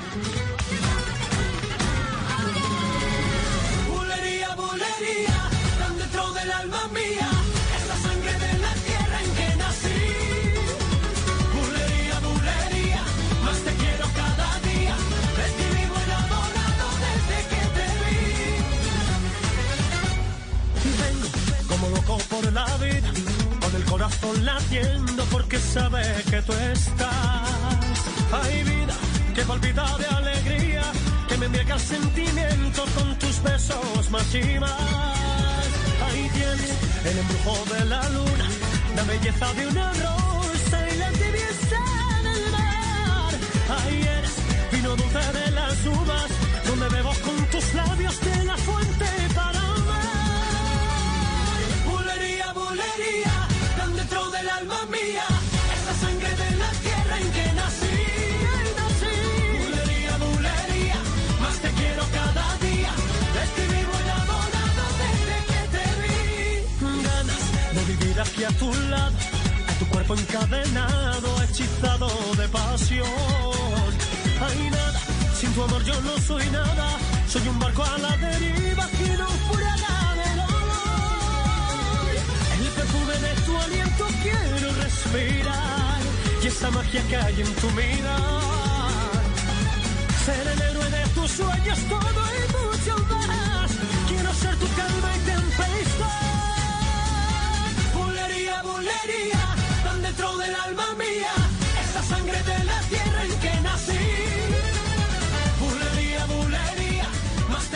Por 22.19 22.53
la 22.53 22.67
vida, 22.77 23.11
con 23.61 23.75
el 23.75 23.85
corazón 23.85 24.45
latiendo 24.45 25.25
porque 25.31 25.59
sabe 25.59 26.03
que 26.31 26.43
tú 26.43 26.53
estás. 26.53 27.49
Hay 28.33 28.63
vida 28.63 28.95
que 29.35 29.43
palpita 29.43 29.99
de 29.99 30.07
alegría, 30.07 30.83
que 31.29 31.37
me 31.39 31.47
embriaga 31.47 31.75
el 31.75 31.81
sentimiento 31.81 32.85
con 32.95 33.19
tus 33.19 33.43
besos 33.43 34.11
más. 34.11 34.35
Ahí 34.35 36.31
tienes 36.33 36.73
el 37.05 37.19
embrujo 37.19 37.75
de 37.75 37.85
la 37.87 38.09
luna, 38.11 38.47
la 38.97 39.03
belleza 39.05 39.53
de 39.55 39.67
una 39.67 39.93
rosa 39.93 40.89
y 40.93 40.97
la 40.99 41.11
tibieza 41.13 41.83
del 42.27 42.51
mar. 42.53 43.33
Ahí 43.79 44.03
eres 44.03 44.35
vino 44.73 44.97
dulce 44.97 45.33
de 45.39 45.51
las 45.51 45.87
uvas, 45.87 46.31
encadenado, 70.35 71.43
hechizado 71.45 72.09
de 72.37 72.49
pasión. 72.49 73.07
Hay 74.43 74.71
nada, 74.71 75.01
sin 75.39 75.53
tu 75.55 75.63
amor 75.63 75.83
yo 75.85 76.01
no 76.01 76.19
soy 76.19 76.45
nada, 76.51 76.89
soy 77.29 77.47
un 77.49 77.59
barco 77.59 77.85
a 77.85 77.99
la 77.99 78.17
deriva 78.17 78.87
que 78.89 79.17
no 79.17 79.29
furada 79.47 80.15
de 80.21 80.31
dolor. 80.43 82.15
El 82.61 82.69
perfume 82.79 83.15
de 83.27 83.33
tu 83.47 83.59
aliento 83.59 84.05
quiero 84.23 84.73
respirar 84.83 86.01
y 86.43 86.47
esa 86.47 86.71
magia 86.71 87.03
que 87.09 87.17
hay 87.17 87.41
en 87.41 87.55
tu 87.55 87.71
mirar. 87.71 89.23
Ser 90.25 90.47
el 90.49 90.63
héroe 90.63 90.91
de 90.91 91.09
tus 91.15 91.31
sueños, 91.31 91.79
todo 91.89 92.23
y 92.39 92.53
mucho 92.53 93.15
más. 93.15 93.34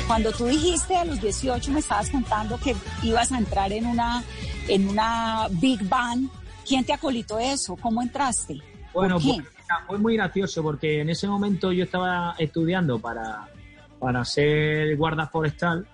Cuando 0.08 0.32
tú 0.32 0.46
dijiste 0.46 0.96
a 0.96 1.04
los 1.04 1.20
18 1.20 1.70
me 1.70 1.80
estabas 1.80 2.08
contando 2.08 2.56
que 2.58 2.74
ibas 3.02 3.30
a 3.30 3.36
entrar 3.36 3.70
en 3.72 3.84
una, 3.84 4.24
en 4.66 4.88
una 4.88 5.48
big 5.50 5.86
band. 5.86 6.30
¿Quién 6.66 6.82
te 6.82 6.94
acolitó 6.94 7.38
eso? 7.38 7.76
¿Cómo 7.76 8.00
entraste? 8.00 8.58
Bueno, 8.94 9.20
¿Por 9.20 9.34
pues, 9.36 9.46
fue 9.86 9.98
muy 9.98 10.16
gracioso 10.16 10.62
porque 10.62 11.02
en 11.02 11.10
ese 11.10 11.28
momento 11.28 11.72
yo 11.72 11.84
estaba 11.84 12.34
estudiando 12.38 12.98
para, 12.98 13.48
para 13.98 14.24
ser 14.24 14.96
guarda 14.96 15.26
forestal. 15.26 15.86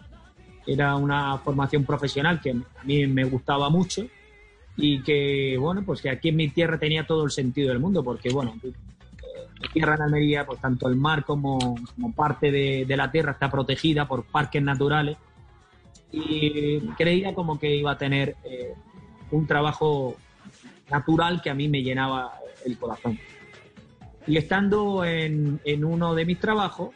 Era 0.64 0.94
una 0.94 1.36
formación 1.38 1.84
profesional 1.84 2.40
que 2.40 2.52
a 2.52 2.84
mí 2.84 3.08
me 3.08 3.24
gustaba 3.24 3.68
mucho 3.68 4.06
y 4.76 5.02
que, 5.02 5.56
bueno, 5.58 5.82
pues 5.84 6.00
que 6.00 6.10
aquí 6.10 6.28
en 6.28 6.36
mi 6.36 6.48
tierra 6.50 6.78
tenía 6.78 7.04
todo 7.04 7.24
el 7.24 7.32
sentido 7.32 7.70
del 7.70 7.80
mundo 7.80 8.04
porque, 8.04 8.30
bueno, 8.30 8.54
tierra 9.72 9.94
en 9.94 10.02
Almería, 10.02 10.46
pues 10.46 10.60
tanto 10.60 10.88
el 10.88 10.96
mar 10.96 11.24
como, 11.24 11.76
como 11.94 12.12
parte 12.12 12.50
de, 12.50 12.84
de 12.86 12.96
la 12.96 13.10
tierra 13.10 13.32
está 13.32 13.50
protegida 13.50 14.06
por 14.06 14.24
parques 14.24 14.62
naturales 14.62 15.16
y 16.10 16.80
creía 16.96 17.34
como 17.34 17.58
que 17.58 17.74
iba 17.74 17.92
a 17.92 17.98
tener 17.98 18.36
eh, 18.44 18.74
un 19.30 19.46
trabajo 19.46 20.16
natural 20.90 21.42
que 21.42 21.50
a 21.50 21.54
mí 21.54 21.68
me 21.68 21.82
llenaba 21.82 22.34
el 22.64 22.78
corazón. 22.78 23.18
Y 24.26 24.36
estando 24.36 25.04
en, 25.04 25.60
en 25.64 25.84
uno 25.84 26.14
de 26.14 26.24
mis 26.24 26.38
trabajos, 26.38 26.90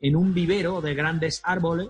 en 0.00 0.16
un 0.16 0.34
vivero 0.34 0.80
de 0.80 0.94
grandes 0.94 1.40
árboles. 1.44 1.88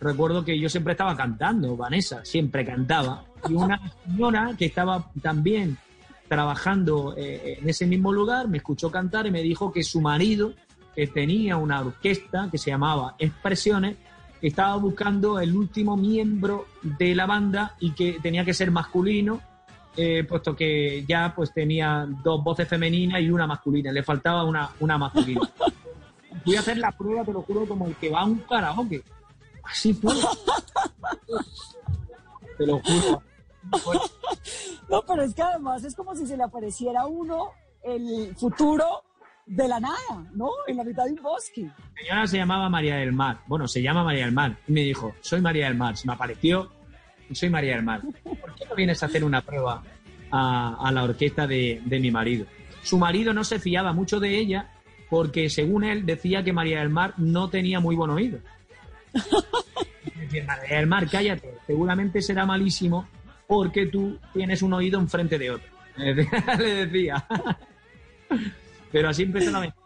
Recuerdo 0.00 0.44
que 0.44 0.58
yo 0.58 0.68
siempre 0.68 0.92
estaba 0.92 1.16
cantando, 1.16 1.76
Vanessa 1.76 2.24
siempre 2.24 2.64
cantaba. 2.64 3.24
Y 3.48 3.54
una 3.54 3.80
señora 4.04 4.52
que 4.58 4.66
estaba 4.66 5.10
también 5.22 5.78
trabajando 6.28 7.14
eh, 7.16 7.58
en 7.60 7.68
ese 7.68 7.86
mismo 7.86 8.12
lugar 8.12 8.48
me 8.48 8.58
escuchó 8.58 8.90
cantar 8.90 9.26
y 9.26 9.30
me 9.30 9.42
dijo 9.42 9.72
que 9.72 9.82
su 9.82 10.00
marido, 10.00 10.54
que 10.94 11.06
tenía 11.06 11.56
una 11.56 11.80
orquesta 11.80 12.48
que 12.50 12.58
se 12.58 12.70
llamaba 12.70 13.14
Expresiones, 13.18 13.96
estaba 14.40 14.76
buscando 14.76 15.40
el 15.40 15.56
último 15.56 15.96
miembro 15.96 16.66
de 16.82 17.14
la 17.14 17.26
banda 17.26 17.76
y 17.80 17.92
que 17.92 18.18
tenía 18.22 18.44
que 18.44 18.52
ser 18.52 18.70
masculino, 18.70 19.40
eh, 19.96 20.24
puesto 20.24 20.54
que 20.54 21.04
ya 21.08 21.32
pues 21.34 21.52
tenía 21.52 22.06
dos 22.22 22.42
voces 22.42 22.68
femeninas 22.68 23.22
y 23.22 23.30
una 23.30 23.46
masculina, 23.46 23.92
le 23.92 24.02
faltaba 24.02 24.44
una, 24.44 24.70
una 24.80 24.98
masculina. 24.98 25.40
Fui 26.44 26.56
a 26.56 26.60
hacer 26.60 26.78
la 26.78 26.92
prueba, 26.92 27.24
te 27.24 27.32
lo 27.32 27.42
juro, 27.42 27.66
como 27.66 27.86
el 27.86 27.96
que 27.96 28.10
va 28.10 28.20
a 28.20 28.24
un 28.24 28.38
karaoke. 28.40 29.02
Así 29.62 29.94
fue. 29.94 30.14
te 32.58 32.66
lo 32.66 32.80
juro. 32.80 33.22
No, 34.88 35.02
pero 35.06 35.22
es 35.22 35.34
que 35.34 35.42
además 35.42 35.82
es 35.84 35.94
como 35.94 36.14
si 36.14 36.26
se 36.26 36.36
le 36.36 36.42
apareciera 36.42 37.02
a 37.02 37.06
uno 37.06 37.52
el 37.82 38.34
futuro 38.36 39.02
de 39.46 39.68
la 39.68 39.80
nada, 39.80 40.30
¿no? 40.34 40.50
En 40.66 40.76
la 40.76 40.84
mitad 40.84 41.04
de 41.04 41.12
un 41.12 41.22
bosque. 41.22 41.62
La 41.62 42.02
señora 42.02 42.26
se 42.26 42.36
llamaba 42.36 42.68
María 42.68 42.96
del 42.96 43.12
Mar. 43.12 43.40
Bueno, 43.46 43.66
se 43.68 43.82
llama 43.82 44.04
María 44.04 44.24
del 44.24 44.34
Mar. 44.34 44.56
Y 44.68 44.72
me 44.72 44.82
dijo, 44.82 45.14
soy 45.20 45.40
María 45.40 45.66
del 45.66 45.76
Mar. 45.76 45.96
Se 45.96 46.06
me 46.06 46.14
apareció 46.14 46.70
y 47.28 47.34
soy 47.34 47.50
María 47.50 47.76
del 47.76 47.84
Mar. 47.84 48.02
¿Por 48.22 48.54
qué 48.54 48.66
no 48.68 48.74
vienes 48.74 49.02
a 49.02 49.06
hacer 49.06 49.24
una 49.24 49.40
prueba 49.42 49.82
a, 50.30 50.76
a 50.86 50.92
la 50.92 51.04
orquesta 51.04 51.46
de, 51.46 51.82
de 51.84 52.00
mi 52.00 52.10
marido? 52.10 52.46
Su 52.82 52.98
marido 52.98 53.32
no 53.32 53.44
se 53.44 53.58
fiaba 53.58 53.92
mucho 53.92 54.20
de 54.20 54.36
ella 54.38 54.70
porque, 55.08 55.48
según 55.48 55.84
él, 55.84 56.04
decía 56.06 56.42
que 56.42 56.52
María 56.52 56.80
del 56.80 56.90
Mar 56.90 57.14
no 57.16 57.48
tenía 57.48 57.80
muy 57.80 57.96
buen 57.96 58.10
oído. 58.10 58.38
María 60.46 60.76
del 60.78 60.86
Mar, 60.86 61.08
cállate, 61.10 61.54
seguramente 61.66 62.20
será 62.20 62.44
malísimo 62.44 63.06
porque 63.46 63.86
tú 63.86 64.18
tienes 64.32 64.62
un 64.62 64.72
oído 64.72 64.98
enfrente 64.98 65.38
de 65.38 65.50
otro. 65.50 65.68
Le 65.96 66.86
decía. 66.86 67.26
Pero 68.90 69.08
así 69.08 69.22
empezó 69.22 69.50
la 69.50 69.58
aventura. 69.58 69.84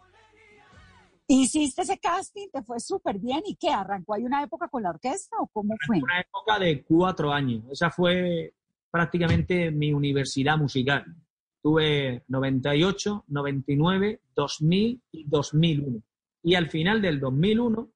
Hiciste 1.30 1.82
ese 1.82 1.98
casting, 1.98 2.48
te 2.50 2.62
fue 2.62 2.80
súper 2.80 3.18
bien. 3.18 3.42
¿Y 3.44 3.56
qué? 3.56 3.68
¿Arrancó 3.68 4.14
ahí 4.14 4.24
una 4.24 4.42
época 4.42 4.68
con 4.68 4.82
la 4.82 4.90
orquesta 4.90 5.36
o 5.38 5.46
cómo 5.48 5.74
fue? 5.86 5.98
Una 5.98 6.20
época 6.20 6.58
de 6.58 6.82
cuatro 6.82 7.32
años. 7.32 7.64
Esa 7.70 7.90
fue 7.90 8.54
prácticamente 8.90 9.70
mi 9.70 9.92
universidad 9.92 10.56
musical. 10.56 11.04
Tuve 11.60 12.24
98, 12.28 13.24
99, 13.28 14.22
2000 14.34 15.02
y 15.12 15.24
2001. 15.24 16.02
Y 16.44 16.54
al 16.54 16.70
final 16.70 17.02
del 17.02 17.20
2001, 17.20 17.90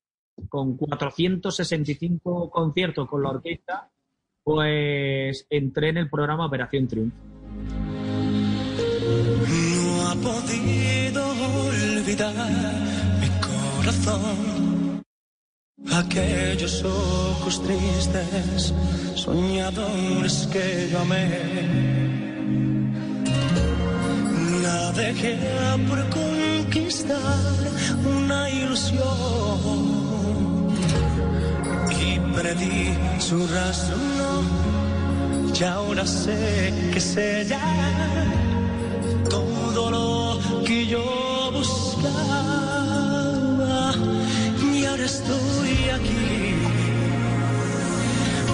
con 0.49 0.77
465 0.77 2.51
conciertos 2.51 3.09
con 3.09 3.23
la 3.23 3.31
orquesta, 3.31 3.91
pues 4.45 5.47
entré 5.51 5.91
en 5.91 5.99
el 5.99 6.11
programa 6.11 6.47
Operación 6.47 6.89
Triunfo. 6.89 7.17
No 9.49 10.09
ha 10.09 10.15
podido 10.15 11.25
olvidar 11.67 12.35
mi 13.21 13.29
corazón 13.41 14.63
aquellos 15.93 16.85
ojos 16.85 17.63
tristes, 17.63 18.75
soñadores 19.15 20.49
que 20.53 20.89
yo 20.91 20.99
amé. 21.01 21.29
Navegé 24.63 25.39
por 25.89 26.01
conquistar 26.11 27.19
una 28.05 28.51
ilusión 28.51 29.03
y 31.91 32.19
perdí 32.35 32.95
su 33.19 33.39
no, 33.39 34.22
y 35.55 35.65
ahora 35.65 36.07
sé 36.07 36.73
que 36.93 36.99
es 36.99 37.17
ella 37.17 37.61
todo 39.29 39.91
lo 39.91 40.39
que 40.65 40.87
yo 40.87 41.51
buscaba. 41.53 42.73
Y 44.75 44.85
ahora 44.87 45.05
estoy 45.05 45.89
aquí 45.99 46.55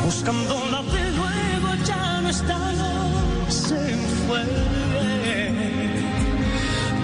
buscándola 0.05 0.83
de 0.83 1.11
nuevo 1.19 1.69
ya 1.87 2.21
no 2.23 2.29
está 2.29 2.59
se 3.49 3.81
fue 4.27 4.45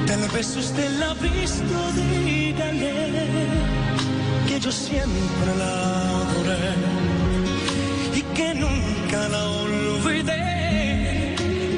tal 0.07 0.22
vez 0.34 0.57
usted 0.57 0.90
la 0.99 1.11
ha 1.11 1.14
visto 1.14 1.76
dígale 1.97 2.95
que 4.49 4.61
yo 4.61 4.72
siempre 4.72 5.51
la 5.59 5.72
adoré 6.22 6.74
y 8.14 8.22
que 8.36 8.55
nunca 8.55 9.03
la 9.16 9.44
olvidé 9.48 10.42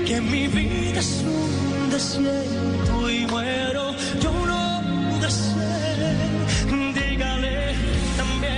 que 0.07 0.21
mi 0.21 0.49
vida 0.49 1.01
es 1.01 1.23
un 1.25 1.91
desierto 1.91 3.11
y 3.11 3.27
muero 3.27 3.95
yo 4.21 4.33
no 4.47 5.21
deseo 5.21 5.67
dígale 6.95 7.75
también. 8.17 8.57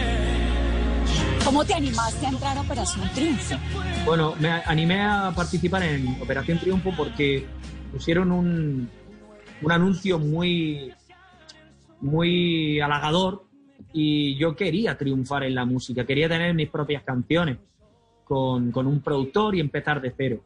¿Cómo 1.45 1.65
te 1.65 1.75
animaste 1.75 2.27
a 2.27 2.29
entrar 2.29 2.57
a 2.57 2.61
Operación 2.61 3.09
Triunfo? 3.15 3.57
Bueno, 4.05 4.35
me 4.39 4.51
animé 4.51 5.01
a 5.03 5.33
participar 5.35 5.83
en 5.83 6.21
Operación 6.23 6.59
Triunfo 6.59 6.93
porque 6.97 7.47
pusieron 7.93 8.31
un, 8.33 8.89
un 9.63 9.73
anuncio 9.73 10.19
muy, 10.19 10.93
muy 12.01 12.81
halagador 12.81 13.45
y 13.93 14.37
yo 14.37 14.55
quería 14.55 14.97
triunfar 14.97 15.45
en 15.45 15.55
la 15.55 15.65
música, 15.65 16.05
quería 16.05 16.29
tener 16.29 16.55
mis 16.55 16.69
propias 16.69 17.03
canciones 17.03 17.59
con, 18.29 18.71
con 18.71 18.87
un 18.87 19.01
productor 19.01 19.55
y 19.55 19.61
empezar 19.61 20.01
de 20.01 20.13
cero. 20.17 20.41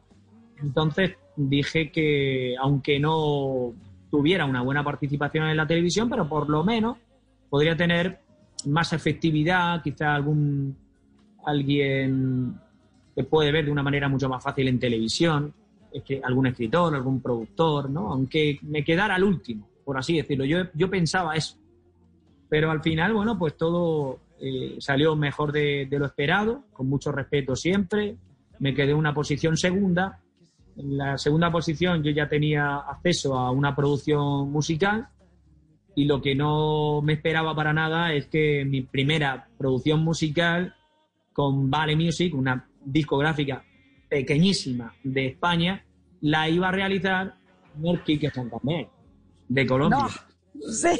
Entonces 0.61 1.17
dije 1.35 1.91
que 1.91 2.55
aunque 2.59 2.99
no 2.99 3.73
tuviera 4.09 4.45
una 4.45 4.61
buena 4.61 4.83
participación 4.83 5.47
en 5.49 5.57
la 5.57 5.67
televisión, 5.67 6.09
pero 6.09 6.27
por 6.27 6.49
lo 6.49 6.63
menos 6.63 6.97
podría 7.49 7.75
tener 7.75 8.19
más 8.67 8.93
efectividad, 8.93 9.81
quizá 9.83 10.15
algún 10.15 10.75
alguien 11.45 12.55
que 13.15 13.23
puede 13.23 13.51
ver 13.51 13.65
de 13.65 13.71
una 13.71 13.83
manera 13.83 14.07
mucho 14.07 14.29
más 14.29 14.41
fácil 14.41 14.67
en 14.67 14.79
televisión, 14.79 15.53
es 15.91 16.03
que 16.03 16.21
algún 16.23 16.47
escritor, 16.47 16.95
algún 16.95 17.21
productor, 17.21 17.89
¿no? 17.89 18.11
Aunque 18.11 18.57
me 18.63 18.83
quedara 18.83 19.15
al 19.15 19.23
último, 19.23 19.67
por 19.83 19.97
así 19.97 20.15
decirlo. 20.17 20.45
Yo, 20.45 20.59
yo 20.73 20.89
pensaba 20.89 21.35
eso. 21.35 21.57
Pero 22.49 22.71
al 22.71 22.81
final, 22.81 23.13
bueno, 23.13 23.37
pues 23.37 23.55
todo 23.57 24.19
eh, 24.45 24.75
salió 24.79 25.15
mejor 25.15 25.53
de, 25.53 25.87
lo 25.89 26.05
esperado, 26.05 26.65
con 26.73 26.89
mucho 26.89 27.13
respeto 27.13 27.55
siempre. 27.55 28.17
Me 28.59 28.73
quedé 28.73 28.91
en 28.91 28.97
una 28.97 29.13
posición 29.13 29.55
segunda. 29.55 30.19
En 30.75 30.97
la 30.97 31.17
segunda 31.17 31.49
posición 31.49 32.03
yo 32.03 32.11
ya 32.11 32.27
tenía 32.27 32.75
acceso 32.75 33.39
a 33.39 33.51
una 33.51 33.73
producción 33.73 34.51
musical 34.51 35.07
y 35.95 36.03
lo 36.03 36.21
que 36.21 36.35
no 36.35 37.01
me 37.01 37.13
esperaba 37.13 37.55
para 37.55 37.71
nada 37.71 38.11
es 38.13 38.25
que 38.25 38.65
mi 38.65 38.81
primera 38.81 39.47
producción 39.57 40.03
musical 40.03 40.75
con 41.31 41.69
Vale 41.69 41.95
Music, 41.95 42.35
una 42.35 42.67
discográfica 42.83 43.63
pequeñísima 44.09 44.93
de 45.05 45.27
España, 45.27 45.85
la 46.19 46.49
iba 46.49 46.67
a 46.67 46.71
realizar 46.71 47.35
señor 47.75 48.03
Quique 48.03 48.29
Santander, 48.29 48.89
de 49.47 49.65
Colombia. 49.65 49.99
No, 50.53 50.61
sí. 50.73 50.99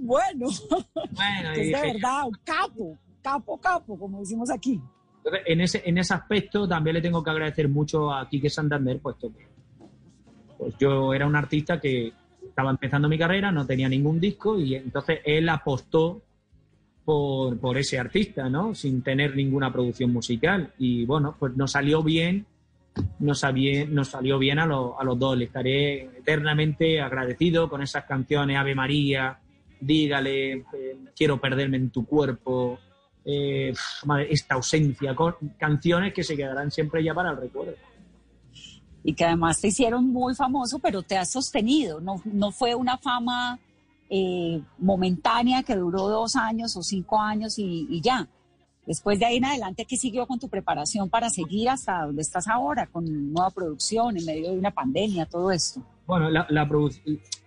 Bueno, 0.00 0.48
es 1.56 1.72
de 1.72 1.72
verdad 1.92 2.26
un 2.26 2.36
capo, 2.44 2.98
capo, 3.22 3.60
capo, 3.60 3.98
como 3.98 4.20
decimos 4.20 4.50
aquí. 4.50 4.80
En 5.46 5.60
ese, 5.60 5.82
en 5.84 5.98
ese 5.98 6.14
aspecto 6.14 6.66
también 6.66 6.94
le 6.94 7.02
tengo 7.02 7.22
que 7.22 7.30
agradecer 7.30 7.68
mucho 7.68 8.12
a 8.12 8.28
Quique 8.28 8.48
Santander, 8.48 8.98
puesto 9.00 9.30
que 9.32 9.46
pues 10.58 10.74
yo 10.78 11.12
era 11.14 11.26
un 11.26 11.36
artista 11.36 11.80
que 11.80 12.12
estaba 12.42 12.70
empezando 12.70 13.08
mi 13.08 13.18
carrera, 13.18 13.52
no 13.52 13.66
tenía 13.66 13.88
ningún 13.88 14.18
disco 14.20 14.58
y 14.58 14.74
entonces 14.74 15.20
él 15.24 15.48
apostó 15.48 16.22
por, 17.04 17.58
por 17.58 17.78
ese 17.78 17.98
artista, 17.98 18.48
¿no? 18.48 18.74
Sin 18.74 19.02
tener 19.02 19.34
ninguna 19.36 19.72
producción 19.72 20.12
musical. 20.12 20.72
Y 20.78 21.04
bueno, 21.06 21.34
pues 21.38 21.56
nos 21.56 21.72
salió 21.72 22.02
bien, 22.02 22.46
nos, 23.18 23.40
salió, 23.40 23.86
nos 23.88 24.08
salió 24.08 24.38
bien 24.38 24.58
a, 24.58 24.66
lo- 24.66 24.98
a 25.00 25.04
los 25.04 25.18
dos. 25.18 25.36
Le 25.36 25.46
estaré 25.46 26.02
eternamente 26.18 27.00
agradecido 27.00 27.68
con 27.70 27.82
esas 27.82 28.04
canciones, 28.04 28.56
Ave 28.58 28.74
María, 28.74 29.38
Dígale, 29.80 30.52
eh, 30.52 30.64
Quiero 31.16 31.40
perderme 31.40 31.76
en 31.78 31.90
tu 31.90 32.04
cuerpo, 32.04 32.78
eh, 33.24 33.72
esta 34.28 34.54
ausencia, 34.54 35.14
con- 35.14 35.36
canciones 35.58 36.12
que 36.12 36.22
se 36.24 36.36
quedarán 36.36 36.70
siempre 36.70 37.02
ya 37.02 37.14
para 37.14 37.30
el 37.30 37.36
recuerdo. 37.36 37.74
Y 39.02 39.14
que 39.14 39.24
además 39.24 39.60
te 39.60 39.68
hicieron 39.68 40.08
muy 40.08 40.34
famoso, 40.34 40.78
pero 40.78 41.02
te 41.02 41.16
has 41.16 41.32
sostenido. 41.32 42.00
No, 42.00 42.20
no 42.24 42.52
fue 42.52 42.74
una 42.74 42.98
fama 42.98 43.58
eh, 44.10 44.60
momentánea 44.78 45.62
que 45.62 45.76
duró 45.76 46.08
dos 46.08 46.36
años 46.36 46.76
o 46.76 46.82
cinco 46.82 47.18
años 47.18 47.58
y, 47.58 47.86
y 47.88 48.00
ya. 48.00 48.28
Después 48.86 49.18
de 49.18 49.26
ahí 49.26 49.36
en 49.36 49.44
adelante, 49.44 49.84
¿qué 49.86 49.96
siguió 49.96 50.26
con 50.26 50.38
tu 50.38 50.48
preparación 50.48 51.08
para 51.08 51.30
seguir 51.30 51.68
hasta 51.68 52.06
donde 52.06 52.22
estás 52.22 52.48
ahora, 52.48 52.86
con 52.88 53.32
nueva 53.32 53.50
producción, 53.50 54.16
en 54.18 54.24
medio 54.26 54.50
de 54.50 54.58
una 54.58 54.70
pandemia, 54.70 55.26
todo 55.26 55.50
esto? 55.50 55.80
Bueno, 56.10 56.30
la, 56.30 56.46
la, 56.50 56.68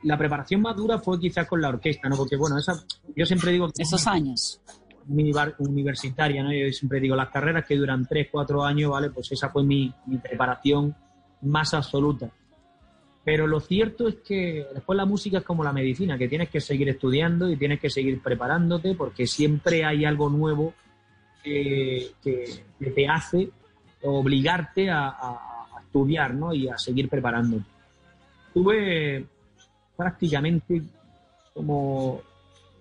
la 0.03 0.17
preparación 0.17 0.61
más 0.61 0.75
dura 0.75 0.97
fue 0.99 1.19
quizás 1.19 1.47
con 1.47 1.61
la 1.61 1.69
orquesta, 1.69 2.09
¿no? 2.09 2.15
Porque, 2.15 2.35
bueno, 2.37 2.57
esa, 2.57 2.73
yo 3.15 3.25
siempre 3.25 3.51
digo... 3.51 3.67
que 3.67 3.83
Esos 3.83 4.07
años. 4.07 4.61
universitaria, 5.59 6.43
¿no? 6.43 6.51
Yo 6.53 6.71
siempre 6.71 6.99
digo, 6.99 7.15
las 7.15 7.29
carreras 7.29 7.65
que 7.65 7.75
duran 7.75 8.05
3, 8.07 8.27
4 8.31 8.63
años, 8.63 8.91
¿vale? 8.91 9.09
Pues 9.09 9.31
esa 9.31 9.49
fue 9.49 9.63
mi, 9.63 9.93
mi 10.07 10.17
preparación 10.17 10.95
más 11.41 11.73
absoluta. 11.73 12.29
Pero 13.25 13.47
lo 13.47 13.59
cierto 13.61 14.07
es 14.07 14.15
que 14.15 14.65
después 14.73 14.97
la 14.97 15.05
música 15.05 15.37
es 15.37 15.43
como 15.43 15.63
la 15.63 15.71
medicina, 15.73 16.17
que 16.17 16.27
tienes 16.27 16.49
que 16.49 16.59
seguir 16.59 16.89
estudiando 16.89 17.49
y 17.49 17.55
tienes 17.57 17.79
que 17.79 17.89
seguir 17.89 18.21
preparándote 18.21 18.95
porque 18.95 19.27
siempre 19.27 19.85
hay 19.85 20.03
algo 20.05 20.29
nuevo 20.29 20.73
que, 21.43 22.11
que- 22.21 22.63
que 22.79 22.91
te 22.91 23.07
hace 23.07 23.49
obligarte 24.03 24.89
a, 24.89 25.07
a- 25.07 25.67
a 25.77 25.81
estudiar 25.81 26.33
¿no? 26.33 26.53
y 26.53 26.67
a 26.67 26.77
seguir 26.77 27.07
preparándote. 27.09 27.63
Tuve 28.53 29.25
prácticamente 29.95 30.81
como 31.53 32.21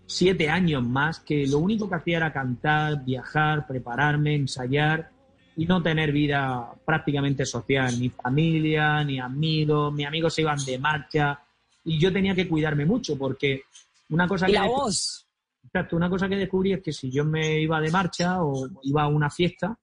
siete 0.07 0.51
años 0.51 0.83
más 0.83 1.21
que 1.21 1.47
lo 1.47 1.59
único 1.59 1.89
que 1.89 1.95
hacía 1.95 2.19
era 2.19 2.33
cantar, 2.33 3.05
viajar, 3.05 3.67
prepararme, 3.67 4.35
ensayar 4.35 5.11
y 5.57 5.67
no 5.67 5.83
tener 5.83 6.13
vida 6.13 6.73
prácticamente 6.85 7.45
social, 7.45 7.99
ni 7.99 8.09
familia, 8.09 9.05
ni 9.05 9.19
amigos, 9.19 9.93
mis 9.93 10.07
amigos 10.07 10.35
se 10.35 10.43
iban 10.43 10.63
de 10.65 10.79
marcha 10.79 11.41
y 11.85 11.99
yo 11.99 12.13
tenía 12.13 12.35
que 12.35 12.49
cuidarme 12.49 12.87
mucho 12.87 13.17
porque 13.19 13.63
una 14.11 14.29
cosa 14.29 14.49
Y 14.49 14.53
que 14.53 14.59
la 14.59 14.67
voz. 14.67 15.27
Exacto, 15.65 15.97
una 15.97 16.11
cosa 16.11 16.29
que 16.29 16.37
descubrí 16.37 16.73
es 16.73 16.83
que 16.83 16.93
si 16.93 17.11
yo 17.11 17.25
me 17.25 17.61
iba 17.61 17.81
de 17.81 17.91
marcha 17.91 18.43
o 18.43 18.69
iba 18.83 19.03
a 19.03 19.09
una 19.09 19.31
fiesta, 19.31 19.79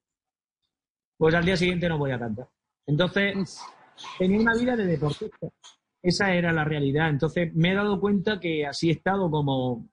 pues 1.16 1.34
al 1.34 1.44
día 1.44 1.56
siguiente 1.56 1.88
no 1.88 1.98
voy 1.98 2.12
a 2.12 2.18
cantar. 2.18 2.48
Entonces, 2.86 3.60
tenía 4.18 4.40
una 4.40 4.54
vida 4.54 4.76
de 4.76 4.86
deportista. 4.86 5.48
Esa 6.02 6.34
era 6.34 6.52
la 6.52 6.64
realidad. 6.64 7.10
Entonces, 7.10 7.54
me 7.54 7.72
he 7.72 7.74
dado 7.74 8.00
cuenta 8.00 8.40
que 8.40 8.66
así 8.66 8.88
he 8.88 8.92
estado 8.92 9.30
como 9.30 9.88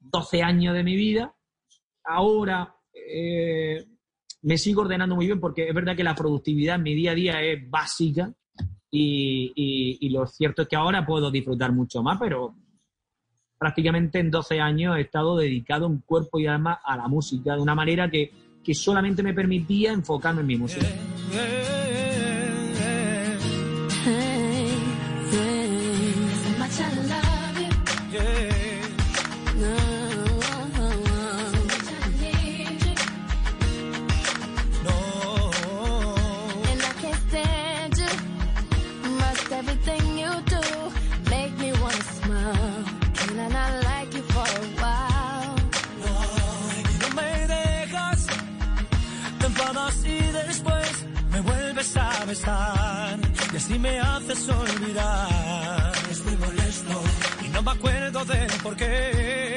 12 0.00 0.42
años 0.42 0.74
de 0.74 0.82
mi 0.82 0.96
vida. 0.96 1.34
Ahora 2.04 2.74
eh, 2.92 3.84
me 4.42 4.58
sigo 4.58 4.82
ordenando 4.82 5.14
muy 5.14 5.26
bien 5.26 5.40
porque 5.40 5.68
es 5.68 5.74
verdad 5.74 5.96
que 5.96 6.04
la 6.04 6.14
productividad 6.14 6.76
en 6.76 6.82
mi 6.82 6.94
día 6.94 7.12
a 7.12 7.14
día 7.14 7.42
es 7.42 7.70
básica 7.70 8.32
y, 8.90 10.08
lo 10.10 10.26
cierto 10.26 10.62
es 10.62 10.68
que 10.68 10.76
ahora 10.76 11.06
puedo 11.06 11.30
disfrutar 11.30 11.72
mucho 11.72 12.02
más, 12.02 12.18
pero 12.18 12.54
prácticamente 13.58 14.18
en 14.18 14.30
12 14.30 14.60
años 14.60 14.96
he 14.96 15.02
estado 15.02 15.36
dedicado 15.36 15.86
en 15.86 15.98
cuerpo 16.00 16.38
y 16.38 16.46
alma 16.46 16.80
a 16.84 16.96
la 16.96 17.08
música 17.08 17.54
de 17.54 17.62
una 17.62 17.74
manera 17.74 18.10
que, 18.10 18.30
que 18.62 18.74
solamente 18.74 19.22
me 19.22 19.32
permitía 19.32 19.92
enfocarme 19.92 20.42
en 20.42 20.46
mi 20.46 20.56
música. 20.56 20.86
Y 52.32 53.56
así 53.56 53.78
me 53.78 54.00
haces 54.00 54.48
olvidar. 54.48 55.92
Estoy 56.10 56.34
molesto 56.38 57.02
y 57.44 57.48
no 57.50 57.60
me 57.60 57.70
acuerdo 57.72 58.24
de 58.24 58.46
por 58.62 58.74
qué. 58.74 59.51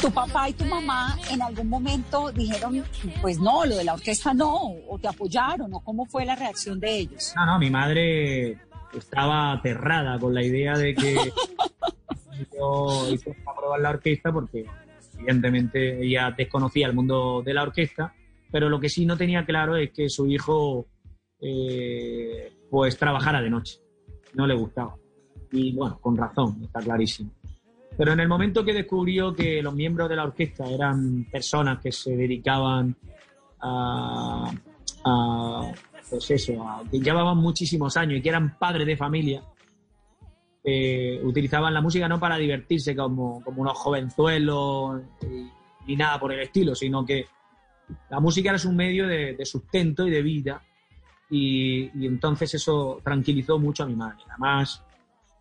Tu 0.00 0.10
papá 0.10 0.48
y 0.48 0.52
tu 0.54 0.64
mamá 0.64 1.18
en 1.30 1.42
algún 1.42 1.68
momento 1.68 2.32
dijeron, 2.32 2.82
pues 3.20 3.38
no, 3.38 3.64
lo 3.64 3.76
de 3.76 3.84
la 3.84 3.94
orquesta 3.94 4.32
no, 4.32 4.56
o 4.88 4.98
te 4.98 5.08
apoyaron, 5.08 5.72
o 5.74 5.80
cómo 5.80 6.06
fue 6.06 6.24
la 6.24 6.36
reacción 6.36 6.80
de 6.80 6.98
ellos? 6.98 7.32
No, 7.36 7.46
no, 7.46 7.58
mi 7.58 7.70
madre 7.70 8.58
estaba 8.96 9.52
aterrada 9.52 10.18
con 10.18 10.34
la 10.34 10.42
idea 10.42 10.76
de 10.76 10.94
que 10.94 11.16
yo 12.56 13.08
hice 13.12 13.36
a 13.46 13.54
probar 13.54 13.80
la 13.80 13.90
orquesta 13.90 14.32
porque 14.32 14.64
evidentemente 15.18 16.02
ella 16.02 16.34
desconocía 16.36 16.86
el 16.86 16.94
mundo 16.94 17.42
de 17.44 17.54
la 17.54 17.62
orquesta, 17.62 18.14
pero 18.50 18.68
lo 18.68 18.80
que 18.80 18.88
sí 18.88 19.04
no 19.04 19.16
tenía 19.16 19.44
claro 19.44 19.76
es 19.76 19.90
que 19.92 20.08
su 20.08 20.26
hijo 20.26 20.86
eh, 21.40 22.52
pues 22.70 22.96
trabajara 22.96 23.42
de 23.42 23.50
noche, 23.50 23.80
no 24.34 24.46
le 24.46 24.54
gustaba. 24.54 24.96
Y 25.52 25.72
bueno, 25.72 25.98
con 26.00 26.16
razón, 26.16 26.60
está 26.62 26.80
clarísimo. 26.80 27.30
Pero 28.00 28.14
en 28.14 28.20
el 28.20 28.28
momento 28.28 28.64
que 28.64 28.72
descubrió 28.72 29.34
que 29.34 29.60
los 29.60 29.74
miembros 29.74 30.08
de 30.08 30.16
la 30.16 30.24
orquesta 30.24 30.66
eran 30.66 31.24
personas 31.30 31.80
que 31.82 31.92
se 31.92 32.16
dedicaban 32.16 32.96
a, 33.60 34.50
pues 36.08 36.30
eso, 36.30 36.66
que 36.90 36.98
llevaban 36.98 37.36
muchísimos 37.36 37.98
años 37.98 38.18
y 38.18 38.22
que 38.22 38.30
eran 38.30 38.56
padres 38.56 38.86
de 38.86 38.96
familia, 38.96 39.42
eh, 40.64 41.20
utilizaban 41.22 41.74
la 41.74 41.82
música 41.82 42.08
no 42.08 42.18
para 42.18 42.38
divertirse 42.38 42.96
como, 42.96 43.44
como 43.44 43.60
unos 43.60 43.76
jovenzuelos 43.76 45.02
ni 45.86 45.94
nada 45.94 46.18
por 46.18 46.32
el 46.32 46.40
estilo, 46.40 46.74
sino 46.74 47.04
que 47.04 47.26
la 48.08 48.18
música 48.18 48.48
era 48.48 48.66
un 48.66 48.76
medio 48.76 49.06
de, 49.06 49.34
de 49.34 49.44
sustento 49.44 50.06
y 50.06 50.10
de 50.10 50.22
vida 50.22 50.62
y, 51.28 51.90
y 52.00 52.06
entonces 52.06 52.54
eso 52.54 52.98
tranquilizó 53.04 53.58
mucho 53.58 53.82
a 53.82 53.86
mi 53.86 53.94
madre. 53.94 54.22
Además, 54.30 54.82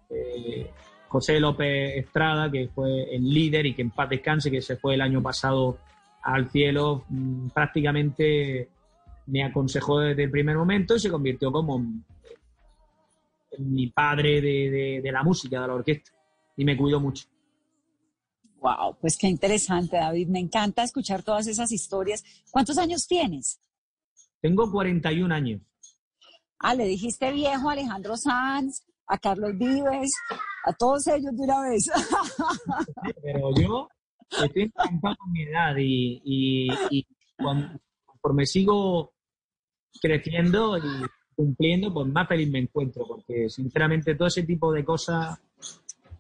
eh, 0.10 0.70
José 1.10 1.40
López 1.40 1.98
Estrada, 1.98 2.50
que 2.52 2.70
fue 2.70 3.14
el 3.16 3.28
líder 3.34 3.66
y 3.66 3.74
que 3.76 3.82
en 3.82 3.90
paz 3.92 4.10
descanse, 4.10 4.50
que 4.52 4.62
se 4.62 4.78
fue 4.78 4.94
el 4.94 5.02
año 5.02 5.22
pasado 5.22 5.78
al 6.22 6.50
cielo, 6.50 7.04
mm, 7.10 7.50
prácticamente 7.50 8.70
me 9.26 9.44
aconsejó 9.44 10.00
desde 10.00 10.24
el 10.24 10.32
primer 10.32 10.56
momento 10.58 10.96
y 10.96 11.00
se 11.00 11.10
convirtió 11.12 11.52
como 11.52 11.84
mi 13.58 13.88
padre 13.88 14.42
de, 14.42 14.70
de- 14.70 15.02
de 15.04 15.12
la 15.12 15.24
música, 15.24 15.60
de 15.62 15.68
la 15.68 15.74
orquesta, 15.74 16.12
y 16.56 16.64
me 16.64 16.78
cuidó 16.78 17.00
mucho. 17.00 17.26
Wow, 18.62 18.98
pues 19.00 19.18
qué 19.18 19.28
interesante, 19.28 19.98
David. 19.98 20.28
Me 20.28 20.40
encanta 20.40 20.84
escuchar 20.84 21.24
todas 21.24 21.48
esas 21.48 21.72
historias. 21.72 22.24
¿Cuántos 22.52 22.78
años 22.78 23.08
tienes? 23.08 23.60
Tengo 24.42 24.70
41 24.72 25.32
años. 25.34 25.62
Ah, 26.60 26.76
le 26.76 26.86
dijiste 26.86 27.32
viejo 27.32 27.70
a 27.70 27.74
Alejandro 27.74 28.18
Sanz, 28.18 28.84
a 29.10 29.18
Carlos 29.18 29.52
Vives, 29.58 30.12
a 30.66 30.74
todos 30.74 31.06
ellos 31.08 31.36
de 31.36 31.44
una 31.44 31.62
vez. 31.70 31.86
Pero 33.22 33.52
yo 33.60 33.88
estoy 34.44 34.64
encantado 34.64 35.16
con 35.18 35.32
mi 35.32 35.44
edad 35.44 35.76
y, 35.78 36.22
y, 36.24 36.68
y 36.92 37.08
cuando- 37.38 37.80
conforme 38.06 38.46
sigo 38.46 39.14
creciendo 40.02 40.78
y 40.78 40.82
cumpliendo, 41.36 41.94
pues 41.94 42.08
más 42.08 42.28
feliz 42.28 42.50
me 42.52 42.60
encuentro, 42.60 43.06
porque 43.08 43.50
sinceramente 43.50 44.16
todo 44.16 44.28
ese 44.28 44.44
tipo 44.44 44.72
de 44.74 44.84
cosas 44.84 45.40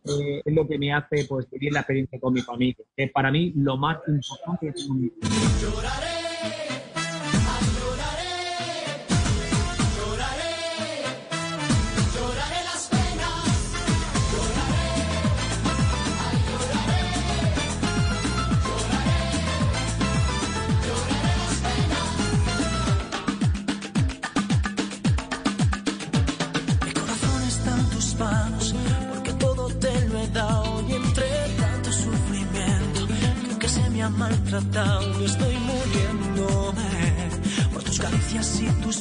eh, 0.06 0.42
es 0.46 0.54
lo 0.54 0.66
que 0.68 0.80
me 0.80 0.94
hace 0.94 1.26
pues 1.28 1.50
vivir 1.50 1.74
la 1.74 1.82
experiencia 1.82 2.20
con 2.20 2.34
mi 2.34 2.42
familia, 2.42 2.86
que 2.96 3.04
es 3.04 3.12
para 3.12 3.30
mí 3.32 3.52
lo 3.56 3.78
más 3.78 3.98
importante 4.08 4.68
que 4.68 4.72
tengo. 4.74 5.12
Lloraré 5.62 6.79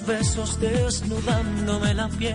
besos 0.08 0.58
desnudándome 0.58 1.92
la 1.92 2.08
piel. 2.08 2.34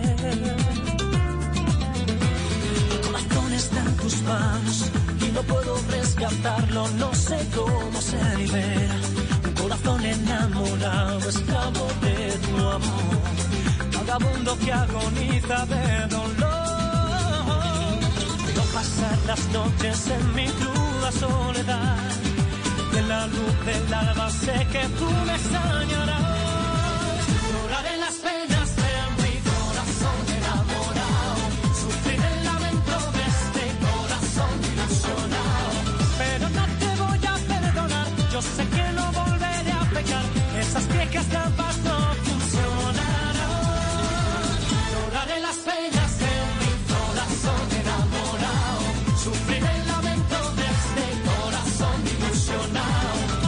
Mi 2.90 2.96
corazón 3.02 3.52
está 3.52 3.80
en 3.80 3.96
tus 3.96 4.22
manos 4.22 4.90
y 5.20 5.32
no 5.32 5.42
puedo 5.42 5.76
rescatarlo, 5.90 6.88
no 7.02 7.12
sé 7.14 7.38
cómo 7.54 8.00
se 8.00 8.36
libera. 8.38 8.96
Un 9.46 9.52
corazón 9.60 10.06
enamorado, 10.06 11.28
esclavo 11.28 11.88
de 12.02 12.16
tu 12.46 12.56
amor, 12.78 13.24
vagabundo 13.96 14.56
que 14.64 14.72
agoniza 14.72 15.66
de 15.66 16.06
dolor. 16.16 16.54
Veo 18.54 18.64
pasar 18.72 19.18
las 19.26 19.42
noches 19.48 20.06
en 20.16 20.34
mi 20.34 20.46
cruda 20.46 21.10
soledad 21.12 21.98
en 22.96 23.08
la 23.08 23.26
luz 23.26 23.66
del 23.66 23.94
alba 23.94 24.30
sé 24.30 24.66
que 24.70 24.86
tú 24.98 25.10
me 25.26 25.34
extrañarás. 25.34 26.43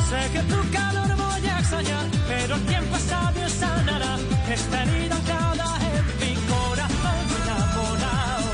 Sé 0.08 0.30
que 0.32 0.40
tu 0.42 0.70
calor 0.70 1.16
voy 1.16 1.48
a 1.48 1.58
extrañar, 1.58 2.06
pero 2.28 2.54
el 2.54 2.64
tiempo 2.66 2.96
es 2.96 3.02
sabio 3.02 3.44
y 3.44 3.50
sanará 3.50 4.16
esta 4.48 4.82
herida 4.84 5.16
anclada 5.16 5.78
en 5.94 6.04
mi 6.20 6.32
corazón 6.52 7.24
enamorado. 7.42 8.50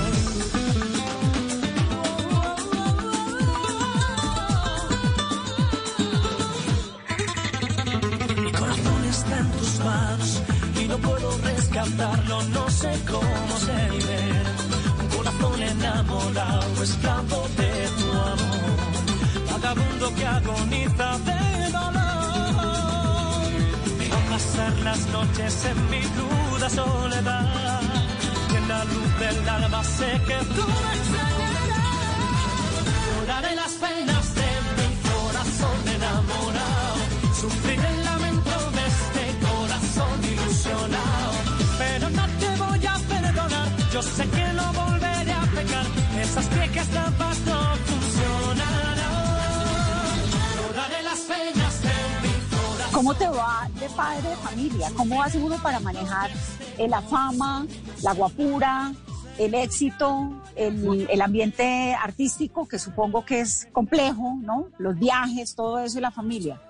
Mi 8.45 8.53
corazón 8.53 9.05
está 9.11 9.39
en 9.39 9.51
tus 9.53 9.79
manos 9.81 10.43
y 10.81 10.89
no 10.89 10.97
puedo 10.99 11.39
rescatarlo, 11.39 12.43
no 12.45 12.71
sé 12.71 12.93
cómo 13.11 13.53
se 13.67 13.91
libera. 13.91 14.53
Un 15.03 15.09
corazón 15.17 15.63
enamorado, 15.63 16.83
esclavo 16.83 17.47
de 17.59 17.89
tu 17.99 18.11
amor, 18.11 18.79
vagabundo 19.51 20.15
que 20.15 20.27
agoniza 20.27 21.19
pasar 24.83 24.85
las 24.85 25.07
noches 25.09 25.65
en 25.65 25.91
mi 25.91 26.01
cruda 26.01 26.69
soledad 26.71 27.81
y 28.51 28.57
en 28.57 28.69
la 28.69 28.85
luz 28.85 29.19
del 29.19 29.49
alma 29.49 29.85
sé 29.85 30.21
que 30.27 30.39
tú 30.55 30.67
me 30.67 30.93
extrañarás. 30.99 31.83
Lloraré 33.17 33.55
las 33.57 33.73
penas 33.73 34.35
de 34.35 34.49
mi 34.79 34.89
corazón 35.11 35.89
enamorado, 35.97 36.97
sufrir 37.41 37.81
el 37.81 38.05
lamento 38.05 38.57
de 38.77 38.85
este 38.95 39.25
corazón 39.47 40.17
ilusionado. 40.33 41.33
Pero 41.79 42.11
no 42.11 42.27
te 42.41 42.51
voy 42.63 42.87
a 42.87 42.99
perdonar, 43.13 43.69
yo 43.93 44.03
sé 44.03 44.25
que 44.29 44.53
no 44.53 44.73
volveré 44.73 45.33
a 45.33 45.45
pecar, 45.57 45.87
esas 46.21 46.51
viejas 46.51 46.89
trampas 46.89 47.39
no 47.47 47.61
funcionarán. 47.87 49.13
Lloraré 50.57 51.03
las 51.03 51.21
penas. 51.21 51.72
¿Cómo 53.03 53.15
te 53.15 53.29
va 53.29 53.69
de 53.81 53.89
padre 53.97 54.29
de 54.29 54.37
familia? 54.37 54.87
¿Cómo 54.97 55.21
hace 55.21 55.37
uno 55.37 55.57
para 55.61 55.81
manejar 55.81 56.31
la 56.79 57.03
fama, 57.03 57.67
la 58.01 58.15
guapura, 58.15 58.93
el 59.41 59.55
éxito, 59.55 60.31
el, 60.55 61.09
el 61.11 61.21
ambiente 61.21 61.95
artístico, 61.95 62.69
que 62.69 62.79
supongo 62.79 63.25
que 63.25 63.41
es 63.41 63.69
complejo, 63.73 64.39
¿no? 64.41 64.69
Los 64.79 64.97
viajes, 64.97 65.57
todo 65.57 65.81
eso 65.81 65.99
y 65.99 66.01
la 66.01 66.13
familia. 66.13 66.61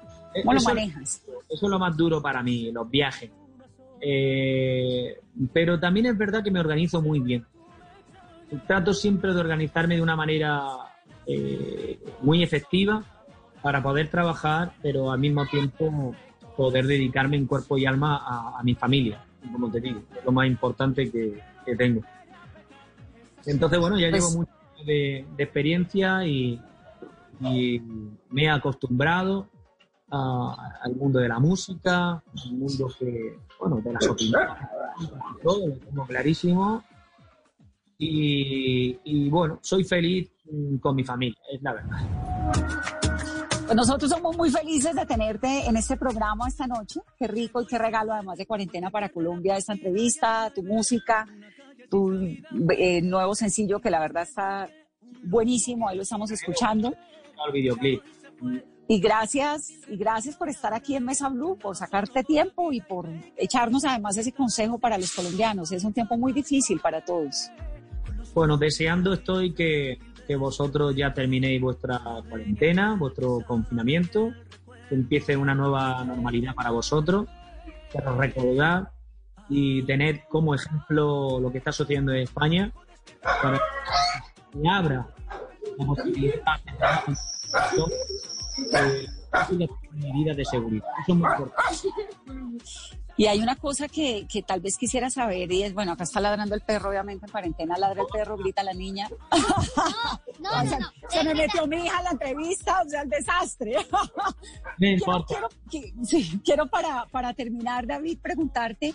¿Cómo 0.43 0.55
lo 0.55 0.59
Eso- 0.59 0.69
manejas? 0.71 1.23
Eso 1.51 1.67
es 1.67 1.71
lo 1.71 1.79
más 1.79 1.95
duro 1.99 2.23
para 2.23 2.43
mí, 2.43 2.73
los 2.73 2.89
viajes. 2.89 3.31
Eh, 4.01 5.21
pero 5.53 5.79
también 5.79 6.07
es 6.07 6.17
verdad 6.17 6.43
que 6.43 6.51
me 6.51 6.61
organizo 6.61 7.03
muy 7.03 7.21
bien. 7.21 7.45
Trato 8.67 8.95
siempre 8.95 9.35
de 9.35 9.41
organizarme 9.41 9.97
de 9.97 10.03
una 10.03 10.17
manera 10.17 10.63
eh, 11.27 12.01
muy 12.23 12.43
efectiva 12.43 13.05
para 13.63 13.83
poder 13.83 14.09
trabajar, 14.11 14.73
pero 14.83 15.11
al 15.13 15.19
mismo 15.21 15.47
tiempo 15.47 16.15
poder 16.57 16.87
dedicarme 16.87 17.37
en 17.37 17.47
cuerpo 17.47 17.79
y 17.79 17.87
alma 17.87 18.17
a, 18.17 18.59
a 18.59 18.63
mi 18.63 18.75
familia, 18.75 19.25
como 19.53 19.71
te 19.71 19.81
digo, 19.81 20.01
es 20.19 20.25
lo 20.25 20.33
más 20.33 20.47
importante 20.47 21.11
que, 21.11 21.41
que 21.65 21.77
tengo. 21.77 22.03
Entonces, 23.47 23.79
bueno, 23.79 23.99
ya 23.99 24.11
Pues- 24.11 24.23
llevo 24.23 24.39
mucho 24.41 24.53
de, 24.85 25.25
de 25.37 25.43
experiencia 25.45 26.27
y, 26.27 26.61
y 27.41 27.81
me 28.31 28.45
he 28.45 28.51
acostumbrado 28.51 29.49
a- 30.11 30.79
al 30.83 30.95
mundo 30.97 31.19
de 31.21 31.29
la 31.29 31.39
música, 31.39 32.11
al 32.45 32.53
mundo 32.53 32.89
que, 32.99 33.39
bueno, 33.59 33.77
de 33.81 33.93
las 33.93 34.07
opiniones, 34.09 34.49
todo 35.43 35.69
lo 35.69 35.75
tengo 35.77 36.05
clarísimo. 36.07 36.83
Y, 37.99 38.99
y, 39.05 39.31
bueno, 39.31 39.61
soy 39.63 39.85
feliz 39.85 40.29
con 40.81 40.97
mi 40.97 41.05
familia, 41.05 41.39
es 41.53 41.63
la 41.63 41.73
verdad. 41.75 43.02
Pues 43.73 43.89
nosotros 43.89 44.11
somos 44.11 44.37
muy 44.37 44.51
felices 44.51 44.95
de 44.95 45.07
tenerte 45.07 45.67
en 45.67 45.79
este 45.79 45.97
programa 45.97 46.47
esta 46.47 46.67
noche. 46.67 47.01
Qué 47.19 47.27
rico 47.27 47.63
y 47.63 47.67
qué 47.67 47.79
regalo, 47.79 48.13
además 48.13 48.37
de 48.37 48.45
cuarentena 48.45 48.91
para 48.91 49.09
Colombia, 49.09 49.57
esta 49.57 49.73
entrevista, 49.73 50.53
tu 50.55 50.63
música, 50.63 51.27
tu 51.89 52.13
eh, 52.13 53.01
nuevo 53.01 53.35
sencillo 53.35 53.81
que 53.81 53.89
la 53.89 53.99
verdad 53.99 54.25
está 54.25 54.69
buenísimo, 55.23 55.89
ahí 55.89 55.97
lo 55.97 56.03
estamos 56.03 56.31
escuchando. 56.31 56.93
El 57.47 57.53
videoclip. 57.55 58.03
Y 58.89 59.01
gracias, 59.01 59.71
y 59.89 59.97
gracias 59.97 60.37
por 60.37 60.51
estar 60.51 60.75
aquí 60.75 60.95
en 60.95 61.07
Mesa 61.07 61.31
Blue, 61.31 61.57
por 61.57 61.75
sacarte 61.75 62.23
tiempo 62.25 62.75
y 62.75 62.83
por 62.83 63.09
echarnos 63.39 63.87
además 63.87 64.19
ese 64.19 64.33
consejo 64.33 64.79
para 64.79 64.99
los 64.99 65.13
colombianos. 65.13 65.73
Es 65.73 65.83
un 65.83 65.95
tiempo 65.95 66.19
muy 66.19 66.35
difícil 66.35 66.79
para 66.79 67.03
todos. 67.03 67.51
Bueno, 68.35 68.59
deseando 68.59 69.15
estoy 69.15 69.55
que, 69.55 69.99
que 70.27 70.37
vosotros 70.37 70.95
ya 70.97 71.13
terminéis 71.13 71.61
vuestra 71.61 72.01
cuarentena, 72.29 72.97
vuestro 72.99 73.41
confinamiento, 73.47 74.33
que 74.89 74.95
empiece 74.95 75.37
una 75.37 75.55
nueva 75.55 76.05
normalidad 76.05 76.55
para 76.55 76.71
vosotros, 76.71 77.27
pero 77.93 78.17
recordad 78.17 78.89
y 79.49 79.83
tened 79.83 80.21
como 80.29 80.55
ejemplo 80.55 81.39
lo 81.41 81.51
que 81.53 81.59
está 81.59 81.73
sucediendo 81.73 82.13
en 82.13 82.23
España 82.23 82.73
para 83.21 83.61
que 84.53 84.69
abra 84.69 85.09
la 85.79 85.87
posibilidad 85.87 86.35
de, 89.51 89.69
medidas 89.93 90.37
de 90.37 90.45
seguridad. 90.45 90.87
Eso 91.03 91.13
es 91.13 91.19
muy 91.19 91.31
importante. 91.31 91.89
Y 93.17 93.27
hay 93.27 93.41
una 93.41 93.57
cosa 93.57 93.89
que, 93.89 94.27
que 94.27 94.43
tal 94.43 94.61
vez 94.61 94.77
quisiera 94.79 95.11
saber 95.11 95.53
y 95.53 95.63
es, 95.63 95.75
bueno, 95.75 95.93
acá 95.93 96.05
está 96.05 96.19
ladrando 96.21 96.55
el 96.55 96.63
perro, 96.63 96.89
obviamente 96.91 97.27
en 97.27 97.33
cuarentena 97.33 97.77
ladra 97.77 98.03
el 98.03 98.09
perro, 98.11 98.37
grita 98.39 98.63
la 98.63 98.73
niña. 98.73 99.09
no, 100.41 100.51
se, 100.69 100.79
no, 100.79 100.91
se 101.09 101.25
me 101.25 101.35
metió 101.35 101.67
mi 101.67 101.77
hija 101.85 101.99
en 101.99 102.05
la 102.05 102.11
entrevista, 102.13 102.81
o 102.85 102.89
sea, 102.89 103.03
el 103.03 103.09
desastre. 103.11 103.77
No 104.79 104.79
quiero, 104.79 104.95
importa. 104.99 105.27
quiero, 105.29 105.49
que- 105.71 105.95
sí, 106.05 106.41
quiero 106.45 106.67
para, 106.69 107.07
para 107.11 107.35
terminar, 107.35 107.87
David, 107.87 108.19
preguntarte 108.21 108.95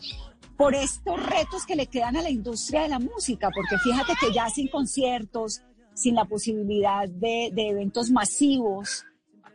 por 0.57 0.73
estos 0.75 1.23
retos 1.23 1.65
que 1.65 1.75
le 1.75 1.85
quedan 1.87 2.17
a 2.17 2.21
la 2.23 2.29
industria 2.31 2.81
de 2.81 2.89
la 2.89 2.99
música, 2.99 3.49
porque 3.53 3.77
fíjate 3.83 4.13
que 4.19 4.33
ya 4.33 4.49
sin 4.49 4.67
conciertos, 4.69 5.61
sin 5.93 6.15
la 6.15 6.25
posibilidad 6.25 7.07
de, 7.07 7.49
de 7.53 7.69
eventos 7.69 8.09
masivos, 8.09 9.05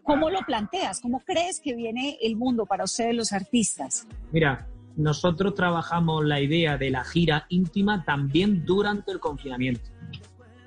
¿cómo 0.03 0.31
lo 0.31 0.41
planteas? 0.41 1.01
¿Cómo 1.01 1.21
crees 1.21 1.61
que 1.61 1.75
viene 1.75 2.19
el 2.23 2.37
mundo 2.37 2.67
para 2.67 2.85
ustedes 2.85 3.15
los 3.15 3.33
artistas? 3.33 4.07
Mira, 4.31 4.67
nosotros 4.97 5.55
trabajamos 5.55 6.25
la 6.25 6.41
idea 6.41 6.77
de 6.77 6.91
la 6.91 7.05
gira 7.05 7.47
íntima 7.49 8.05
también 8.05 8.65
durante 8.65 9.13
el 9.13 9.21
confinamiento. 9.21 9.91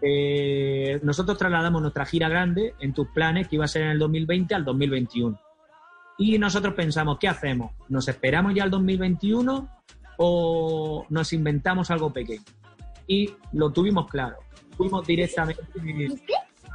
Eh, 0.02 1.00
nosotros 1.04 1.38
trasladamos 1.38 1.82
nuestra 1.82 2.06
gira 2.06 2.30
grande 2.30 2.76
en 2.80 2.94
tus 2.94 3.08
planes, 3.10 3.48
que 3.48 3.56
iba 3.56 3.66
a 3.66 3.68
ser 3.68 3.84
en 3.84 3.90
el 3.90 4.00
2020 4.00 4.56
al 4.56 4.66
2021. 4.66 5.40
Y 6.18 6.38
nosotros 6.38 6.74
pensamos, 6.74 7.18
¿qué 7.20 7.28
hacemos? 7.28 7.72
¿Nos 7.90 8.08
esperamos 8.08 8.54
ya 8.54 8.64
al 8.64 8.72
2021 8.72 9.70
o 10.18 11.06
nos 11.10 11.34
inventamos 11.34 11.92
algo 11.92 12.14
pequeño? 12.14 12.44
Y 13.08 13.34
lo 13.52 13.72
tuvimos 13.72 14.08
claro. 14.08 14.38
Fuimos 14.78 15.06
directamente 15.06 15.62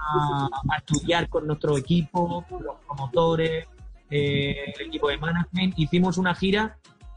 a, 0.01 0.77
estudiar 0.79 1.29
con 1.29 1.47
nuestro 1.47 1.77
equipo, 1.77 2.45
los 2.51 2.77
promotores, 2.87 3.67
eh, 4.11 4.73
el 4.79 4.87
equipo 4.87 5.09
de 5.09 5.19
management. 5.19 5.79
Hicimos 5.79 6.19
una 6.19 6.35
gira 6.35 6.77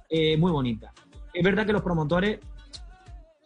eh, 0.10 0.38
muy 0.38 0.52
bonita. 0.52 0.94
Es 1.34 1.44
verdad 1.44 1.66
que 1.66 1.74
los 1.74 1.82
promotores 1.82 2.40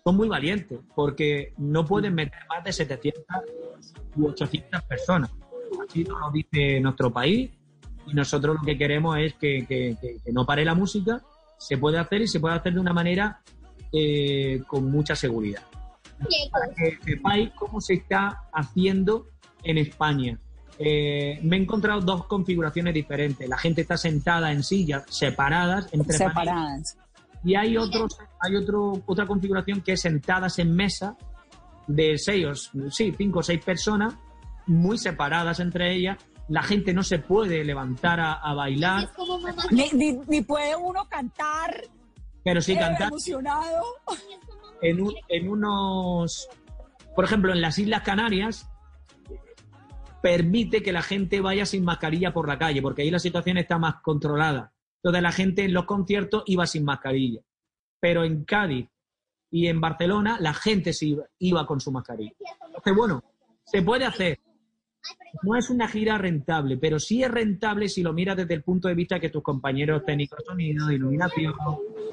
son 0.04 0.18
muy 0.18 0.28
valientes 0.28 0.80
porque 0.96 1.54
no 1.58 1.86
pueden 1.86 2.16
meter 2.16 2.40
más 2.50 2.64
de 2.64 2.74
700 2.74 3.24
u 4.16 4.28
800 4.28 4.84
personas. 4.84 5.32
Así 5.88 6.04
nos 6.04 6.20
lo 6.20 6.32
dice 6.32 6.80
nuestro 6.80 7.12
país 7.12 7.52
y 8.06 8.14
nosotros 8.14 8.58
lo 8.60 8.62
que 8.64 8.78
queremos 8.78 9.18
es 9.18 9.34
que 9.36 9.98
no 10.32 10.46
pare 10.46 10.66
la 10.66 10.76
música. 10.76 11.22
Se 11.58 11.78
puede 11.78 11.98
hacer 11.98 12.22
y 12.22 12.28
se 12.28 12.40
puede 12.40 12.56
hacer 12.56 12.74
de 12.74 12.80
una 12.80 12.94
manera 12.94 13.42
eh, 13.92 14.64
con 14.68 14.92
mucha 14.92 15.16
seguridad. 15.16 15.62
Para 16.52 16.74
que 16.74 16.98
sepáis 17.04 17.52
cómo 17.56 17.80
se 17.82 17.94
está 17.96 18.44
haciendo 18.54 19.28
en 19.64 19.78
España. 19.78 20.40
Eh, 20.80 21.40
me 21.44 21.58
he 21.58 21.60
encontrado 21.62 22.02
dos 22.02 22.26
configuraciones 22.26 22.94
diferentes. 22.94 23.48
La 23.50 23.58
gente 23.58 23.82
está 23.82 23.98
sentada 23.98 24.52
en 24.52 24.64
sillas 24.64 25.04
separadas 25.10 25.88
entre. 25.92 26.18
Separadas. 26.18 26.98
Y 27.44 27.56
hay 27.56 27.78
otros, 27.78 28.18
hay 28.40 28.56
otro, 28.56 29.02
otra 29.06 29.26
configuración 29.26 29.82
que 29.82 29.94
es 29.94 30.02
sentadas 30.02 30.60
en 30.60 30.76
mesa 30.76 31.16
de 31.88 32.18
seis, 32.18 32.46
o- 32.46 32.90
sí, 32.92 33.14
cinco 33.18 33.40
o 33.40 33.44
seis 33.44 33.64
personas, 33.64 34.16
muy 34.66 34.98
separadas 34.98 35.60
entre 35.60 35.94
ellas. 35.96 36.18
La 36.50 36.64
gente 36.64 36.94
no 36.94 37.04
se 37.04 37.20
puede 37.20 37.64
levantar 37.64 38.20
a, 38.20 38.34
a 38.34 38.54
bailar, 38.54 39.10
Ni, 39.72 39.90
ni- 39.92 40.20
ni 40.28 40.42
puede 40.42 40.76
uno 40.76 41.06
cantar 41.10 41.84
pero 42.44 42.62
sí 42.62 42.72
eh, 42.74 42.80
cantar 42.80 43.10
emocionado. 43.10 43.84
en, 44.82 45.02
un- 45.02 45.16
en 45.28 45.50
unos, 45.50 46.48
por 47.16 47.26
ejemplo, 47.26 47.52
en 47.54 47.62
las 47.62 47.78
Islas 47.80 48.02
Canarias 48.04 48.70
permite 50.22 50.82
que 50.84 50.92
la 50.92 51.02
gente 51.02 51.42
vaya 51.42 51.66
sin 51.66 51.84
mascarilla 51.86 52.34
por 52.34 52.48
la 52.48 52.58
calle, 52.58 52.82
porque 52.82 53.04
ahí 53.04 53.12
la 53.12 53.20
situación 53.20 53.58
está 53.58 53.78
más 53.78 53.96
controlada. 54.02 54.74
Entonces 55.02 55.22
la 55.22 55.32
gente 55.32 55.64
en 55.64 55.74
los 55.74 55.86
conciertos 55.86 56.44
iba 56.48 56.66
sin 56.66 56.84
mascarilla. 56.84 57.42
Pero 58.00 58.24
en 58.24 58.44
Cádiz 58.44 58.90
y 59.52 59.68
en 59.68 59.80
Barcelona 59.80 60.38
la 60.40 60.54
gente 60.54 60.92
sí 60.94 61.10
iba, 61.12 61.24
iba 61.40 61.66
con 61.66 61.80
su 61.80 61.92
mascarilla. 61.92 62.34
Entonces, 62.66 62.96
bueno, 62.96 63.24
se 63.64 63.82
puede 63.82 64.06
hacer. 64.06 64.40
No 65.44 65.56
es 65.56 65.70
una 65.70 65.88
gira 65.88 66.18
rentable, 66.18 66.78
pero 66.78 67.00
sí 67.00 67.24
es 67.24 67.30
rentable 67.30 67.90
si 67.90 68.02
lo 68.02 68.14
miras 68.14 68.38
desde 68.38 68.54
el 68.54 68.64
punto 68.64 68.88
de 68.88 68.96
vista 68.96 69.20
que 69.20 69.30
tus 69.30 69.44
compañeros 69.44 70.04
técnicos 70.06 70.44
sonido, 70.46 70.88
de 70.88 70.96
iluminación, 70.96 71.54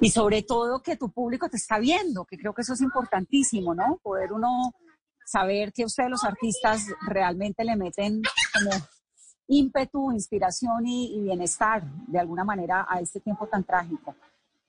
Y 0.00 0.10
sobre 0.10 0.42
todo 0.42 0.82
que 0.82 0.96
tu 0.96 1.10
público 1.10 1.48
te 1.48 1.56
está 1.56 1.78
viendo, 1.78 2.24
que 2.24 2.36
creo 2.36 2.52
que 2.52 2.62
eso 2.62 2.74
es 2.74 2.80
importantísimo, 2.80 3.74
¿no? 3.74 3.98
Poder 4.02 4.32
uno 4.32 4.74
saber 5.24 5.72
que 5.72 5.84
ustedes 5.84 6.10
los 6.10 6.24
artistas 6.24 6.86
realmente 7.08 7.64
le 7.64 7.76
meten 7.76 8.20
como 8.52 8.70
ímpetu, 9.48 10.12
inspiración 10.12 10.86
y, 10.86 11.16
y 11.16 11.22
bienestar 11.22 11.82
de 12.06 12.18
alguna 12.18 12.44
manera 12.44 12.86
a 12.88 13.00
este 13.00 13.20
tiempo 13.20 13.46
tan 13.46 13.64
trágico. 13.64 14.14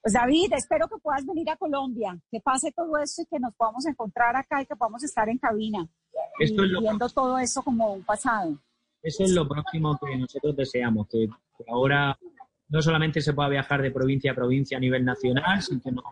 Pues 0.02 0.14
David, 0.14 0.54
espero 0.54 0.88
que 0.88 1.00
puedas 1.00 1.26
venir 1.26 1.50
a 1.50 1.58
Colombia, 1.58 2.16
que 2.30 2.40
pase 2.40 2.72
todo 2.72 2.96
esto 2.98 3.24
y 3.24 3.26
que 3.26 3.40
nos 3.40 3.56
podamos 3.56 3.86
encontrar 3.88 4.36
acá 4.36 4.62
y 4.62 4.66
que 4.68 4.76
podamos 4.76 5.04
estar 5.04 5.28
en 5.30 5.40
cabina 5.40 5.90
Esto 6.40 6.64
y 6.64 6.66
es 6.66 6.72
lo- 6.72 6.80
viendo 6.82 7.10
todo 7.10 7.38
eso 7.38 7.62
como 7.64 7.94
un 7.94 8.04
pasado. 8.04 8.58
Eso 9.02 9.24
es 9.24 9.32
lo 9.34 9.48
próximo 9.48 9.98
que 10.04 10.18
nosotros 10.18 10.56
deseamos, 10.56 11.08
que, 11.08 11.28
que 11.58 11.64
ahora 11.70 12.18
no 12.70 12.82
solamente 12.82 13.22
se 13.22 13.34
pueda 13.34 13.50
viajar 13.50 13.82
de 13.82 13.92
provincia 13.92 14.32
a 14.32 14.36
provincia 14.36 14.78
a 14.78 14.80
nivel 14.80 15.06
nacional, 15.06 15.62
sino 15.62 15.80
que 15.82 15.92
nos, 15.92 16.04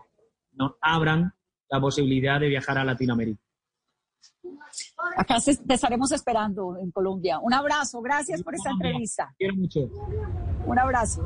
nos 0.52 0.72
abran 0.80 1.32
la 1.68 1.80
posibilidad 1.80 2.38
de 2.38 2.48
viajar 2.48 2.78
a 2.78 2.84
Latinoamérica. 2.84 3.40
Acá 5.16 5.36
te 5.40 5.74
estaremos 5.74 6.12
esperando 6.12 6.76
en 6.76 6.90
Colombia. 6.90 7.38
Un 7.40 7.52
abrazo, 7.52 8.00
gracias 8.00 8.42
por 8.42 8.54
esta 8.54 8.70
entrevista. 8.70 9.34
Quiero 9.36 9.54
mucho. 9.56 9.80
Un 10.66 10.78
abrazo. 10.78 11.24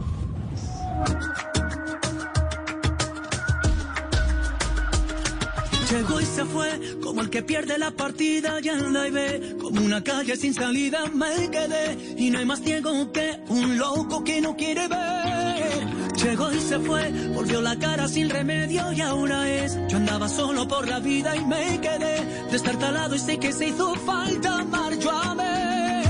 Llegó 5.91 6.21
y 6.21 6.25
se 6.27 6.45
fue 6.45 6.99
como 7.01 7.23
el 7.23 7.31
que 7.31 7.43
pierde 7.43 7.79
la 7.79 7.91
partida 7.91 8.59
y 8.63 8.69
en 8.69 8.93
la 8.93 9.09
ve 9.09 9.57
como 9.59 9.81
una 9.81 10.05
calle 10.05 10.37
sin 10.37 10.53
salida 10.53 11.07
me 11.15 11.51
quedé 11.51 12.15
y 12.19 12.29
no 12.31 12.39
hay 12.39 12.45
más 12.45 12.61
ciego 12.61 13.11
que 13.11 13.41
un 13.49 13.79
loco 13.79 14.23
que 14.23 14.41
no 14.43 14.55
quiere 14.55 14.87
ver. 14.87 15.87
Llegó 16.23 16.53
y 16.53 16.61
se 16.61 16.79
fue, 16.81 17.11
volvió 17.33 17.63
la 17.63 17.79
cara 17.79 18.07
sin 18.07 18.29
remedio 18.29 18.93
y 18.93 19.01
ahora 19.01 19.49
es. 19.49 19.79
Yo 19.89 19.97
andaba 19.97 20.29
solo 20.29 20.69
por 20.69 20.87
la 20.87 20.99
vida 20.99 21.35
y 21.35 21.45
me 21.47 21.81
quedé 21.81 22.47
destartalado 22.51 23.15
y 23.15 23.19
sé 23.19 23.39
que 23.39 23.53
se 23.53 23.69
hizo 23.69 23.95
falta 23.95 24.59
amar. 24.59 24.99
Yo 24.99 25.11
amé 25.11 26.03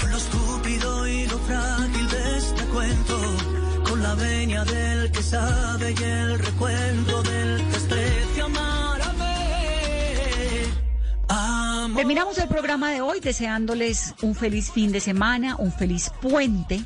con 0.00 0.10
lo 0.12 0.16
estúpido 0.16 1.08
y 1.08 1.26
lo 1.26 1.38
frágil 1.40 2.08
de 2.08 2.38
este 2.38 2.62
cuento, 2.72 3.18
con 3.84 4.02
la 4.02 4.14
venia 4.14 4.64
del 4.64 5.10
que 5.10 5.22
sabe 5.22 5.94
y 5.98 6.02
el 6.02 6.38
recuento 6.38 7.22
del 7.22 7.68
que 7.68 7.75
Terminamos 11.96 12.36
el 12.36 12.48
programa 12.48 12.92
de 12.92 13.00
hoy 13.00 13.20
deseándoles 13.20 14.14
un 14.20 14.34
feliz 14.34 14.70
fin 14.70 14.92
de 14.92 15.00
semana, 15.00 15.56
un 15.56 15.72
feliz 15.72 16.10
puente. 16.20 16.84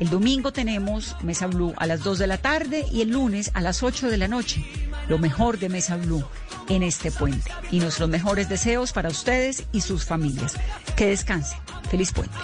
El 0.00 0.10
domingo 0.10 0.52
tenemos 0.52 1.16
Mesa 1.22 1.46
Blue 1.46 1.72
a 1.78 1.86
las 1.86 2.04
2 2.04 2.18
de 2.18 2.26
la 2.26 2.36
tarde 2.36 2.84
y 2.92 3.00
el 3.00 3.08
lunes 3.08 3.50
a 3.54 3.62
las 3.62 3.82
8 3.82 4.10
de 4.10 4.18
la 4.18 4.28
noche. 4.28 4.62
Lo 5.08 5.18
mejor 5.18 5.58
de 5.58 5.70
Mesa 5.70 5.96
Blue 5.96 6.22
en 6.68 6.82
este 6.82 7.10
puente. 7.10 7.50
Y 7.70 7.80
nuestros 7.80 8.10
mejores 8.10 8.50
deseos 8.50 8.92
para 8.92 9.08
ustedes 9.08 9.64
y 9.72 9.80
sus 9.80 10.04
familias. 10.04 10.56
Que 10.94 11.06
descansen. 11.06 11.58
Feliz 11.90 12.12
puente. 12.12 12.36